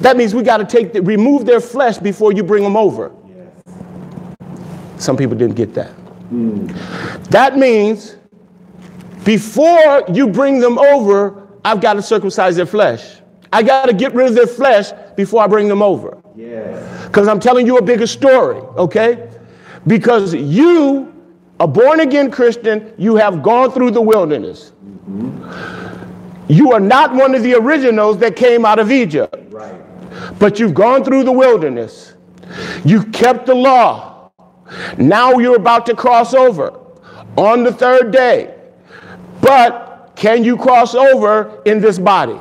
That 0.00 0.16
means 0.16 0.34
we 0.34 0.42
got 0.42 0.56
to 0.58 0.64
take 0.64 0.92
the, 0.92 1.02
remove 1.02 1.46
their 1.46 1.60
flesh 1.60 1.98
before 1.98 2.32
you 2.32 2.42
bring 2.42 2.64
them 2.64 2.76
over. 2.76 3.12
Yes. 3.28 3.74
Some 4.96 5.16
people 5.16 5.36
didn't 5.36 5.54
get 5.54 5.74
that. 5.74 5.90
Hmm. 5.90 6.66
That 7.30 7.56
means 7.56 8.16
before 9.24 10.04
you 10.12 10.26
bring 10.26 10.58
them 10.58 10.78
over, 10.78 11.48
I've 11.64 11.80
got 11.80 11.94
to 11.94 12.02
circumcise 12.02 12.56
their 12.56 12.66
flesh. 12.66 13.18
I 13.52 13.62
got 13.62 13.86
to 13.86 13.92
get 13.92 14.14
rid 14.14 14.28
of 14.28 14.34
their 14.34 14.46
flesh 14.46 14.90
before 15.16 15.42
I 15.42 15.46
bring 15.46 15.68
them 15.68 15.82
over. 15.82 16.20
Yes. 16.34 17.06
Because 17.06 17.28
I'm 17.28 17.38
telling 17.38 17.66
you 17.66 17.76
a 17.76 17.82
bigger 17.82 18.06
story, 18.06 18.56
okay? 18.56 19.28
Because 19.86 20.34
you, 20.34 21.14
a 21.60 21.66
born 21.68 22.00
again 22.00 22.30
Christian, 22.30 22.94
you 22.98 23.14
have 23.16 23.42
gone 23.42 23.70
through 23.70 23.90
the 23.90 24.00
wilderness. 24.00 24.72
Mm-hmm. 24.84 25.81
You 26.52 26.72
are 26.72 26.80
not 26.80 27.14
one 27.14 27.34
of 27.34 27.42
the 27.42 27.54
originals 27.54 28.18
that 28.18 28.36
came 28.36 28.66
out 28.66 28.78
of 28.78 28.92
Egypt. 28.92 29.34
Right. 29.48 29.74
But 30.38 30.58
you've 30.58 30.74
gone 30.74 31.02
through 31.02 31.24
the 31.24 31.32
wilderness. 31.32 32.12
You've 32.84 33.10
kept 33.10 33.46
the 33.46 33.54
law. 33.54 34.30
Now 34.98 35.38
you're 35.38 35.56
about 35.56 35.86
to 35.86 35.96
cross 35.96 36.34
over 36.34 36.78
on 37.38 37.64
the 37.64 37.72
third 37.72 38.10
day. 38.10 38.54
But 39.40 40.12
can 40.14 40.44
you 40.44 40.58
cross 40.58 40.94
over 40.94 41.62
in 41.64 41.80
this 41.80 41.98
body? 41.98 42.38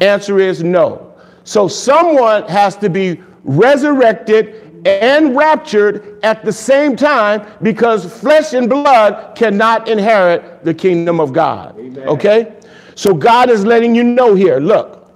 Answer 0.00 0.40
is 0.40 0.64
no. 0.64 1.14
So 1.44 1.68
someone 1.68 2.48
has 2.48 2.76
to 2.78 2.90
be 2.90 3.22
resurrected 3.44 4.82
and 4.84 5.36
raptured 5.36 6.18
at 6.24 6.44
the 6.44 6.52
same 6.52 6.96
time 6.96 7.46
because 7.62 8.20
flesh 8.20 8.54
and 8.54 8.68
blood 8.68 9.36
cannot 9.36 9.88
inherit 9.88 10.64
the 10.64 10.74
kingdom 10.74 11.20
of 11.20 11.32
God. 11.32 11.78
Amen. 11.78 12.08
Okay? 12.08 12.57
So 12.98 13.14
God 13.14 13.48
is 13.48 13.64
letting 13.64 13.94
you 13.94 14.02
know 14.02 14.34
here. 14.34 14.58
Look. 14.58 15.08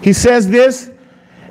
He 0.00 0.12
says 0.12 0.48
this. 0.48 0.92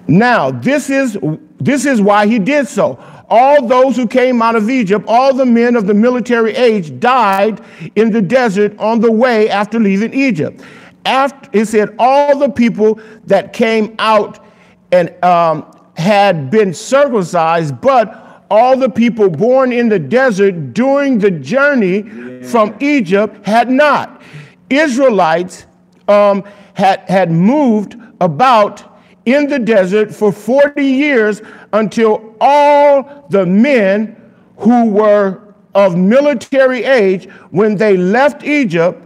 Now, 0.07 0.51
this 0.51 0.89
is 0.89 1.17
this 1.59 1.85
is 1.85 1.99
why 1.99 2.25
he 2.25 2.39
did 2.39 2.69
so. 2.69 2.97
All 3.29 3.67
those 3.67 3.97
who 3.97 4.07
came 4.07 4.41
out 4.41 4.55
of 4.55 4.69
Egypt, 4.69 5.03
all 5.09 5.33
the 5.33 5.45
men 5.45 5.75
of 5.75 5.85
the 5.85 5.93
military 5.93 6.55
age 6.55 6.97
died 6.97 7.59
in 7.97 8.09
the 8.09 8.21
desert 8.21 8.79
on 8.79 9.01
the 9.01 9.11
way 9.11 9.49
after 9.49 9.81
leaving 9.81 10.13
Egypt. 10.13 10.61
After 11.03 11.49
it 11.51 11.65
said 11.65 11.93
all 11.99 12.37
the 12.37 12.49
people 12.49 13.01
that 13.25 13.51
came 13.51 13.97
out 13.99 14.45
and 14.93 15.13
um, 15.25 15.77
had 15.97 16.49
been 16.49 16.73
circumcised, 16.73 17.81
but 17.81 18.45
all 18.49 18.77
the 18.77 18.89
people 18.89 19.29
born 19.29 19.73
in 19.73 19.89
the 19.89 19.99
desert 19.99 20.73
during 20.73 21.19
the 21.19 21.31
journey 21.31 22.03
from 22.43 22.75
Egypt 22.79 23.45
had 23.45 23.69
not. 23.69 24.21
Israelites 24.69 25.65
um, 26.07 26.43
had, 26.73 27.01
had 27.07 27.31
moved 27.31 27.95
about 28.21 28.99
in 29.25 29.47
the 29.47 29.59
desert 29.59 30.13
for 30.13 30.31
40 30.31 30.83
years 30.83 31.41
until 31.73 32.35
all 32.39 33.25
the 33.29 33.45
men 33.45 34.15
who 34.57 34.89
were 34.89 35.41
of 35.73 35.97
military 35.97 36.83
age 36.83 37.29
when 37.51 37.75
they 37.75 37.97
left 37.97 38.43
Egypt 38.43 39.01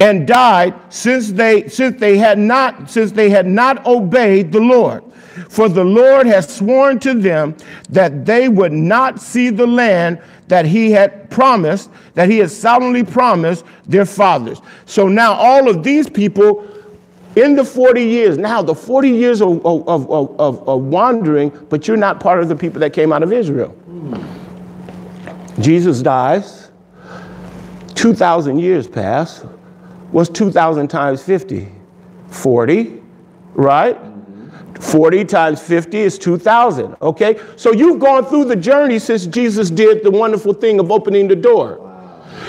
and 0.00 0.26
died 0.26 0.74
since 0.90 1.32
they 1.32 1.66
since 1.68 1.98
they 1.98 2.18
had 2.18 2.38
not 2.38 2.88
since 2.90 3.10
they 3.10 3.30
had 3.30 3.46
not 3.46 3.84
obeyed 3.86 4.52
the 4.52 4.60
Lord. 4.60 5.02
For 5.48 5.68
the 5.68 5.84
Lord 5.84 6.26
has 6.26 6.54
sworn 6.54 6.98
to 7.00 7.14
them 7.14 7.56
that 7.88 8.26
they 8.26 8.48
would 8.48 8.72
not 8.72 9.20
see 9.20 9.50
the 9.50 9.66
land 9.66 10.20
that 10.48 10.64
he 10.64 10.90
had 10.90 11.30
promised, 11.30 11.90
that 12.14 12.28
he 12.28 12.38
had 12.38 12.50
solemnly 12.50 13.04
promised 13.04 13.64
their 13.86 14.04
fathers. 14.04 14.60
So 14.86 15.08
now 15.08 15.34
all 15.34 15.68
of 15.68 15.82
these 15.82 16.08
people 16.08 16.66
in 17.36 17.54
the 17.54 17.64
40 17.64 18.02
years, 18.02 18.38
now 18.38 18.62
the 18.62 18.74
40 18.74 19.10
years 19.10 19.40
of, 19.40 19.64
of, 19.64 19.88
of, 19.88 20.68
of, 20.68 20.82
wandering, 20.82 21.50
but 21.68 21.86
you're 21.86 21.96
not 21.96 22.18
part 22.18 22.40
of 22.40 22.48
the 22.48 22.56
people 22.56 22.80
that 22.80 22.92
came 22.92 23.12
out 23.12 23.22
of 23.22 23.32
Israel. 23.32 23.76
Jesus 25.60 26.02
dies, 26.02 26.70
2,000 27.94 28.58
years 28.58 28.88
pass. 28.88 29.40
What's 30.10 30.30
2,000 30.30 30.88
times 30.88 31.22
50? 31.22 31.70
40, 32.30 33.02
right? 33.54 33.98
40 34.80 35.24
times 35.24 35.60
50 35.60 35.98
is 35.98 36.18
2,000, 36.18 36.96
okay? 37.02 37.40
So 37.56 37.72
you've 37.72 37.98
gone 37.98 38.24
through 38.26 38.46
the 38.46 38.56
journey 38.56 38.98
since 38.98 39.26
Jesus 39.26 39.70
did 39.70 40.02
the 40.02 40.10
wonderful 40.10 40.52
thing 40.52 40.80
of 40.80 40.90
opening 40.90 41.28
the 41.28 41.36
door. 41.36 41.84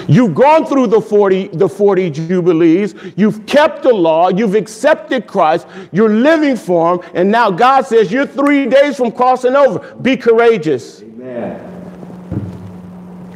You've 0.07 0.34
gone 0.34 0.65
through 0.65 0.88
the 0.88 1.01
40, 1.01 1.49
the 1.49 1.67
40 1.67 2.09
jubilees. 2.09 2.95
You've 3.15 3.45
kept 3.45 3.84
the 3.84 3.93
law. 3.93 4.30
You've 4.30 4.55
accepted 4.55 5.27
Christ. 5.27 5.67
You're 5.91 6.09
living 6.09 6.55
for 6.55 6.95
him. 6.95 7.11
And 7.13 7.32
now 7.32 7.51
God 7.51 7.86
says 7.86 8.11
you're 8.11 8.25
three 8.25 8.65
days 8.65 8.97
from 8.97 9.11
crossing 9.11 9.55
over. 9.55 9.93
Be 9.95 10.17
courageous. 10.17 11.01
Amen. 11.01 11.65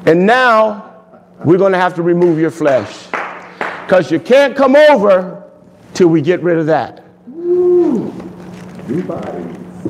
And 0.05 0.25
now 0.25 1.03
we're 1.43 1.57
going 1.57 1.73
to 1.73 1.79
have 1.79 1.95
to 1.95 2.01
remove 2.01 2.39
your 2.39 2.51
flesh. 2.51 3.07
Because 3.85 4.11
you 4.11 4.19
can't 4.19 4.55
come 4.55 4.75
over 4.75 5.51
till 5.93 6.07
we 6.07 6.21
get 6.21 6.41
rid 6.41 6.57
of 6.57 6.65
that. 6.67 7.02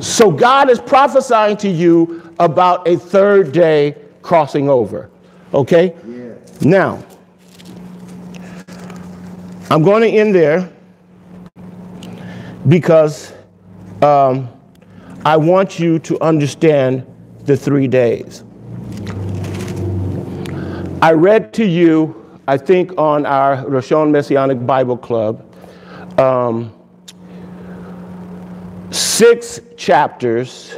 So 0.01 0.31
God 0.31 0.69
is 0.69 0.79
prophesying 0.79 1.57
to 1.57 1.69
you 1.69 2.33
about 2.39 2.87
a 2.87 2.97
third 2.97 3.51
day 3.51 3.95
crossing 4.21 4.69
over. 4.69 5.09
Okay? 5.53 5.95
Yes. 6.07 6.61
Now, 6.61 7.03
I'm 9.69 9.83
going 9.83 10.01
to 10.03 10.09
end 10.09 10.35
there 10.35 10.71
because 12.67 13.33
um, 14.01 14.49
I 15.25 15.37
want 15.37 15.79
you 15.79 15.99
to 15.99 16.19
understand 16.21 17.05
the 17.45 17.57
three 17.57 17.87
days. 17.87 18.43
I 21.01 21.11
read 21.11 21.53
to 21.55 21.65
you, 21.65 22.39
I 22.47 22.57
think, 22.57 22.97
on 22.97 23.25
our 23.25 23.57
Roshon 23.65 24.11
Messianic 24.11 24.65
Bible 24.65 24.97
Club, 24.97 25.45
um, 26.19 26.73
six 29.13 29.61
chapters 29.77 30.75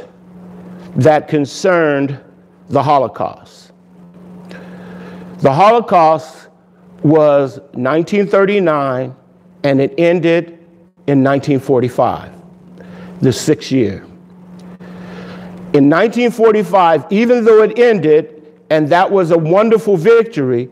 that 0.94 1.26
concerned 1.26 2.20
the 2.68 2.82
Holocaust. 2.82 3.72
The 5.38 5.50
Holocaust 5.50 6.48
was 7.02 7.58
1939 7.72 9.16
and 9.64 9.80
it 9.80 9.94
ended 9.96 10.48
in 11.06 11.24
1945, 11.24 12.30
the 13.22 13.32
sixth 13.32 13.72
year. 13.72 14.04
In 15.72 15.88
1945, 15.88 17.06
even 17.10 17.42
though 17.42 17.62
it 17.62 17.78
ended, 17.78 18.52
and 18.68 18.86
that 18.90 19.10
was 19.10 19.30
a 19.30 19.38
wonderful 19.38 19.96
victory, 19.96 20.68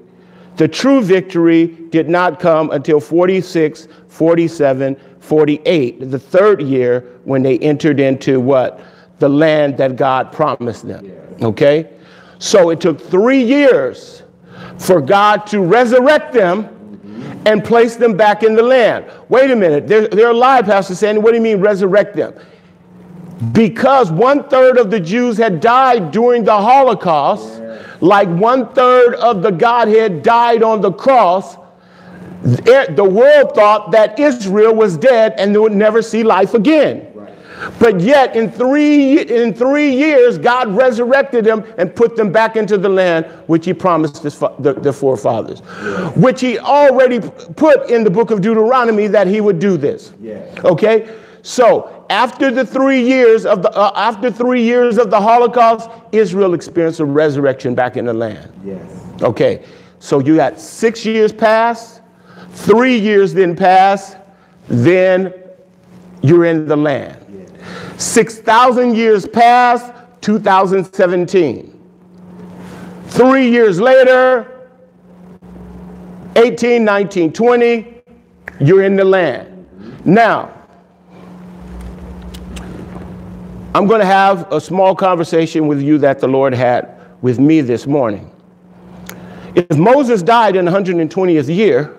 the 0.56 0.68
true 0.68 1.02
victory 1.02 1.66
did 1.66 2.08
not 2.08 2.38
come 2.38 2.70
until 2.70 3.00
46, 3.00 3.88
47, 4.08 4.96
48, 5.20 6.10
the 6.10 6.18
third 6.18 6.62
year 6.62 7.00
when 7.24 7.42
they 7.42 7.58
entered 7.58 7.98
into 7.98 8.40
what? 8.40 8.80
The 9.18 9.28
land 9.28 9.76
that 9.78 9.96
God 9.96 10.32
promised 10.32 10.86
them. 10.86 11.10
Okay? 11.42 11.90
So 12.38 12.70
it 12.70 12.80
took 12.80 13.00
three 13.00 13.42
years 13.42 14.22
for 14.78 15.00
God 15.00 15.46
to 15.48 15.60
resurrect 15.60 16.32
them 16.32 16.70
and 17.46 17.64
place 17.64 17.96
them 17.96 18.16
back 18.16 18.42
in 18.42 18.54
the 18.54 18.62
land. 18.62 19.06
Wait 19.28 19.50
a 19.50 19.56
minute. 19.56 19.86
They're, 19.86 20.08
they're 20.08 20.30
alive, 20.30 20.66
Pastor 20.66 20.94
Sandy. 20.94 21.20
What 21.20 21.30
do 21.30 21.36
you 21.36 21.42
mean 21.42 21.60
resurrect 21.60 22.16
them? 22.16 22.34
Because 23.52 24.10
one 24.10 24.44
third 24.48 24.78
of 24.78 24.90
the 24.90 25.00
Jews 25.00 25.36
had 25.38 25.60
died 25.60 26.10
during 26.10 26.44
the 26.44 26.56
Holocaust, 26.56 27.60
like 28.00 28.28
one 28.28 28.68
third 28.74 29.14
of 29.14 29.42
the 29.42 29.50
Godhead 29.50 30.22
died 30.22 30.62
on 30.62 30.80
the 30.80 30.92
cross, 30.92 31.56
it- 32.44 32.94
the 32.96 33.04
world 33.04 33.54
thought 33.54 33.90
that 33.92 34.18
Israel 34.18 34.74
was 34.74 34.96
dead 34.96 35.34
and 35.38 35.54
they 35.54 35.58
would 35.58 35.74
never 35.74 36.02
see 36.02 36.22
life 36.22 36.54
again. 36.54 37.06
But 37.78 38.00
yet, 38.00 38.36
in 38.36 38.50
three, 38.50 39.20
in 39.20 39.54
three 39.54 39.90
years, 39.90 40.38
God 40.38 40.76
resurrected 40.76 41.44
them 41.44 41.64
and 41.78 41.94
put 41.94 42.14
them 42.16 42.30
back 42.30 42.56
into 42.56 42.76
the 42.76 42.88
land 42.88 43.26
which 43.46 43.64
He 43.64 43.72
promised 43.72 44.22
his, 44.22 44.38
the, 44.58 44.74
the 44.74 44.92
forefathers, 44.92 45.60
which 46.16 46.40
He 46.40 46.58
already 46.58 47.20
put 47.20 47.88
in 47.88 48.04
the 48.04 48.10
book 48.10 48.30
of 48.30 48.40
Deuteronomy 48.42 49.06
that 49.06 49.26
He 49.28 49.40
would 49.40 49.58
do 49.60 49.76
this. 49.76 50.12
Yes. 50.20 50.42
Okay, 50.64 51.06
so 51.44 52.06
after 52.08 52.50
the 52.50 52.64
three 52.64 53.06
years 53.06 53.44
of 53.44 53.60
the 53.60 53.70
uh, 53.70 53.92
after 53.96 54.30
three 54.30 54.62
years 54.62 54.96
of 54.96 55.10
the 55.10 55.20
Holocaust, 55.20 55.90
Israel 56.10 56.54
experienced 56.54 57.00
a 57.00 57.04
resurrection 57.04 57.74
back 57.74 57.98
in 57.98 58.06
the 58.06 58.14
land. 58.14 58.50
Yes. 58.64 58.80
Okay, 59.20 59.62
so 59.98 60.20
you 60.20 60.36
got 60.36 60.58
six 60.58 61.04
years 61.04 61.34
pass, 61.34 62.00
three 62.52 62.98
years 62.98 63.34
then 63.34 63.54
pass, 63.54 64.16
then 64.68 65.34
you're 66.22 66.46
in 66.46 66.66
the 66.66 66.76
land. 66.76 67.22
Yes. 67.30 68.02
6,000 68.02 68.96
years 68.96 69.26
pass, 69.26 69.92
2017. 70.22 71.78
Three 73.08 73.50
years 73.50 73.78
later, 73.78 74.70
18, 76.36 76.82
19, 76.82 77.34
20, 77.34 78.02
you're 78.60 78.82
in 78.82 78.96
the 78.96 79.04
land. 79.04 79.66
Now, 80.06 80.63
I'm 83.76 83.88
going 83.88 83.98
to 83.98 84.06
have 84.06 84.52
a 84.52 84.60
small 84.60 84.94
conversation 84.94 85.66
with 85.66 85.82
you 85.82 85.98
that 85.98 86.20
the 86.20 86.28
Lord 86.28 86.54
had 86.54 86.96
with 87.22 87.40
me 87.40 87.60
this 87.60 87.88
morning. 87.88 88.30
If 89.56 89.76
Moses 89.76 90.22
died 90.22 90.54
in 90.54 90.64
the 90.64 90.70
120th 90.70 91.52
year, 91.52 91.98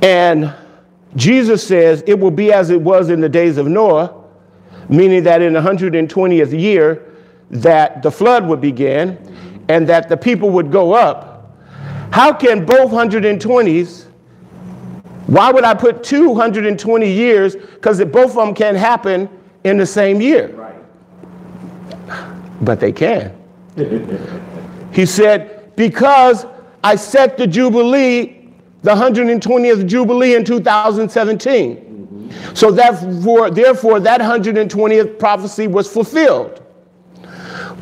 and 0.00 0.54
Jesus 1.16 1.66
says 1.66 2.02
it 2.06 2.18
will 2.18 2.30
be 2.30 2.50
as 2.50 2.70
it 2.70 2.80
was 2.80 3.10
in 3.10 3.20
the 3.20 3.28
days 3.28 3.58
of 3.58 3.66
Noah, 3.66 4.24
meaning 4.88 5.22
that 5.24 5.42
in 5.42 5.52
the 5.52 5.60
120th 5.60 6.58
year 6.58 7.12
that 7.50 8.02
the 8.02 8.10
flood 8.10 8.46
would 8.46 8.62
begin 8.62 9.18
and 9.68 9.86
that 9.86 10.08
the 10.08 10.16
people 10.16 10.48
would 10.48 10.72
go 10.72 10.94
up, 10.94 11.54
How 12.10 12.32
can 12.32 12.64
both 12.64 12.90
120s, 12.90 14.06
why 15.26 15.52
would 15.52 15.64
I 15.64 15.74
put 15.74 16.02
220 16.02 17.12
years? 17.12 17.54
Because 17.54 18.00
if 18.00 18.10
both 18.10 18.30
of 18.30 18.36
them 18.36 18.54
can 18.54 18.74
happen 18.74 19.28
in 19.64 19.76
the 19.78 19.86
same 19.86 20.20
year. 20.20 20.48
Right. 20.48 20.74
But 22.60 22.80
they 22.80 22.92
can. 22.92 23.32
he 24.92 25.06
said, 25.06 25.74
because 25.76 26.46
I 26.84 26.96
set 26.96 27.36
the 27.36 27.46
Jubilee, 27.46 28.50
the 28.82 28.94
120th 28.94 29.86
Jubilee 29.86 30.34
in 30.34 30.44
2017. 30.44 31.76
Mm-hmm. 31.76 32.54
So 32.54 32.70
therefore, 32.70 33.50
therefore, 33.50 34.00
that 34.00 34.20
120th 34.20 35.18
prophecy 35.18 35.66
was 35.66 35.90
fulfilled. 35.90 36.62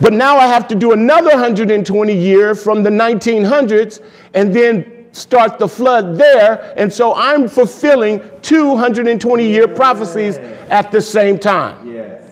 But 0.00 0.14
now 0.14 0.38
I 0.38 0.46
have 0.46 0.66
to 0.68 0.74
do 0.74 0.92
another 0.92 1.30
120 1.30 2.14
year 2.14 2.54
from 2.54 2.82
the 2.82 2.90
1900s 2.90 4.00
and 4.32 4.54
then 4.54 4.99
start 5.12 5.58
the 5.58 5.68
flood 5.68 6.16
there. 6.16 6.74
And 6.76 6.92
so 6.92 7.14
I'm 7.14 7.48
fulfilling 7.48 8.22
220 8.42 9.46
year 9.46 9.68
prophecies 9.68 10.36
at 10.36 10.90
the 10.90 11.00
same 11.00 11.38
time. 11.38 11.92
Yes. 11.92 12.22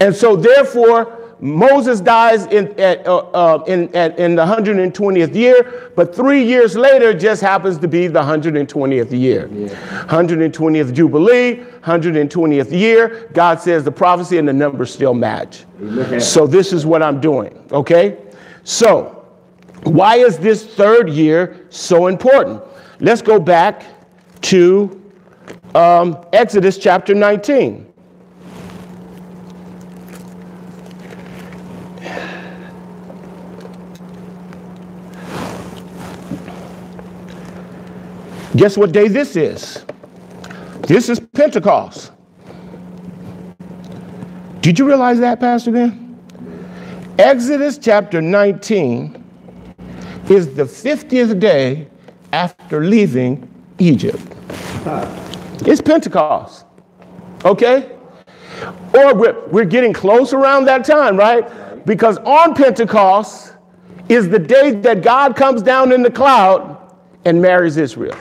And 0.00 0.14
so 0.14 0.36
therefore, 0.36 1.20
Moses 1.44 2.00
dies 2.00 2.46
in, 2.46 2.78
at, 2.80 3.06
uh, 3.06 3.18
uh, 3.18 3.64
in, 3.66 3.94
at, 3.94 4.18
in 4.18 4.34
the 4.34 4.46
120th 4.46 5.34
year, 5.34 5.92
but 5.94 6.14
three 6.14 6.42
years 6.42 6.74
later 6.74 7.12
just 7.12 7.42
happens 7.42 7.76
to 7.78 7.86
be 7.86 8.06
the 8.06 8.22
120th 8.22 9.10
year. 9.10 9.48
Yeah. 9.52 9.68
120th 10.06 10.94
Jubilee, 10.94 11.56
120th 11.82 12.70
year. 12.72 13.28
God 13.34 13.60
says 13.60 13.84
the 13.84 13.92
prophecy 13.92 14.38
and 14.38 14.48
the 14.48 14.54
numbers 14.54 14.90
still 14.94 15.12
match. 15.12 15.66
Amen. 15.82 16.18
So 16.18 16.46
this 16.46 16.72
is 16.72 16.86
what 16.86 17.02
I'm 17.02 17.20
doing, 17.20 17.62
okay? 17.72 18.16
So, 18.62 19.13
why 19.84 20.16
is 20.16 20.38
this 20.38 20.64
third 20.64 21.10
year 21.10 21.66
so 21.70 22.06
important? 22.06 22.62
Let's 23.00 23.22
go 23.22 23.38
back 23.38 23.84
to 24.42 25.02
um, 25.74 26.24
Exodus 26.32 26.78
chapter 26.78 27.14
19. 27.14 27.92
Guess 38.56 38.76
what 38.76 38.92
day 38.92 39.08
this 39.08 39.34
is? 39.36 39.84
This 40.82 41.08
is 41.08 41.18
Pentecost. 41.18 42.12
Did 44.60 44.78
you 44.78 44.86
realize 44.86 45.18
that, 45.18 45.40
Pastor 45.40 45.72
Ben? 45.72 46.16
Exodus 47.18 47.78
chapter 47.78 48.22
19 48.22 49.23
is 50.30 50.54
the 50.54 50.64
50th 50.64 51.38
day 51.38 51.88
after 52.32 52.84
leaving 52.84 53.48
Egypt. 53.78 54.22
It's 55.66 55.80
Pentecost. 55.80 56.66
Okay? 57.44 57.90
Or 58.94 59.14
we're, 59.14 59.48
we're 59.48 59.64
getting 59.64 59.92
close 59.92 60.32
around 60.32 60.64
that 60.66 60.84
time, 60.84 61.16
right? 61.16 61.86
Because 61.86 62.18
on 62.18 62.54
Pentecost 62.54 63.54
is 64.08 64.28
the 64.28 64.38
day 64.38 64.70
that 64.72 65.02
God 65.02 65.36
comes 65.36 65.62
down 65.62 65.92
in 65.92 66.02
the 66.02 66.10
cloud 66.10 66.94
and 67.24 67.40
marries 67.40 67.76
Israel. 67.76 68.16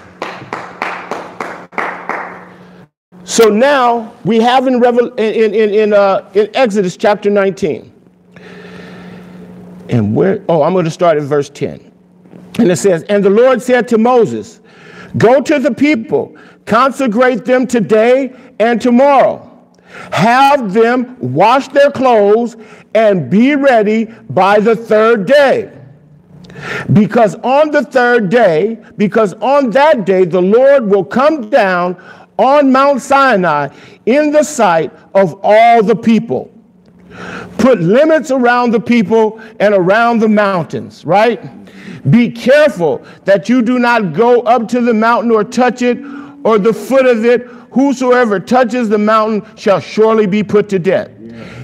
So 3.24 3.50
now 3.50 4.14
we 4.26 4.40
have 4.42 4.68
in, 4.68 4.80
Revel- 4.80 5.14
in, 5.14 5.54
in, 5.54 5.74
in, 5.74 5.94
uh, 5.94 6.30
in 6.34 6.50
Exodus 6.54 6.98
chapter 6.98 7.30
19. 7.30 7.92
And 9.90 10.16
where, 10.16 10.44
oh, 10.50 10.64
I'm 10.64 10.74
going 10.74 10.86
to 10.86 10.92
start 10.92 11.18
at 11.18 11.24
verse 11.24 11.50
10. 11.50 11.93
And 12.60 12.72
it 12.72 12.78
says, 12.78 13.04
And 13.04 13.24
the 13.24 13.30
Lord 13.30 13.62
said 13.62 13.88
to 13.90 13.98
Moses, 13.98 14.62
Go 15.18 15.42
to 15.42 15.60
the 15.60 15.74
people, 15.74 16.36
consecrate 16.66 17.46
them 17.46 17.68
today 17.68 18.34
and 18.60 18.82
tomorrow. 18.82 19.50
Have 20.12 20.74
them 20.74 21.18
wash 21.20 21.68
their 21.70 21.92
clothes 21.92 22.56
and 22.96 23.30
be 23.30 23.56
ready 23.56 24.06
by 24.30 24.60
the 24.60 24.76
third 24.76 25.28
day. 25.28 25.72
Because 26.94 27.36
on 27.36 27.72
the 27.72 27.84
third 27.84 28.30
day, 28.30 28.84
because 28.98 29.34
on 29.36 29.72
that 29.72 30.06
day 30.06 30.26
the 30.26 30.42
Lord 30.42 30.88
will 30.88 31.04
come 31.04 31.50
down 31.50 32.02
on 32.38 32.72
Mount 32.72 33.02
Sinai 33.02 33.70
in 34.06 34.32
the 34.32 34.44
sight 34.44 34.92
of 35.14 35.40
all 35.44 35.84
the 35.84 35.96
people. 35.96 36.53
Put 37.58 37.80
limits 37.80 38.32
around 38.32 38.72
the 38.72 38.80
people 38.80 39.42
and 39.60 39.74
around 39.74 40.20
the 40.20 40.28
mountains, 40.28 41.06
right? 41.06 41.42
Be 42.10 42.30
careful 42.30 43.06
that 43.26 43.48
you 43.48 43.62
do 43.62 43.80
not 43.80 44.14
go 44.14 44.42
up 44.42 44.68
to 44.70 44.82
the 44.82 44.94
mountain 44.94 45.32
or 45.32 45.44
touch 45.44 45.82
it 45.82 46.00
or 46.44 46.58
the 46.58 46.74
foot 46.74 47.06
of 47.06 47.24
it. 47.26 47.48
Whosoever 47.72 48.40
touches 48.40 48.90
the 48.90 48.98
mountain 48.98 49.46
shall 49.56 49.80
surely 49.80 50.28
be 50.28 50.44
put 50.44 50.70
to 50.70 50.80
death. 50.80 51.10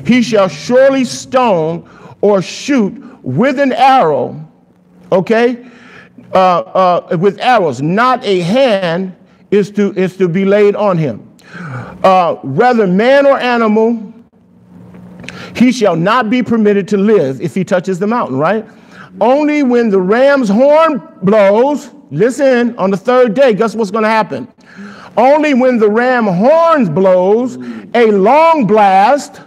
He 0.05 0.21
shall 0.21 0.47
surely 0.47 1.03
stone 1.03 1.87
or 2.21 2.41
shoot 2.41 2.93
with 3.23 3.59
an 3.59 3.73
arrow, 3.73 4.47
okay, 5.11 5.67
uh, 6.33 6.59
uh, 6.59 7.17
with 7.19 7.39
arrows. 7.39 7.81
Not 7.81 8.23
a 8.23 8.39
hand 8.39 9.15
is 9.51 9.71
to, 9.71 9.93
is 9.93 10.17
to 10.17 10.27
be 10.27 10.45
laid 10.45 10.75
on 10.75 10.97
him. 10.97 11.25
Uh, 12.03 12.35
whether 12.35 12.87
man 12.87 13.25
or 13.25 13.37
animal, 13.39 14.13
he 15.55 15.71
shall 15.71 15.95
not 15.95 16.29
be 16.29 16.43
permitted 16.43 16.87
to 16.89 16.97
live 16.97 17.41
if 17.41 17.55
he 17.55 17.63
touches 17.63 17.99
the 17.99 18.07
mountain, 18.07 18.37
right? 18.37 18.65
Only 19.21 19.63
when 19.63 19.89
the 19.89 19.99
ram's 19.99 20.49
horn 20.49 21.01
blows, 21.23 21.89
listen, 22.11 22.77
on 22.77 22.91
the 22.91 22.97
third 22.97 23.33
day, 23.33 23.53
guess 23.53 23.75
what's 23.75 23.91
going 23.91 24.03
to 24.03 24.09
happen? 24.09 24.47
Only 25.17 25.53
when 25.53 25.77
the 25.77 25.89
ram 25.89 26.25
horns 26.25 26.89
blows 26.89 27.55
a 27.93 28.11
long 28.11 28.65
blast, 28.65 29.41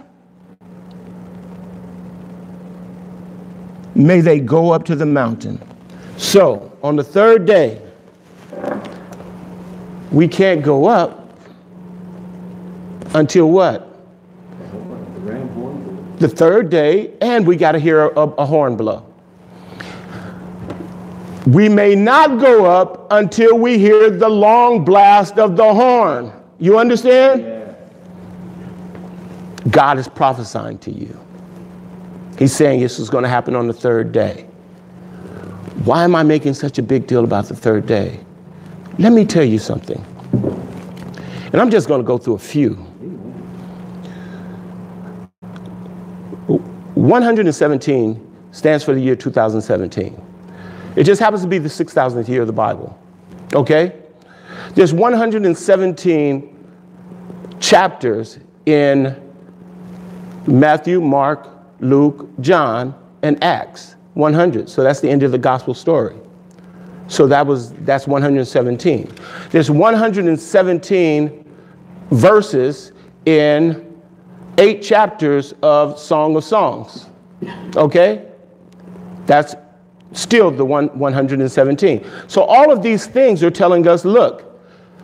may 3.95 4.21
they 4.21 4.39
go 4.39 4.71
up 4.71 4.83
to 4.85 4.95
the 4.95 5.05
mountain. 5.05 5.61
So, 6.17 6.71
on 6.83 6.95
the 6.95 7.03
third 7.03 7.45
day, 7.45 7.81
we 10.11 10.27
can't 10.27 10.61
go 10.61 10.85
up 10.85 11.29
until 13.15 13.49
what? 13.49 13.92
The 16.23 16.29
third 16.29 16.69
day, 16.69 17.11
and 17.19 17.45
we 17.45 17.57
got 17.57 17.73
to 17.73 17.79
hear 17.79 18.05
a, 18.05 18.21
a 18.21 18.45
horn 18.45 18.77
blow. 18.77 19.05
We 21.45 21.67
may 21.67 21.95
not 21.95 22.39
go 22.39 22.63
up 22.63 23.11
until 23.11 23.57
we 23.59 23.77
hear 23.77 24.09
the 24.09 24.29
long 24.29 24.85
blast 24.85 25.37
of 25.37 25.57
the 25.57 25.73
horn. 25.73 26.31
You 26.59 26.79
understand? 26.79 27.41
Yeah. 27.41 27.75
God 29.69 29.99
is 29.99 30.07
prophesying 30.07 30.77
to 30.77 30.91
you. 30.91 31.19
He's 32.39 32.55
saying 32.55 32.79
this 32.79 32.99
is 32.99 33.09
going 33.09 33.23
to 33.23 33.29
happen 33.29 33.53
on 33.53 33.67
the 33.67 33.73
third 33.73 34.13
day. 34.13 34.43
Why 35.83 36.05
am 36.05 36.15
I 36.15 36.23
making 36.23 36.53
such 36.53 36.77
a 36.77 36.81
big 36.81 37.05
deal 37.05 37.25
about 37.25 37.49
the 37.49 37.55
third 37.57 37.85
day? 37.85 38.17
Let 38.97 39.11
me 39.11 39.25
tell 39.25 39.43
you 39.43 39.59
something. 39.59 40.01
And 41.51 41.55
I'm 41.55 41.69
just 41.69 41.89
going 41.89 41.99
to 41.99 42.07
go 42.07 42.17
through 42.17 42.35
a 42.35 42.39
few. 42.39 42.92
117 47.03 48.33
stands 48.53 48.81
for 48.81 48.93
the 48.93 49.01
year 49.01 49.13
2017. 49.13 50.21
It 50.95 51.03
just 51.03 51.19
happens 51.19 51.41
to 51.41 51.49
be 51.49 51.57
the 51.57 51.67
6,000th 51.67 52.29
year 52.29 52.41
of 52.41 52.47
the 52.47 52.53
Bible. 52.53 52.97
Okay? 53.53 53.99
There's 54.73 54.93
117 54.93 56.49
chapters 57.59 58.39
in 58.65 59.21
Matthew, 60.47 61.01
Mark, 61.01 61.49
Luke, 61.81 62.29
John, 62.39 62.95
and 63.21 63.43
Acts. 63.43 63.95
100. 64.13 64.69
So 64.69 64.81
that's 64.81 65.01
the 65.01 65.09
end 65.09 65.23
of 65.23 65.33
the 65.33 65.37
gospel 65.37 65.73
story. 65.73 66.15
So 67.07 67.27
that 67.27 67.45
was 67.45 67.73
that's 67.79 68.07
117. 68.07 69.11
There's 69.49 69.69
117 69.69 71.55
verses 72.11 72.93
in 73.25 73.82
eight 74.57 74.81
chapters 74.81 75.53
of 75.61 75.99
Song 75.99 76.35
of 76.35 76.43
Songs. 76.43 77.07
Okay? 77.75 78.25
That's 79.25 79.55
still 80.11 80.51
the 80.51 80.65
one 80.65 80.87
117. 80.97 82.05
So 82.27 82.43
all 82.43 82.71
of 82.71 82.83
these 82.83 83.07
things 83.07 83.43
are 83.43 83.51
telling 83.51 83.87
us, 83.87 84.05
look, 84.05 84.59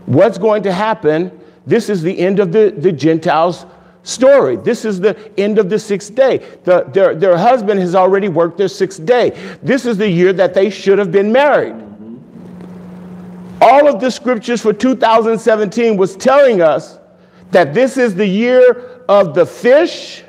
what's 0.06 0.38
going 0.38 0.64
to 0.64 0.72
happen? 0.72 1.38
This 1.66 1.90
is 1.90 2.02
the 2.02 2.18
end 2.18 2.40
of 2.40 2.52
the, 2.52 2.74
the 2.78 2.92
Gentiles 2.92 3.66
story. 4.04 4.56
This 4.56 4.86
is 4.86 5.00
the 5.00 5.32
end 5.40 5.60
of 5.60 5.70
the 5.70 5.80
sixth 5.80 6.16
day. 6.16 6.38
The, 6.64 6.84
their, 6.94 7.16
their 7.16 7.38
husband 7.38 7.80
has 7.80 7.96
already 7.96 8.30
worked 8.30 8.58
their 8.58 8.68
sixth 8.68 9.06
day. 9.06 9.32
This 9.62 9.86
is 9.86 9.98
the 9.98 10.10
year 10.10 10.34
that 10.34 10.54
they 10.54 10.70
should 10.70 11.00
have 11.00 11.12
been 11.12 11.32
married. 11.32 11.76
All 13.62 13.88
of 13.88 14.00
the 14.00 14.10
scriptures 14.10 14.62
for 14.62 14.72
2017 14.72 15.98
was 15.98 16.16
telling 16.16 16.62
us 16.62 16.98
that 17.52 17.74
this 17.74 17.98
is 17.98 18.16
the 18.16 18.26
year 18.26 18.99
of 19.10 19.34
the 19.34 19.46
fish 19.46 20.24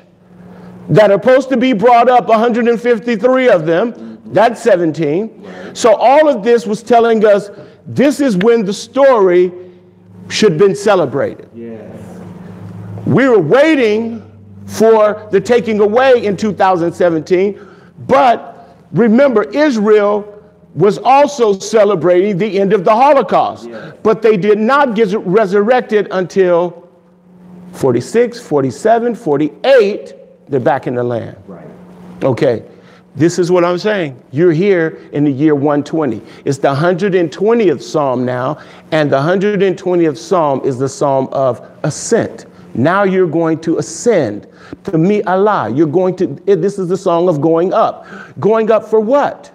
that 0.89 1.11
are 1.11 1.13
supposed 1.21 1.47
to 1.49 1.55
be 1.55 1.71
brought 1.71 2.09
up, 2.09 2.27
153 2.27 3.49
of 3.49 3.65
them, 3.65 4.17
That's 4.25 4.61
17. 4.61 5.75
So 5.75 5.93
all 5.95 6.29
of 6.29 6.41
this 6.41 6.65
was 6.65 6.81
telling 6.81 7.25
us 7.25 7.49
this 7.85 8.19
is 8.21 8.37
when 8.37 8.63
the 8.65 8.73
story 8.73 9.51
should 10.29 10.53
have 10.53 10.59
been 10.59 10.75
celebrated. 10.75 11.49
Yes. 11.53 11.93
We 13.05 13.27
were 13.27 13.39
waiting 13.39 14.21
for 14.67 15.27
the 15.31 15.41
taking 15.41 15.81
away 15.81 16.25
in 16.25 16.37
2017, 16.37 17.59
but 18.07 18.77
remember, 18.93 19.43
Israel 19.43 20.41
was 20.75 20.97
also 20.99 21.59
celebrating 21.59 22.37
the 22.37 22.57
end 22.59 22.71
of 22.71 22.85
the 22.85 22.95
Holocaust, 22.95 23.67
Yeah. 23.69 23.91
but 24.01 24.21
they 24.21 24.37
did 24.37 24.57
not 24.59 24.95
get 24.95 25.13
resurrected 25.25 26.07
until 26.11 26.80
46, 27.73 28.39
47, 28.39 29.15
48, 29.15 30.13
they're 30.47 30.59
back 30.59 30.87
in 30.87 30.95
the 30.95 31.03
land. 31.03 31.37
Right. 31.47 31.67
Okay, 32.23 32.63
this 33.15 33.39
is 33.39 33.51
what 33.51 33.65
I'm 33.65 33.77
saying. 33.77 34.21
You're 34.31 34.51
here 34.51 35.01
in 35.11 35.23
the 35.23 35.31
year 35.31 35.55
120. 35.55 36.21
It's 36.45 36.59
the 36.59 36.73
120th 36.73 37.81
Psalm 37.81 38.25
now, 38.25 38.59
and 38.91 39.11
the 39.11 39.19
120th 39.19 40.17
Psalm 40.17 40.61
is 40.63 40.77
the 40.77 40.89
Psalm 40.89 41.27
of 41.31 41.67
ascent. 41.83 42.45
Now 42.73 43.03
you're 43.03 43.27
going 43.27 43.59
to 43.61 43.79
ascend 43.79 44.47
to 44.85 44.97
me, 44.97 45.21
Allah. 45.23 45.69
You're 45.69 45.87
going 45.87 46.15
to, 46.17 46.41
eh, 46.47 46.55
this 46.55 46.79
is 46.79 46.87
the 46.87 46.97
song 46.97 47.27
of 47.27 47.41
going 47.41 47.73
up. 47.73 48.05
Going 48.39 48.71
up 48.71 48.85
for 48.85 48.99
what? 48.99 49.47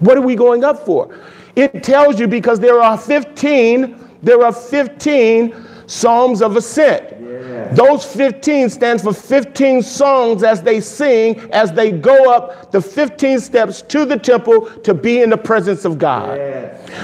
What 0.00 0.18
are 0.18 0.22
we 0.22 0.34
going 0.34 0.64
up 0.64 0.84
for? 0.84 1.16
It 1.56 1.82
tells 1.82 2.18
you 2.18 2.26
because 2.26 2.60
there 2.60 2.80
are 2.80 2.98
15, 2.98 4.18
there 4.22 4.44
are 4.44 4.52
15 4.52 5.54
Psalms 5.86 6.42
of 6.42 6.56
ascent. 6.56 7.21
Yeah. 7.42 7.74
Those 7.74 8.04
15 8.04 8.70
stands 8.70 9.02
for 9.02 9.12
15 9.12 9.82
songs 9.82 10.44
as 10.44 10.62
they 10.62 10.80
sing, 10.80 11.40
as 11.50 11.72
they 11.72 11.90
go 11.90 12.32
up 12.32 12.70
the 12.70 12.80
15 12.80 13.40
steps 13.40 13.82
to 13.82 14.04
the 14.04 14.16
temple 14.16 14.70
to 14.82 14.94
be 14.94 15.22
in 15.22 15.30
the 15.30 15.36
presence 15.36 15.84
of 15.84 15.98
God. 15.98 16.38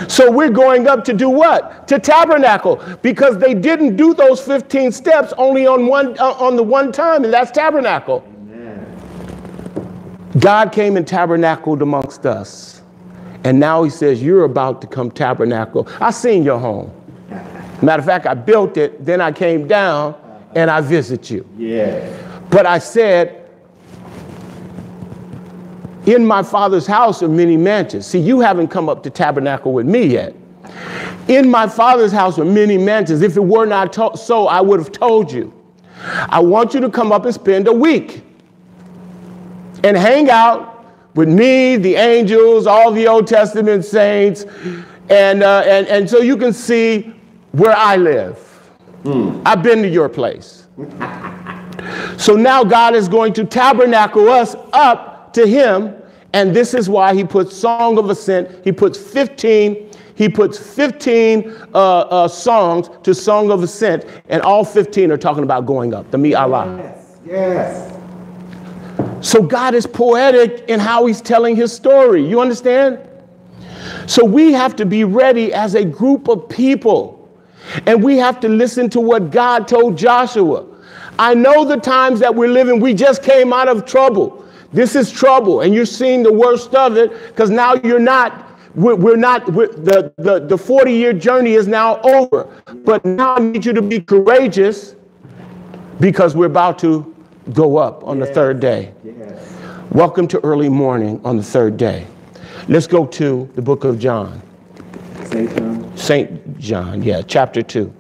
So 0.07 0.31
we're 0.31 0.51
going 0.51 0.87
up 0.87 1.03
to 1.05 1.13
do 1.13 1.29
what? 1.29 1.89
To 1.89 1.99
tabernacle 1.99 2.81
because 3.03 3.39
they 3.39 3.53
didn't 3.53 3.97
do 3.97 4.15
those 4.15 4.41
15 4.41 4.93
steps 4.93 5.33
only 5.39 5.67
on 5.67 5.87
one 5.87 6.17
uh, 6.19 6.33
on 6.35 6.55
the 6.55 6.63
one 6.63 6.93
time 6.93 7.25
and 7.25 7.33
that's 7.33 7.51
tabernacle. 7.51 8.23
Amen. 8.27 8.87
God 10.39 10.71
came 10.71 10.97
and 10.97 11.07
tabernacled 11.07 11.83
amongst 11.83 12.27
us. 12.27 12.83
And 13.43 13.59
now 13.59 13.83
he 13.83 13.91
says, 13.91 14.23
You're 14.23 14.45
about 14.45 14.81
to 14.83 14.87
come 14.87 15.11
tabernacle. 15.11 15.89
I 16.01 16.13
seen 16.13 16.45
your 16.45 16.61
home. 16.61 16.93
Matter 17.83 18.01
of 18.01 18.07
fact, 18.07 18.27
I 18.27 18.35
built 18.35 18.77
it, 18.77 19.05
then 19.05 19.21
I 19.21 19.33
came 19.33 19.67
down 19.67 20.15
and 20.55 20.71
I 20.71 20.81
visit 20.81 21.31
you. 21.31 21.47
Yes. 21.57 22.25
But 22.51 22.67
I 22.67 22.79
said, 22.79 23.51
In 26.07 26.27
my 26.27 26.43
father's 26.43 26.87
house 26.87 27.23
are 27.23 27.29
many 27.29 27.57
mansions. 27.57 28.07
See, 28.07 28.19
you 28.19 28.41
haven't 28.41 28.69
come 28.69 28.89
up 28.89 29.03
to 29.05 29.11
tabernacle 29.11 29.73
with 29.73 29.87
me 29.87 30.07
yet. 30.07 30.35
In 31.29 31.51
my 31.51 31.69
father's 31.69 32.13
house 32.13 32.39
are 32.39 32.45
many 32.45 32.79
mansions. 32.79 33.21
If 33.21 33.37
it 33.37 33.45
were 33.45 33.67
not 33.67 33.95
so, 34.19 34.47
I 34.47 34.61
would 34.61 34.79
have 34.79 34.93
told 34.93 35.31
you. 35.31 35.53
I 36.03 36.41
want 36.41 36.75
you 36.75 36.81
to 36.81 36.89
come 36.89 37.13
up 37.13 37.25
and 37.25 37.35
spend 37.35 37.69
a 37.69 37.73
week 37.73 38.23
and 39.85 39.97
hang 39.97 40.31
out 40.31 40.87
with 41.15 41.29
me, 41.29 41.77
the 41.77 41.97
angels, 41.97 42.67
all 42.67 42.93
the 42.93 43.07
Old 43.07 43.27
Testament 43.27 43.85
saints, 43.85 44.45
and, 45.11 45.43
uh, 45.43 45.63
and, 45.67 45.87
and 45.89 46.09
so 46.09 46.19
you 46.19 46.37
can 46.37 46.53
see 46.53 47.13
where 47.53 47.75
I 47.77 47.97
live. 47.97 48.48
I've 49.45 49.63
been 49.63 49.83
to 49.83 49.89
your 49.89 50.09
place. 50.09 50.67
So 52.17 52.35
now 52.35 52.65
God 52.65 52.95
is 52.95 53.09
going 53.09 53.33
to 53.35 53.45
tabernacle 53.45 54.29
us 54.29 54.57
up 54.73 55.33
to 55.35 55.47
him. 55.47 55.95
And 56.33 56.55
this 56.55 56.75
is 56.75 56.89
why 56.89 57.15
he 57.15 57.25
puts 57.25 57.57
Song 57.57 57.97
of 57.97 58.11
Ascent. 58.11 58.65
He 58.65 58.73
puts 58.73 58.99
15, 58.99 59.91
he 60.15 60.29
puts 60.29 60.59
15 60.59 61.51
uh, 61.73 61.79
uh, 61.79 62.29
songs 62.29 62.91
to 63.05 63.15
Song 63.15 63.51
of 63.51 63.63
Ascent. 63.63 64.05
And 64.29 64.43
all 64.43 64.65
15 64.65 65.11
are 65.11 65.17
talking 65.17 65.43
about 65.43 65.65
going 65.65 65.95
up, 65.95 66.11
the 66.11 66.19
Mi 66.19 66.35
Allah. 66.35 66.77
Yes. 66.77 67.19
Yes. 67.25 67.95
So 69.21 69.43
God 69.43 69.75
is 69.75 69.87
poetic 69.87 70.69
in 70.69 70.81
how 70.81 71.07
he's 71.07 71.21
telling 71.21 71.57
his 71.57 71.73
story. 71.73 72.27
You 72.27 72.41
understand? 72.41 72.99
So 74.07 74.25
we 74.25 74.53
have 74.53 74.77
to 74.77 74.87
be 74.87 75.05
ready 75.05 75.53
as 75.53 75.75
a 75.75 75.85
group 75.85 76.29
of 76.29 76.49
people. 76.49 77.18
And 77.87 78.03
we 78.03 78.17
have 78.19 78.41
to 78.41 78.49
listen 78.49 78.89
to 78.91 79.01
what 79.01 79.31
God 79.31 79.69
told 79.69 79.97
Joshua. 79.97 80.67
I 81.19 81.35
know 81.35 81.65
the 81.65 81.77
times 81.77 82.21
that 82.21 82.35
we're 82.35 82.49
living, 82.49 82.81
we 82.81 82.95
just 82.95 83.23
came 83.23 83.53
out 83.53 83.69
of 83.69 83.85
trouble. 83.85 84.45
This 84.73 84.95
is 84.95 85.11
trouble, 85.11 85.63
and 85.63 85.75
you're 85.75 85.87
seeing 85.87 86.23
the 86.23 86.33
worst 86.33 86.75
of 86.75 86.97
it 86.97 87.11
because 87.29 87.51
now 87.51 87.75
you're 87.75 87.99
not, 87.99 88.51
we're, 88.75 88.95
we're 88.95 89.17
not, 89.17 89.51
we're, 89.53 89.69
the, 89.69 90.13
the, 90.19 90.41
the 90.41 90.59
40 90.59 90.93
year 90.93 91.13
journey 91.13 91.55
is 91.55 91.67
now 91.67 92.01
over. 92.03 92.49
But 92.85 93.05
now 93.05 93.37
I 93.37 93.41
need 93.41 93.65
you 93.65 93.73
to 93.73 93.83
be 93.83 94.01
courageous 94.01 94.95
because 96.01 96.37
we're 96.37 96.47
about 96.47 96.79
to 96.81 97.15
go 97.53 97.79
up 97.79 98.05
on 98.05 98.19
the 98.19 98.27
third 98.27 98.61
day. 98.61 98.93
Yes. 99.03 99.55
Welcome 99.91 100.29
to 100.29 100.45
early 100.45 100.69
morning 100.69 101.21
on 101.25 101.39
the 101.39 101.43
third 101.43 101.79
day. 101.79 102.07
Let's 102.69 102.87
go 102.87 103.07
to 103.07 103.51
the 103.55 103.63
book 103.63 103.85
of 103.85 103.99
John, 103.99 104.43
Satan. 105.25 105.97
St. 105.97 106.48
John, 106.59 107.03
yeah, 107.03 107.23
chapter 107.23 107.63
2. 107.63 107.95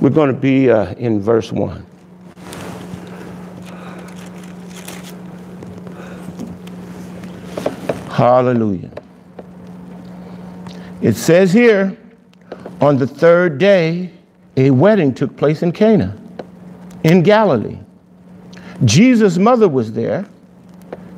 We're 0.00 0.10
going 0.10 0.34
to 0.34 0.38
be 0.38 0.70
uh, 0.70 0.94
in 0.94 1.20
verse 1.20 1.52
1. 1.52 1.86
Hallelujah. 8.10 8.90
It 11.02 11.16
says 11.16 11.52
here, 11.52 11.96
on 12.80 12.96
the 12.96 13.06
third 13.06 13.58
day, 13.58 14.10
a 14.56 14.70
wedding 14.70 15.12
took 15.12 15.36
place 15.36 15.62
in 15.62 15.72
Cana, 15.72 16.16
in 17.04 17.22
Galilee. 17.22 17.78
Jesus' 18.84 19.38
mother 19.38 19.68
was 19.68 19.92
there. 19.92 20.26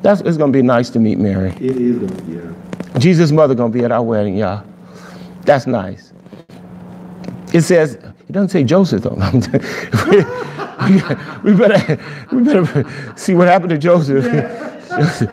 That's, 0.05 0.21
it's 0.21 0.37
going 0.37 0.53
to 0.53 0.55
be 0.55 0.61
nice 0.61 0.91
to 0.91 0.99
meet 0.99 1.17
Mary. 1.17 1.49
It 1.59 1.77
is. 1.77 1.99
Yeah. 2.27 2.99
Jesus' 2.99 3.31
mother 3.31 3.55
gonna 3.55 3.73
be 3.73 3.83
at 3.83 3.91
our 3.91 4.03
wedding, 4.03 4.37
y'all. 4.37 4.63
That's 5.45 5.65
nice. 5.65 6.13
It 7.55 7.61
says, 7.61 7.95
it 7.95 8.31
doesn't 8.31 8.49
say 8.49 8.63
Joseph 8.63 9.01
though. 9.01 9.15
we, 11.43 11.55
better, 11.55 11.99
we 12.31 12.43
better 12.43 13.15
see 13.17 13.33
what 13.33 13.47
happened 13.47 13.71
to 13.71 13.79
Joseph. 13.79 14.25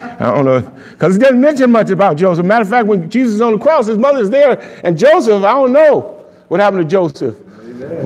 I 0.00 0.16
don't 0.18 0.44
know, 0.44 0.60
because 0.90 1.14
it 1.14 1.20
doesn't 1.20 1.40
mention 1.40 1.70
much 1.70 1.90
about 1.90 2.16
Joseph. 2.16 2.44
Matter 2.44 2.62
of 2.62 2.70
fact, 2.70 2.88
when 2.88 3.08
Jesus 3.08 3.34
is 3.34 3.40
on 3.40 3.52
the 3.52 3.60
cross, 3.60 3.86
his 3.86 3.96
mother's 3.96 4.28
there, 4.28 4.58
and 4.82 4.98
Joseph, 4.98 5.44
I 5.44 5.52
don't 5.52 5.72
know 5.72 6.26
what 6.48 6.58
happened 6.58 6.82
to 6.82 6.88
Joseph. 6.88 7.36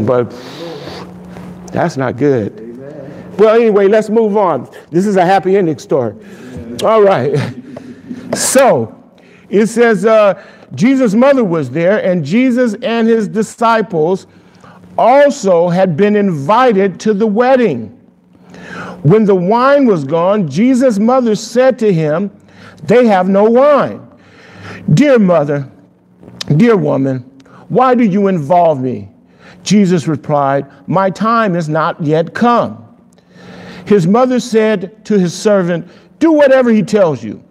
But 0.06 0.28
that's 1.72 1.96
not 1.96 2.18
good. 2.18 2.71
Well, 3.38 3.54
anyway, 3.54 3.88
let's 3.88 4.10
move 4.10 4.36
on. 4.36 4.70
This 4.90 5.06
is 5.06 5.16
a 5.16 5.24
happy 5.24 5.56
ending 5.56 5.78
story. 5.78 6.14
All 6.84 7.02
right. 7.02 7.36
So 8.34 8.98
it 9.48 9.66
says 9.66 10.06
uh, 10.06 10.42
Jesus' 10.74 11.14
mother 11.14 11.44
was 11.44 11.70
there, 11.70 12.02
and 12.02 12.24
Jesus 12.24 12.74
and 12.82 13.06
his 13.06 13.28
disciples 13.28 14.26
also 14.96 15.68
had 15.68 15.96
been 15.96 16.16
invited 16.16 16.98
to 17.00 17.14
the 17.14 17.26
wedding. 17.26 17.88
When 19.02 19.24
the 19.24 19.34
wine 19.34 19.86
was 19.86 20.04
gone, 20.04 20.48
Jesus' 20.48 20.98
mother 20.98 21.34
said 21.34 21.78
to 21.80 21.92
him, 21.92 22.30
They 22.84 23.06
have 23.06 23.28
no 23.28 23.44
wine. 23.44 24.06
Dear 24.94 25.18
mother, 25.18 25.70
dear 26.56 26.76
woman, 26.76 27.20
why 27.68 27.94
do 27.94 28.04
you 28.04 28.28
involve 28.28 28.80
me? 28.80 29.08
Jesus 29.62 30.08
replied, 30.08 30.66
My 30.86 31.10
time 31.10 31.56
is 31.56 31.68
not 31.68 32.02
yet 32.02 32.34
come. 32.34 32.81
His 33.86 34.06
mother 34.06 34.40
said 34.40 35.04
to 35.06 35.18
his 35.18 35.34
servant, 35.34 35.88
Do 36.18 36.32
whatever 36.32 36.70
he 36.70 36.82
tells 36.82 37.22
you. 37.22 37.42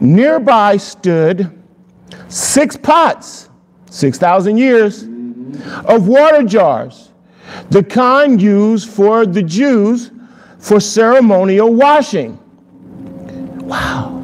Nearby 0.00 0.76
stood 0.76 1.50
six 2.28 2.76
pots, 2.76 3.48
6,000 3.90 4.56
years, 4.56 5.02
of 5.84 6.08
water 6.08 6.42
jars, 6.42 7.10
the 7.70 7.82
kind 7.82 8.40
used 8.40 8.88
for 8.88 9.26
the 9.26 9.42
Jews 9.42 10.10
for 10.58 10.80
ceremonial 10.80 11.74
washing. 11.74 12.38
Wow. 13.60 14.20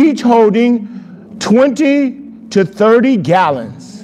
Each 0.00 0.22
holding 0.22 1.36
20 1.38 2.48
to 2.50 2.64
30 2.64 3.16
gallons. 3.18 4.02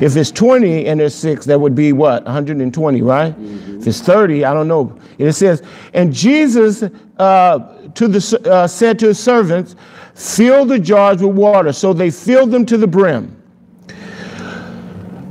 If 0.00 0.16
it's 0.16 0.30
20 0.30 0.86
and 0.86 1.00
there's 1.00 1.14
six, 1.14 1.44
that 1.46 1.60
would 1.60 1.74
be 1.74 1.92
what? 1.92 2.24
120, 2.24 3.02
right? 3.02 3.34
If 3.78 3.86
it's 3.86 4.00
30, 4.00 4.44
I 4.44 4.52
don't 4.52 4.68
know. 4.68 4.98
It 5.18 5.32
says, 5.32 5.62
and 5.94 6.12
Jesus 6.12 6.82
uh, 7.18 7.58
to 7.94 8.08
the, 8.08 8.40
uh, 8.50 8.66
said 8.66 8.98
to 9.00 9.08
his 9.08 9.18
servants, 9.18 9.76
fill 10.14 10.64
the 10.64 10.78
jars 10.78 11.22
with 11.22 11.36
water. 11.36 11.72
So 11.72 11.92
they 11.92 12.10
filled 12.10 12.50
them 12.50 12.66
to 12.66 12.76
the 12.76 12.86
brim. 12.86 13.34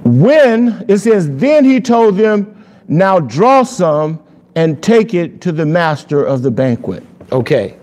When, 0.03 0.85
it 0.87 0.99
says, 0.99 1.29
then 1.35 1.65
he 1.65 1.81
told 1.81 2.15
them, 2.15 2.65
Now 2.87 3.19
draw 3.19 3.63
some 3.63 4.23
and 4.55 4.81
take 4.81 5.13
it 5.13 5.41
to 5.41 5.51
the 5.51 5.65
master 5.65 6.23
of 6.23 6.41
the 6.41 6.51
banquet. 6.51 7.03
Okay, 7.33 7.77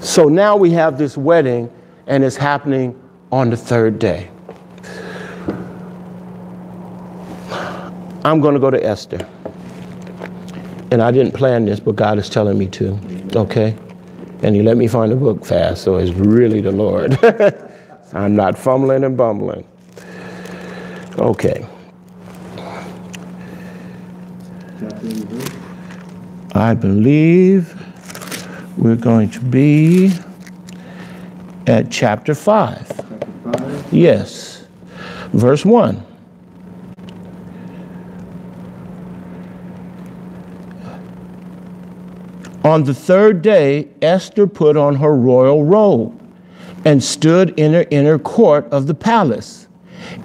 so 0.00 0.28
now 0.28 0.56
we 0.56 0.70
have 0.70 0.96
this 0.96 1.16
wedding 1.16 1.70
and 2.06 2.22
it's 2.22 2.36
happening 2.36 2.98
on 3.32 3.50
the 3.50 3.56
third 3.56 3.98
day. 3.98 4.30
I'm 8.24 8.40
going 8.40 8.54
to 8.54 8.60
go 8.60 8.70
to 8.70 8.84
Esther. 8.84 9.28
And 10.90 11.02
I 11.02 11.10
didn't 11.10 11.32
plan 11.32 11.64
this, 11.64 11.80
but 11.80 11.96
God 11.96 12.18
is 12.18 12.28
telling 12.28 12.58
me 12.58 12.66
to. 12.68 12.98
Okay? 13.34 13.76
And 14.42 14.54
He 14.54 14.62
let 14.62 14.76
me 14.76 14.86
find 14.86 15.10
the 15.10 15.16
book 15.16 15.44
fast, 15.44 15.82
so 15.82 15.96
it's 15.96 16.12
really 16.12 16.60
the 16.60 16.72
Lord. 16.72 17.18
I'm 18.12 18.36
not 18.36 18.56
fumbling 18.56 19.04
and 19.04 19.16
bumbling. 19.16 19.66
Okay. 21.18 21.66
I 26.54 26.74
believe 26.74 27.74
we're 28.78 28.96
going 28.96 29.30
to 29.30 29.40
be 29.40 30.12
at 31.66 31.90
chapter 31.90 32.34
5. 32.34 32.86
Chapter 32.86 33.02
5? 33.52 33.92
Yes. 33.92 34.66
Verse 35.32 35.64
1. 35.64 36.05
On 42.66 42.82
the 42.82 42.94
third 42.94 43.42
day, 43.42 43.86
Esther 44.02 44.48
put 44.48 44.76
on 44.76 44.96
her 44.96 45.14
royal 45.14 45.62
robe 45.62 46.20
and 46.84 47.00
stood 47.00 47.56
in 47.56 47.72
her 47.74 47.86
inner 47.92 48.18
court 48.18 48.66
of 48.72 48.88
the 48.88 48.94
palace 48.94 49.68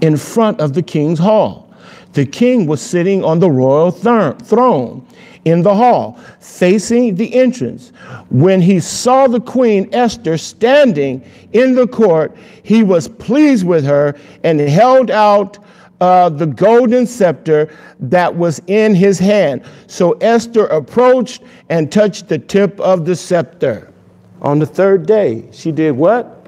in 0.01 0.17
front 0.17 0.59
of 0.59 0.73
the 0.73 0.81
king's 0.81 1.19
hall. 1.19 1.71
The 2.13 2.25
king 2.25 2.65
was 2.65 2.81
sitting 2.81 3.23
on 3.23 3.37
the 3.37 3.51
royal 3.51 3.91
throne 3.91 5.05
in 5.45 5.61
the 5.61 5.75
hall, 5.75 6.19
facing 6.39 7.13
the 7.13 7.31
entrance. 7.35 7.89
When 8.31 8.59
he 8.59 8.79
saw 8.79 9.27
the 9.27 9.39
queen 9.39 9.87
Esther 9.91 10.39
standing 10.39 11.23
in 11.53 11.75
the 11.75 11.85
court, 11.85 12.35
he 12.63 12.81
was 12.81 13.07
pleased 13.07 13.67
with 13.67 13.85
her 13.85 14.15
and 14.43 14.59
held 14.59 15.11
out 15.11 15.59
uh, 16.01 16.29
the 16.29 16.47
golden 16.47 17.05
scepter 17.05 17.69
that 17.99 18.35
was 18.35 18.59
in 18.67 18.95
his 18.95 19.19
hand. 19.19 19.63
So 19.87 20.13
Esther 20.13 20.65
approached 20.65 21.43
and 21.69 21.91
touched 21.91 22.27
the 22.27 22.39
tip 22.39 22.79
of 22.79 23.05
the 23.05 23.15
scepter. 23.15 23.93
On 24.41 24.57
the 24.57 24.65
third 24.65 25.05
day, 25.05 25.47
she 25.51 25.71
did 25.71 25.91
what? 25.91 26.47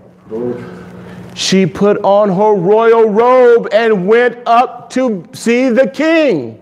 She 1.36 1.66
put 1.66 2.04
on 2.04 2.30
her 2.30 2.56
royal 2.56 3.10
robe 3.10 3.70
and 3.72 4.08
went 4.08 4.40
up 4.48 4.90
to 4.92 5.24
see 5.34 5.70
the 5.70 5.88
king. 5.88 6.60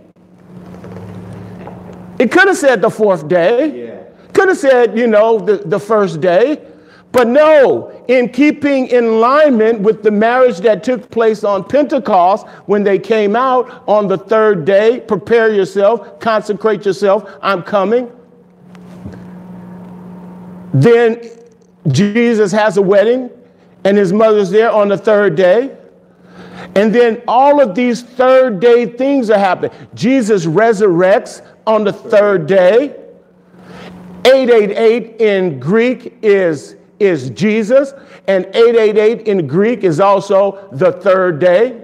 It 2.20 2.32
could 2.32 2.48
have 2.48 2.58
said 2.58 2.82
the 2.82 2.90
fourth 2.90 3.28
day. 3.28 3.86
Yeah. 3.88 4.04
Could 4.34 4.50
have 4.50 4.58
said, 4.58 4.98
you 4.98 5.08
know, 5.08 5.40
the, 5.40 5.58
the 5.58 5.80
first 5.80 6.22
day. 6.22 6.71
But 7.12 7.28
no, 7.28 7.90
in 8.08 8.30
keeping 8.30 8.88
in 8.88 9.04
alignment 9.04 9.82
with 9.82 10.02
the 10.02 10.12
marriage 10.12 10.60
that 10.60 10.84
took 10.84 11.10
place 11.12 11.44
on 11.44 11.64
Pentecost 11.66 12.48
when 12.68 12.84
they 12.84 12.98
came 12.98 13.36
out 13.36 13.84
on 13.88 14.08
the 14.08 14.18
third 14.18 14.64
day, 14.64 15.02
prepare 15.02 15.54
yourself, 15.54 16.20
consecrate 16.20 16.86
yourself, 16.86 17.30
I'm 17.42 17.64
coming. 17.64 18.12
Then 20.74 21.22
Jesus 21.90 22.52
has 22.54 22.78
a 22.78 22.82
wedding 22.82 23.30
and 23.84 23.98
his 23.98 24.14
mother's 24.14 24.50
there 24.50 24.72
on 24.72 24.88
the 24.88 24.98
third 24.98 25.36
day. 25.36 25.76
And 26.76 26.94
then 26.94 27.22
all 27.28 27.60
of 27.60 27.76
these 27.76 28.04
third 28.04 28.60
day 28.60 28.86
things 28.86 29.30
are 29.30 29.40
happening. 29.40 29.72
Jesus 29.96 30.46
resurrects 30.46 31.46
on 31.68 31.84
the 31.84 31.92
third 31.92 32.48
day. 32.48 32.96
888 34.24 35.20
in 35.20 35.60
Greek 35.60 36.18
is, 36.22 36.76
is 37.02 37.30
Jesus, 37.32 37.94
and 38.28 38.46
888 38.48 39.28
in 39.28 39.48
Greek 39.48 39.84
is 39.84 40.00
also 40.00 40.70
the 40.72 40.94
third 40.94 41.40
day. 41.40 41.82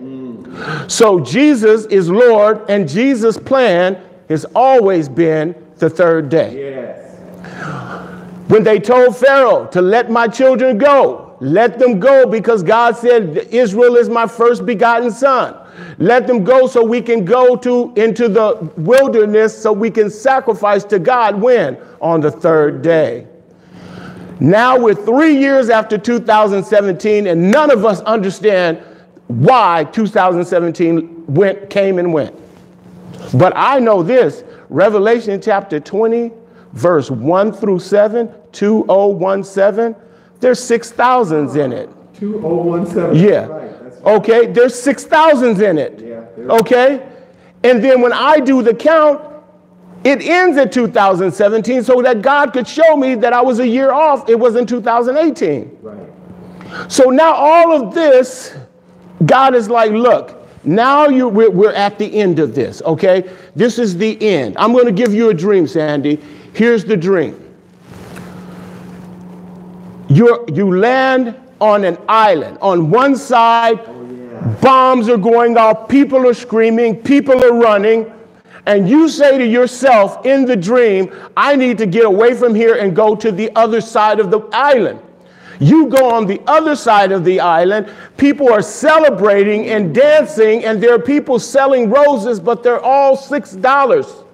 So 0.88 1.20
Jesus 1.20 1.86
is 1.86 2.10
Lord, 2.10 2.70
and 2.70 2.88
Jesus' 2.88 3.38
plan 3.38 4.02
has 4.30 4.46
always 4.56 5.10
been 5.10 5.56
the 5.78 5.90
third 5.90 6.30
day. 6.30 6.72
Yes. 6.72 7.04
When 8.48 8.64
they 8.64 8.80
told 8.80 9.18
Pharaoh 9.18 9.68
to 9.68 9.82
let 9.82 10.10
my 10.10 10.28
children 10.28 10.78
go, 10.78 11.36
let 11.40 11.78
them 11.78 12.00
go 12.00 12.26
because 12.26 12.64
God 12.64 12.96
said, 12.96 13.38
Israel 13.52 13.96
is 13.96 14.10
my 14.10 14.26
first 14.26 14.66
begotten 14.66 15.12
son. 15.12 15.56
Let 16.00 16.26
them 16.26 16.44
go 16.44 16.66
so 16.66 16.84
we 16.84 17.02
can 17.02 17.26
go 17.26 17.56
to 17.58 17.94
into 17.96 18.28
the 18.28 18.72
wilderness 18.78 19.56
so 19.62 19.72
we 19.72 19.92
can 19.92 20.10
sacrifice 20.10 20.84
to 20.86 20.98
God 20.98 21.40
when? 21.40 21.78
On 22.02 22.22
the 22.22 22.32
third 22.32 22.82
day. 22.82 23.28
Now 24.40 24.78
we're 24.78 24.94
three 24.94 25.38
years 25.38 25.70
after 25.70 25.98
2017, 25.98 27.28
and 27.28 27.52
none 27.52 27.72
of 27.72 27.86
us 27.86 28.02
understand 28.02 28.80
why 29.28 29.86
2017 29.92 31.26
went, 31.28 31.70
came 31.70 32.00
and 32.00 32.14
went. 32.14 32.36
But 33.34 33.54
I 33.56 33.80
know 33.80 34.04
this 34.04 34.44
Revelation 34.70 35.42
chapter 35.42 35.80
20, 35.80 36.32
verse 36.74 37.10
1 37.10 37.52
through 37.54 37.80
7, 37.80 38.32
2017 38.52 39.96
there's 40.40 40.64
six 40.64 40.92
thousands 40.92 41.56
in 41.56 41.72
it. 41.74 41.90
2017. 42.16 43.24
Yeah. 43.24 43.46
Right. 43.46 43.72
Okay, 44.06 44.46
there's 44.48 44.80
six 44.80 45.06
thousands 45.06 45.60
in 45.60 45.78
it. 45.78 46.00
Yeah, 46.00 46.54
okay? 46.60 47.08
And 47.64 47.84
then 47.84 48.02
when 48.02 48.14
I 48.14 48.40
do 48.40 48.62
the 48.62 48.74
count, 48.74 49.22
it 50.08 50.22
ends 50.22 50.58
at 50.58 50.72
2017 50.72 51.84
so 51.84 52.02
that 52.02 52.22
God 52.22 52.54
could 52.54 52.66
show 52.66 52.96
me 52.96 53.16
that 53.16 53.34
I 53.34 53.42
was 53.42 53.60
a 53.60 53.68
year 53.68 53.92
off. 53.92 54.30
It 54.30 54.40
was 54.40 54.56
in 54.56 54.66
2018. 54.66 55.80
Right. 55.82 56.92
So 56.92 57.10
now 57.10 57.34
all 57.34 57.74
of 57.74 57.94
this, 57.94 58.56
God 59.26 59.54
is 59.54 59.70
like, 59.70 59.92
look, 59.92 60.48
now 60.64 61.08
you, 61.08 61.28
we're, 61.28 61.50
we're 61.50 61.74
at 61.74 62.00
the 62.00 62.20
end 62.20 62.40
of 62.40 62.56
this, 62.56 62.82
okay? 62.84 63.30
This 63.54 63.78
is 63.78 63.98
the 63.98 64.18
end. 64.22 64.56
I'm 64.58 64.72
going 64.72 64.86
to 64.86 64.94
give 64.94 65.14
you 65.14 65.30
a 65.30 65.34
dream, 65.34 65.68
Sandy. 65.68 66.22
Here's 66.54 66.86
the 66.86 66.98
dream 66.98 67.44
you 70.10 70.46
you 70.54 70.78
land 70.78 71.36
on 71.60 71.84
an 71.84 71.98
island. 72.08 72.58
On 72.62 72.90
one 72.90 73.18
side, 73.18 73.82
oh, 73.86 74.10
yeah. 74.10 74.56
bombs 74.62 75.10
are 75.10 75.18
going 75.18 75.58
off, 75.58 75.90
people 75.90 76.26
are 76.26 76.34
screaming, 76.34 77.04
people 77.04 77.44
are 77.44 77.54
running. 77.54 78.14
And 78.68 78.90
you 78.90 79.08
say 79.08 79.38
to 79.38 79.48
yourself 79.48 80.26
in 80.26 80.44
the 80.44 80.58
dream, 80.58 81.10
I 81.38 81.56
need 81.56 81.78
to 81.78 81.86
get 81.86 82.04
away 82.04 82.34
from 82.34 82.54
here 82.54 82.76
and 82.76 82.94
go 82.94 83.16
to 83.16 83.32
the 83.32 83.50
other 83.56 83.80
side 83.80 84.20
of 84.20 84.30
the 84.30 84.42
island. 84.52 85.00
You 85.60 85.88
go 85.88 86.14
on 86.14 86.28
the 86.28 86.42
other 86.48 86.76
side 86.76 87.14
of 87.14 87.24
the 87.24 87.40
island, 87.40 87.90
people 88.18 88.52
are 88.52 88.62
celebrating 88.62 89.70
and 89.70 89.96
dancing, 89.96 90.66
and 90.66 90.84
there 90.84 90.94
are 90.94 91.00
people 91.00 91.40
selling 91.40 91.90
roses, 91.90 92.42
but 92.42 92.62
they're 92.62 92.84
all 92.84 93.16
$6. 93.16 94.26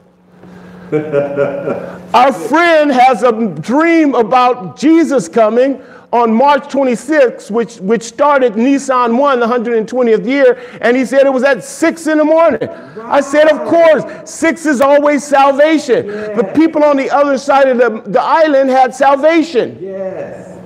Our 2.14 2.34
friend 2.34 2.92
has 2.92 3.22
a 3.22 3.48
dream 3.62 4.16
about 4.16 4.80
Jesus 4.80 5.30
coming 5.30 5.80
on 6.14 6.32
March 6.32 6.72
26th, 6.72 7.50
which, 7.50 7.78
which 7.78 8.04
started 8.04 8.54
Nissan 8.54 9.18
1, 9.18 9.40
the 9.40 9.48
120th 9.48 10.26
year, 10.26 10.62
and 10.80 10.96
he 10.96 11.06
said 11.06 11.26
it 11.26 11.34
was 11.34 11.44
at 11.44 11.64
6 11.64 12.08
in 12.08 12.20
the 12.20 12.24
morning. 12.24 12.70
I 13.02 13.20
said, 13.20 13.50
of 13.50 13.68
course, 13.68 14.30
6 14.32 14.66
is 14.68 14.80
always 14.80 15.24
salvation. 15.24 16.06
Yes. 16.06 16.38
The 16.38 16.44
people 16.54 16.84
on 16.84 16.98
the 16.98 17.10
other 17.10 17.38
side 17.40 17.68
of 17.68 17.78
the, 17.80 18.10
the 18.12 18.22
island 18.22 18.70
had 18.70 18.94
salvation. 18.94 19.80
Yes. 19.82 20.60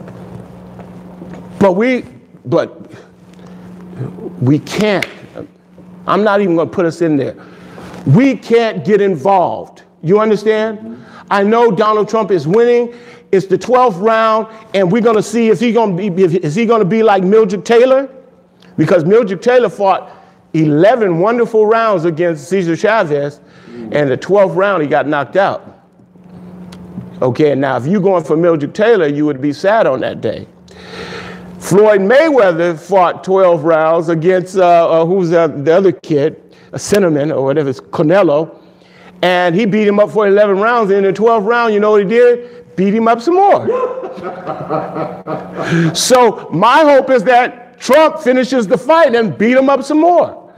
But 1.59 1.71
we, 1.71 2.03
but 2.45 2.91
we 4.41 4.59
can't. 4.59 5.07
I'm 6.05 6.23
not 6.25 6.41
even 6.41 6.57
going 6.57 6.69
to 6.69 6.75
put 6.75 6.85
us 6.85 7.01
in 7.01 7.15
there. 7.15 7.35
We 8.05 8.35
can't 8.35 8.85
get 8.85 8.99
involved 8.99 9.83
you 10.03 10.19
understand? 10.19 11.05
I 11.29 11.43
know 11.43 11.71
Donald 11.71 12.07
Trump 12.07 12.31
is 12.31 12.47
winning. 12.47 12.93
It's 13.31 13.47
the 13.47 13.57
12th 13.57 14.01
round, 14.01 14.47
and 14.73 14.91
we're 14.91 15.01
going 15.01 15.17
to 15.17 15.23
see 15.23 15.49
if 15.49 15.59
he 15.59 15.73
going 15.73 15.97
to 15.97 16.11
be 16.11 16.23
is 16.23 16.55
he 16.55 16.65
going 16.65 16.79
to 16.79 16.85
be 16.85 17.03
like 17.03 17.23
Meldrick 17.23 17.65
Taylor, 17.65 18.09
because 18.77 19.03
Meldrick 19.03 19.41
Taylor 19.41 19.69
fought 19.69 20.11
11 20.53 21.19
wonderful 21.19 21.65
rounds 21.65 22.05
against 22.05 22.47
Cesar 22.47 22.77
Chavez, 22.77 23.41
and 23.67 24.09
the 24.09 24.17
12th 24.17 24.55
round 24.55 24.81
he 24.81 24.87
got 24.87 25.07
knocked 25.07 25.35
out. 25.35 25.83
Okay, 27.21 27.53
now 27.53 27.75
if 27.77 27.85
you're 27.85 28.01
going 28.01 28.23
for 28.23 28.37
Meldrick 28.37 28.73
Taylor, 28.73 29.07
you 29.07 29.25
would 29.25 29.41
be 29.41 29.51
sad 29.51 29.87
on 29.87 29.99
that 30.01 30.21
day. 30.21 30.47
Floyd 31.59 32.01
Mayweather 32.01 32.79
fought 32.79 33.25
12 33.25 33.63
rounds 33.65 34.07
against 34.07 34.55
uh, 34.55 35.01
uh, 35.01 35.05
who's 35.05 35.31
the, 35.31 35.47
the 35.47 35.75
other 35.75 35.91
kid, 35.91 36.55
a 36.71 36.79
Cinnamon 36.79 37.31
or 37.31 37.43
whatever, 37.43 37.69
it's 37.69 37.81
Canelo 37.81 38.63
and 39.21 39.55
he 39.55 39.65
beat 39.65 39.87
him 39.87 39.99
up 39.99 40.11
for 40.11 40.27
11 40.27 40.59
rounds. 40.59 40.91
And 40.91 41.05
in 41.05 41.13
the 41.13 41.19
12th 41.19 41.45
round, 41.45 41.73
you 41.73 41.79
know 41.79 41.91
what 41.91 42.03
he 42.03 42.07
did? 42.07 42.56
Beat 42.77 42.93
him 42.93 43.09
up 43.09 43.19
some 43.19 43.35
more. 43.35 43.67
so 45.93 46.47
my 46.53 46.83
hope 46.83 47.09
is 47.09 47.23
that 47.23 47.77
Trump 47.79 48.19
finishes 48.19 48.67
the 48.67 48.77
fight 48.77 49.15
and 49.15 49.37
beat 49.37 49.57
him 49.57 49.69
up 49.69 49.83
some 49.83 49.99
more. 49.99 50.53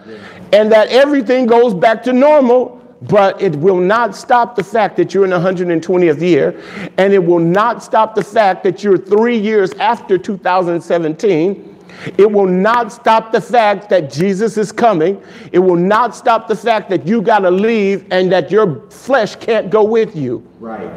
And 0.53 0.72
that 0.72 0.89
everything 0.89 1.47
goes 1.47 1.74
back 1.74 2.03
to 2.03 2.13
normal 2.13 2.80
but 3.01 3.41
it 3.41 3.55
will 3.55 3.78
not 3.78 4.15
stop 4.15 4.55
the 4.55 4.63
fact 4.63 4.97
that 4.97 5.13
you're 5.13 5.24
in 5.24 5.30
the 5.30 5.39
120th 5.39 6.20
year, 6.20 6.61
and 6.97 7.13
it 7.13 7.24
will 7.24 7.39
not 7.39 7.82
stop 7.82 8.13
the 8.13 8.24
fact 8.24 8.63
that 8.63 8.84
you're 8.84 8.97
three 8.97 9.38
years 9.38 9.72
after 9.76 10.17
2017. 10.17 11.78
It 12.17 12.32
will 12.32 12.45
not 12.45 12.91
stop 12.91 13.32
the 13.32 13.41
fact 13.41 13.89
that 13.89 14.11
Jesus 14.11 14.57
is 14.57 14.72
coming. 14.72 15.22
It 15.51 15.59
will 15.59 15.76
not 15.76 16.15
stop 16.15 16.47
the 16.47 16.55
fact 16.55 16.89
that 16.89 17.07
you 17.07 17.22
got 17.22 17.39
to 17.39 17.51
leave 17.51 18.05
and 18.11 18.32
that 18.32 18.51
your 18.51 18.89
flesh 18.89 19.36
can't 19.36 19.70
go 19.70 19.84
with 19.84 20.15
you. 20.15 20.45
Right. 20.59 20.91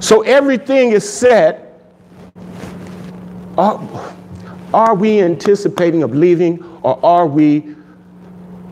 So 0.00 0.22
everything 0.22 0.92
is 0.92 1.08
set. 1.08 1.62
Are, 3.56 4.14
are 4.74 4.94
we 4.94 5.20
anticipating 5.20 6.02
of 6.02 6.14
leaving 6.14 6.62
or 6.82 7.04
are 7.04 7.26
we 7.26 7.74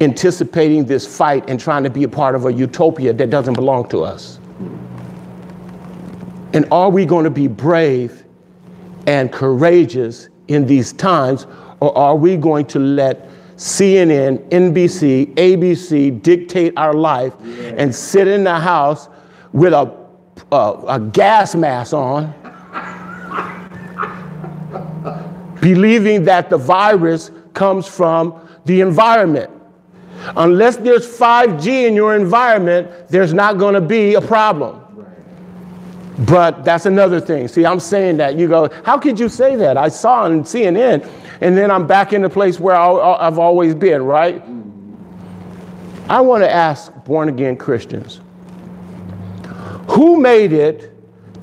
anticipating 0.00 0.84
this 0.84 1.06
fight 1.06 1.48
and 1.48 1.58
trying 1.58 1.84
to 1.84 1.90
be 1.90 2.04
a 2.04 2.08
part 2.08 2.34
of 2.34 2.44
a 2.44 2.52
utopia 2.52 3.12
that 3.12 3.30
doesn't 3.30 3.54
belong 3.54 3.88
to 3.88 4.04
us? 4.04 4.38
And 6.52 6.66
are 6.70 6.90
we 6.90 7.06
going 7.06 7.24
to 7.24 7.30
be 7.30 7.46
brave 7.46 8.24
and 9.06 9.32
courageous 9.32 10.28
in 10.48 10.66
these 10.66 10.92
times, 10.92 11.46
or 11.80 11.96
are 11.96 12.16
we 12.16 12.36
going 12.36 12.66
to 12.66 12.78
let 12.78 13.28
CNN, 13.56 14.48
NBC, 14.50 15.34
ABC 15.34 16.22
dictate 16.22 16.74
our 16.76 16.92
life 16.92 17.32
yeah. 17.42 17.74
and 17.76 17.94
sit 17.94 18.28
in 18.28 18.44
the 18.44 18.58
house 18.58 19.08
with 19.52 19.72
a, 19.72 20.03
a, 20.54 21.00
gas 21.00 21.54
mask 21.54 21.92
on, 21.92 22.32
believing 25.60 26.24
that 26.24 26.50
the 26.50 26.58
virus 26.58 27.30
comes 27.52 27.86
from 27.86 28.48
the 28.64 28.80
environment? 28.80 29.50
Unless 30.36 30.76
there's 30.78 31.06
5G 31.06 31.86
in 31.86 31.94
your 31.94 32.16
environment, 32.16 33.08
there's 33.08 33.34
not 33.34 33.58
going 33.58 33.74
to 33.74 33.80
be 33.80 34.14
a 34.14 34.20
problem. 34.20 34.80
But 36.20 36.64
that's 36.64 36.86
another 36.86 37.20
thing. 37.20 37.48
See, 37.48 37.66
I'm 37.66 37.80
saying 37.80 38.18
that. 38.18 38.36
You 38.38 38.48
go, 38.48 38.70
how 38.84 38.98
could 38.98 39.18
you 39.18 39.28
say 39.28 39.56
that? 39.56 39.76
I 39.76 39.88
saw 39.88 40.22
on 40.22 40.44
CNN, 40.44 41.08
and 41.40 41.56
then 41.56 41.70
I'm 41.70 41.86
back 41.86 42.12
in 42.12 42.22
the 42.22 42.30
place 42.30 42.60
where 42.60 42.76
I've 42.76 43.38
always 43.38 43.74
been, 43.74 44.02
right? 44.02 44.42
I 46.08 46.20
want 46.20 46.44
to 46.44 46.50
ask 46.50 46.92
born 47.04 47.28
again 47.28 47.56
Christians 47.56 48.20
who 49.88 50.20
made 50.20 50.52
it 50.52 50.92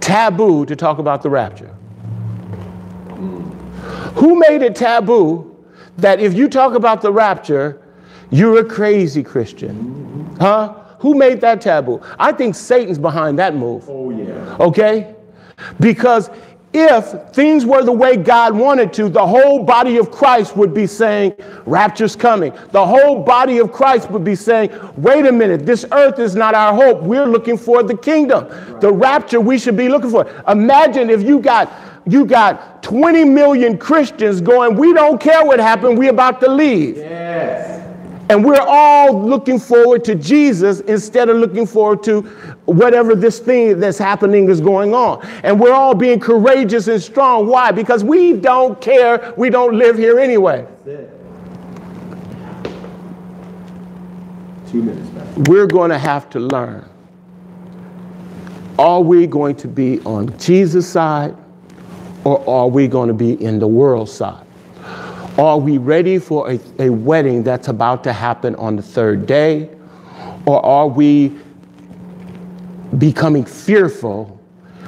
taboo 0.02 0.66
to 0.66 0.76
talk 0.76 1.00
about 1.00 1.22
the 1.22 1.30
rapture? 1.30 1.76
Who 4.16 4.39
made 4.39 4.62
it 4.62 4.76
taboo 4.76 5.56
that 5.98 6.20
if 6.20 6.34
you 6.34 6.50
talk 6.50 6.74
about 6.74 7.02
the 7.02 7.12
rapture, 7.12 7.82
you're 8.30 8.60
a 8.60 8.66
crazy 8.66 9.24
Christian? 9.24 10.36
Huh? 10.39 10.76
Who 11.00 11.16
made 11.16 11.42
that 11.42 11.62
taboo? 11.62 12.02
I 12.20 12.32
think 12.32 12.56
Satan's 12.56 13.00
behind 13.00 13.39
that 13.39 13.56
move. 13.56 13.86
Oh, 13.88 14.10
yeah. 14.12 14.58
Okay? 14.60 15.16
Because 15.80 16.30
if 16.74 17.34
things 17.34 17.66
were 17.66 17.84
the 17.84 17.92
way 17.92 18.16
God 18.16 18.56
wanted 18.56 18.94
to, 18.94 19.10
the 19.10 19.26
whole 19.26 19.64
body 19.64 19.98
of 19.98 20.10
Christ 20.10 20.56
would 20.56 20.74
be 20.74 20.88
saying, 20.88 21.34
Rapture's 21.66 22.16
coming. 22.16 22.54
The 22.72 22.86
whole 22.86 23.24
body 23.24 23.58
of 23.58 23.74
Christ 23.74 24.10
would 24.10 24.24
be 24.24 24.36
saying, 24.36 24.72
Wait 24.96 25.26
a 25.26 25.32
minute, 25.32 25.66
this 25.66 25.86
earth 25.92 26.20
is 26.20 26.36
not 26.36 26.56
our 26.56 26.74
hope. 26.74 27.04
We're 27.04 27.26
looking 27.26 27.58
for 27.58 27.84
the 27.84 27.98
kingdom. 27.98 28.48
Right. 28.48 28.82
The 28.82 28.92
rapture 28.92 29.42
we 29.42 29.60
should 29.60 29.76
be 29.76 29.90
looking 29.90 30.12
for. 30.12 30.26
Imagine 30.48 31.10
if 31.10 31.22
you 31.22 31.40
got 31.40 31.72
you 32.06 32.26
got 32.26 32.82
20 32.82 33.26
million 33.26 33.78
Christians 33.78 34.42
going, 34.42 34.76
We 34.76 34.94
don't 34.94 35.20
care 35.20 35.46
what 35.46 35.60
happened, 35.60 35.98
we're 35.98 36.12
about 36.12 36.40
to 36.42 36.50
leave. 36.50 36.98
Yes. 36.98 37.80
And 38.30 38.46
we're 38.46 38.62
all 38.62 39.28
looking 39.28 39.60
forward 39.60 40.06
to 40.06 40.16
Jesus 40.16 40.80
instead 40.82 41.28
of 41.28 41.36
looking 41.36 41.68
forward 41.68 42.02
to 42.04 42.22
whatever 42.72 43.16
this 43.16 43.40
thing 43.40 43.80
that's 43.80 43.98
happening 43.98 44.50
is 44.50 44.62
going 44.62 44.94
on. 44.94 45.26
And 45.44 45.60
we're 45.60 45.74
all 45.74 45.96
being 45.96 46.20
courageous 46.20 46.88
and 46.88 47.02
strong. 47.02 47.48
Why? 47.48 47.72
Because 47.72 48.04
we 48.04 48.34
don't 48.34 48.80
care. 48.82 49.34
We 49.38 49.50
don't 49.50 49.78
live 49.78 49.98
here 49.98 50.20
anyway. 50.20 50.68
Two 54.68 54.84
minutes 54.84 55.10
back. 55.10 55.48
We're 55.50 55.68
going 55.68 55.90
to 55.90 56.00
have 56.00 56.30
to 56.32 56.40
learn. 56.40 56.88
Are 58.80 59.02
we 59.02 59.28
going 59.28 59.56
to 59.58 59.68
be 59.68 60.00
on 60.02 60.38
Jesus' 60.38 60.88
side 60.88 61.36
or 62.24 62.48
are 62.50 62.68
we 62.68 62.88
going 62.88 63.10
to 63.10 63.14
be 63.14 63.34
in 63.44 63.60
the 63.60 63.68
world's 63.68 64.12
side? 64.12 64.46
Are 65.38 65.58
we 65.58 65.78
ready 65.78 66.20
for 66.20 66.52
a, 66.52 66.60
a 66.80 66.90
wedding 66.90 67.44
that's 67.44 67.68
about 67.68 68.04
to 68.06 68.14
happen 68.14 68.56
on 68.56 68.76
the 68.76 68.82
third 68.82 69.26
day? 69.26 69.70
Or 70.46 70.66
are 70.66 70.88
we 70.88 71.38
becoming 72.98 73.46
fearful, 73.46 74.39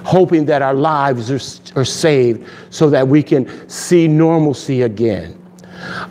hoping 0.04 0.46
that 0.46 0.62
our 0.62 0.74
lives 0.74 1.32
are, 1.32 1.80
are 1.80 1.86
saved 1.86 2.48
so 2.70 2.90
that 2.90 3.08
we 3.08 3.24
can 3.24 3.70
see 3.70 4.08
normalcy 4.08 4.82
again? 4.82 5.40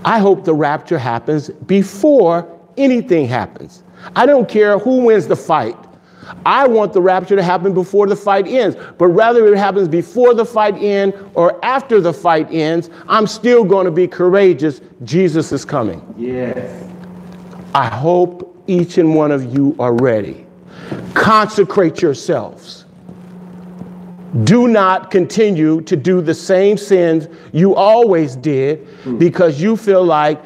I 0.05 0.18
hope 0.18 0.45
the 0.45 0.55
rapture 0.55 0.99
happens 0.99 1.49
before 1.66 2.49
anything 2.76 3.26
happens. 3.26 3.82
I 4.16 4.26
don't 4.26 4.49
care 4.49 4.78
who 4.78 5.05
wins 5.05 5.26
the 5.26 5.36
fight. 5.36 5.76
I 6.47 6.66
want 6.66 6.93
the 6.93 7.01
rapture 7.01 7.36
to 7.36 7.43
happen 7.43 7.74
before 7.74 8.07
the 8.07 8.16
fight 8.16 8.47
ends, 8.47 8.76
but 8.99 9.09
rather 9.09 9.53
it 9.53 9.59
happens 9.59 9.88
before 9.88 10.34
the 10.34 10.45
fight 10.45 10.76
ends 10.80 11.16
or 11.34 11.62
after 11.64 12.01
the 12.01 12.12
fight 12.12 12.49
ends, 12.51 12.90
I'm 13.09 13.26
still 13.26 13.64
going 13.64 13.86
to 13.86 13.90
be 13.90 14.07
courageous. 14.07 14.80
Jesus 15.05 15.53
is 15.53 15.64
coming. 15.64 16.03
Yes. 16.16 16.88
I 17.74 17.86
hope 17.86 18.62
each 18.66 18.99
and 18.99 19.14
one 19.14 19.32
of 19.32 19.53
you 19.53 19.74
are 19.78 19.95
ready. 19.95 20.47
Consecrate 21.14 22.03
yourselves. 22.03 22.84
Do 24.45 24.66
not 24.66 25.11
continue 25.11 25.82
to 25.82 25.95
do 25.95 26.22
the 26.22 26.34
same 26.34 26.78
sins 26.78 27.28
you 27.53 27.74
always 27.74 28.34
did 28.34 28.86
hmm. 29.05 29.18
because 29.18 29.61
you 29.61 29.76
feel 29.76 30.03
like 30.03 30.43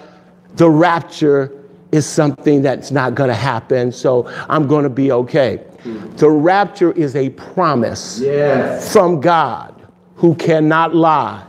the 0.57 0.69
rapture 0.69 1.53
is 1.93 2.05
something 2.05 2.63
that's 2.63 2.91
not 2.91 3.15
going 3.15 3.29
to 3.29 3.35
happen, 3.35 3.93
so 3.93 4.27
I'm 4.49 4.67
going 4.67 4.83
to 4.83 4.91
be 4.91 5.13
okay. 5.13 5.59
Hmm. 5.83 6.11
The 6.17 6.29
rapture 6.29 6.93
is 6.93 7.15
a 7.15 7.31
promise 7.31 8.19
yes. 8.19 8.93
from 8.93 9.21
God 9.21 9.87
who 10.17 10.35
cannot 10.35 10.95
lie. 10.95 11.47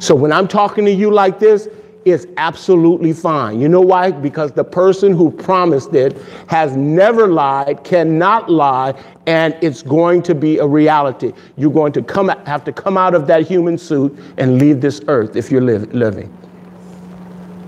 So 0.00 0.14
when 0.14 0.32
I'm 0.32 0.48
talking 0.48 0.84
to 0.84 0.90
you 0.90 1.10
like 1.10 1.38
this, 1.38 1.68
it's 2.04 2.26
absolutely 2.36 3.12
fine. 3.12 3.60
You 3.60 3.68
know 3.68 3.80
why? 3.80 4.10
Because 4.10 4.52
the 4.52 4.64
person 4.64 5.14
who 5.14 5.30
promised 5.30 5.94
it 5.94 6.16
has 6.48 6.76
never 6.76 7.28
lied, 7.28 7.84
cannot 7.84 8.50
lie, 8.50 8.94
and 9.26 9.56
it's 9.60 9.82
going 9.82 10.22
to 10.22 10.34
be 10.34 10.58
a 10.58 10.66
reality. 10.66 11.32
You're 11.56 11.72
going 11.72 11.92
to 11.92 12.02
come, 12.02 12.28
have 12.46 12.64
to 12.64 12.72
come 12.72 12.96
out 12.96 13.14
of 13.14 13.26
that 13.26 13.46
human 13.46 13.76
suit 13.76 14.18
and 14.38 14.58
leave 14.58 14.80
this 14.80 15.00
earth 15.08 15.36
if 15.36 15.50
you're 15.50 15.60
living. 15.60 16.39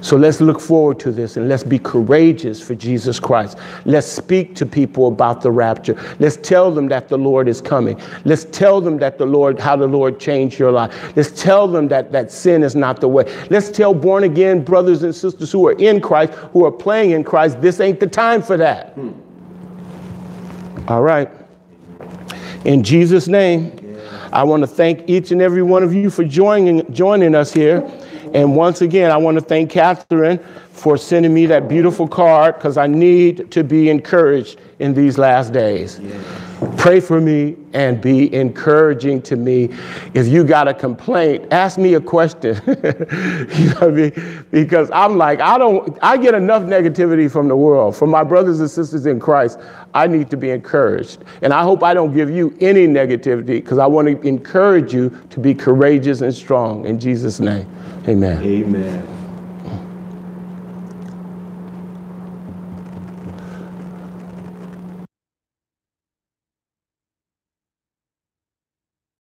So 0.03 0.17
let's 0.17 0.41
look 0.41 0.61
forward 0.61 0.99
to 1.01 1.13
this 1.13 1.37
and 1.37 1.49
let's 1.49 1.63
be 1.63 1.79
courageous 1.79 2.61
for 2.61 2.75
Jesus 2.75 3.21
Christ. 3.21 3.57
Let's 3.85 4.07
speak 4.07 4.57
to 4.57 4.67
people 4.67 5.07
about 5.07 5.43
the 5.43 5.51
rapture. 5.53 5.97
Let's 6.19 6.37
tell 6.37 6.73
them 6.73 6.89
that 6.89 7.09
the 7.09 7.16
Lord 7.16 7.47
is 7.47 7.61
coming. 7.61 8.01
Let's 8.24 8.45
tell 8.47 8.81
them 8.81 8.99
that 8.99 9.16
the 9.16 9.27
Lord, 9.27 9.61
how 9.61 9.77
the 9.77 9.87
Lord 9.87 10.19
changed 10.19 10.59
your 10.59 10.73
life. 10.73 11.16
Let's 11.16 11.31
tell 11.31 11.69
them 11.69 11.87
that, 11.89 12.11
that 12.11 12.33
sin 12.33 12.65
is 12.65 12.74
not 12.74 13.01
the 13.01 13.09
way. 13.09 13.33
Let's 13.49 13.70
tell 13.70 13.95
born 13.95 14.24
again 14.24 14.65
brothers 14.65 15.05
and 15.05 15.15
sisters 15.15 15.53
who 15.53 15.69
are 15.69 15.79
in 15.79 16.01
Christ, 16.01 16.33
who 16.53 16.65
are 16.65 16.73
playing 16.73 17.12
in 17.12 17.23
Christ, 17.23 17.61
this 17.61 17.79
ain't 17.79 18.01
the 18.01 18.09
time 18.09 18.43
for 18.43 18.57
that. 18.57 18.99
All 20.89 21.03
right. 21.03 21.31
In 22.65 22.83
Jesus' 22.83 23.29
name, 23.29 23.79
I 24.33 24.43
want 24.43 24.62
to 24.62 24.66
thank 24.66 25.09
each 25.09 25.31
and 25.31 25.41
every 25.41 25.62
one 25.62 25.85
of 25.85 25.95
you 25.95 26.11
for 26.11 26.24
joining, 26.24 26.93
joining 26.93 27.37
us 27.37 27.53
here. 27.53 27.89
And 28.35 28.57
once 28.57 28.81
again, 28.81 29.11
I 29.11 29.17
want 29.17 29.39
to 29.39 29.45
thank 29.45 29.71
Catherine 29.71 30.39
for 30.73 30.97
sending 30.97 31.35
me 31.35 31.47
that 31.47 31.69
beautiful 31.69 32.09
card 32.09 32.57
because 32.57 32.77
I 32.77 32.87
need 32.87 33.51
to 33.53 33.63
be 33.63 33.91
encouraged 33.91 34.59
in 34.79 34.95
these 34.95 35.19
last 35.19 35.53
days. 35.53 36.01
Pray 36.83 36.99
for 36.99 37.21
me 37.21 37.55
and 37.75 38.01
be 38.01 38.35
encouraging 38.35 39.23
to 39.23 39.37
me. 39.37 39.69
If 40.15 40.27
you 40.27 40.43
got 40.43 40.67
a 40.67 40.75
complaint, 40.75 41.53
ask 41.53 41.79
me 41.79 41.95
a 41.95 42.01
question. 42.01 42.61
you 42.67 43.67
know 43.71 43.83
I 43.83 43.91
mean? 43.91 44.45
Because 44.51 44.91
I'm 44.91 45.17
like, 45.17 45.39
I 45.39 45.59
don't, 45.59 45.97
I 46.03 46.17
get 46.17 46.35
enough 46.35 46.65
negativity 46.65 47.31
from 47.31 47.47
the 47.47 47.55
world. 47.55 47.95
From 47.95 48.11
my 48.11 48.25
brothers 48.25 48.59
and 48.59 48.69
sisters 48.69 49.07
in 49.07 49.21
Christ, 49.21 49.61
I 49.95 50.09
need 50.09 50.29
to 50.31 50.37
be 50.37 50.51
encouraged. 50.51 51.23
And 51.43 51.53
I 51.53 51.63
hope 51.63 51.85
I 51.85 51.95
don't 51.95 52.13
give 52.13 52.31
you 52.31 52.53
any 52.61 52.89
negativity 52.89 53.63
because 53.63 53.79
I 53.79 53.87
want 53.87 54.09
to 54.09 54.21
encourage 54.27 54.93
you 54.93 55.17
to 55.31 55.39
be 55.39 55.55
courageous 55.55 56.21
and 56.21 56.35
strong 56.35 56.85
in 56.85 56.99
Jesus' 56.99 57.39
name. 57.39 57.69
Amen. 58.09 58.43
Amen. 58.43 59.22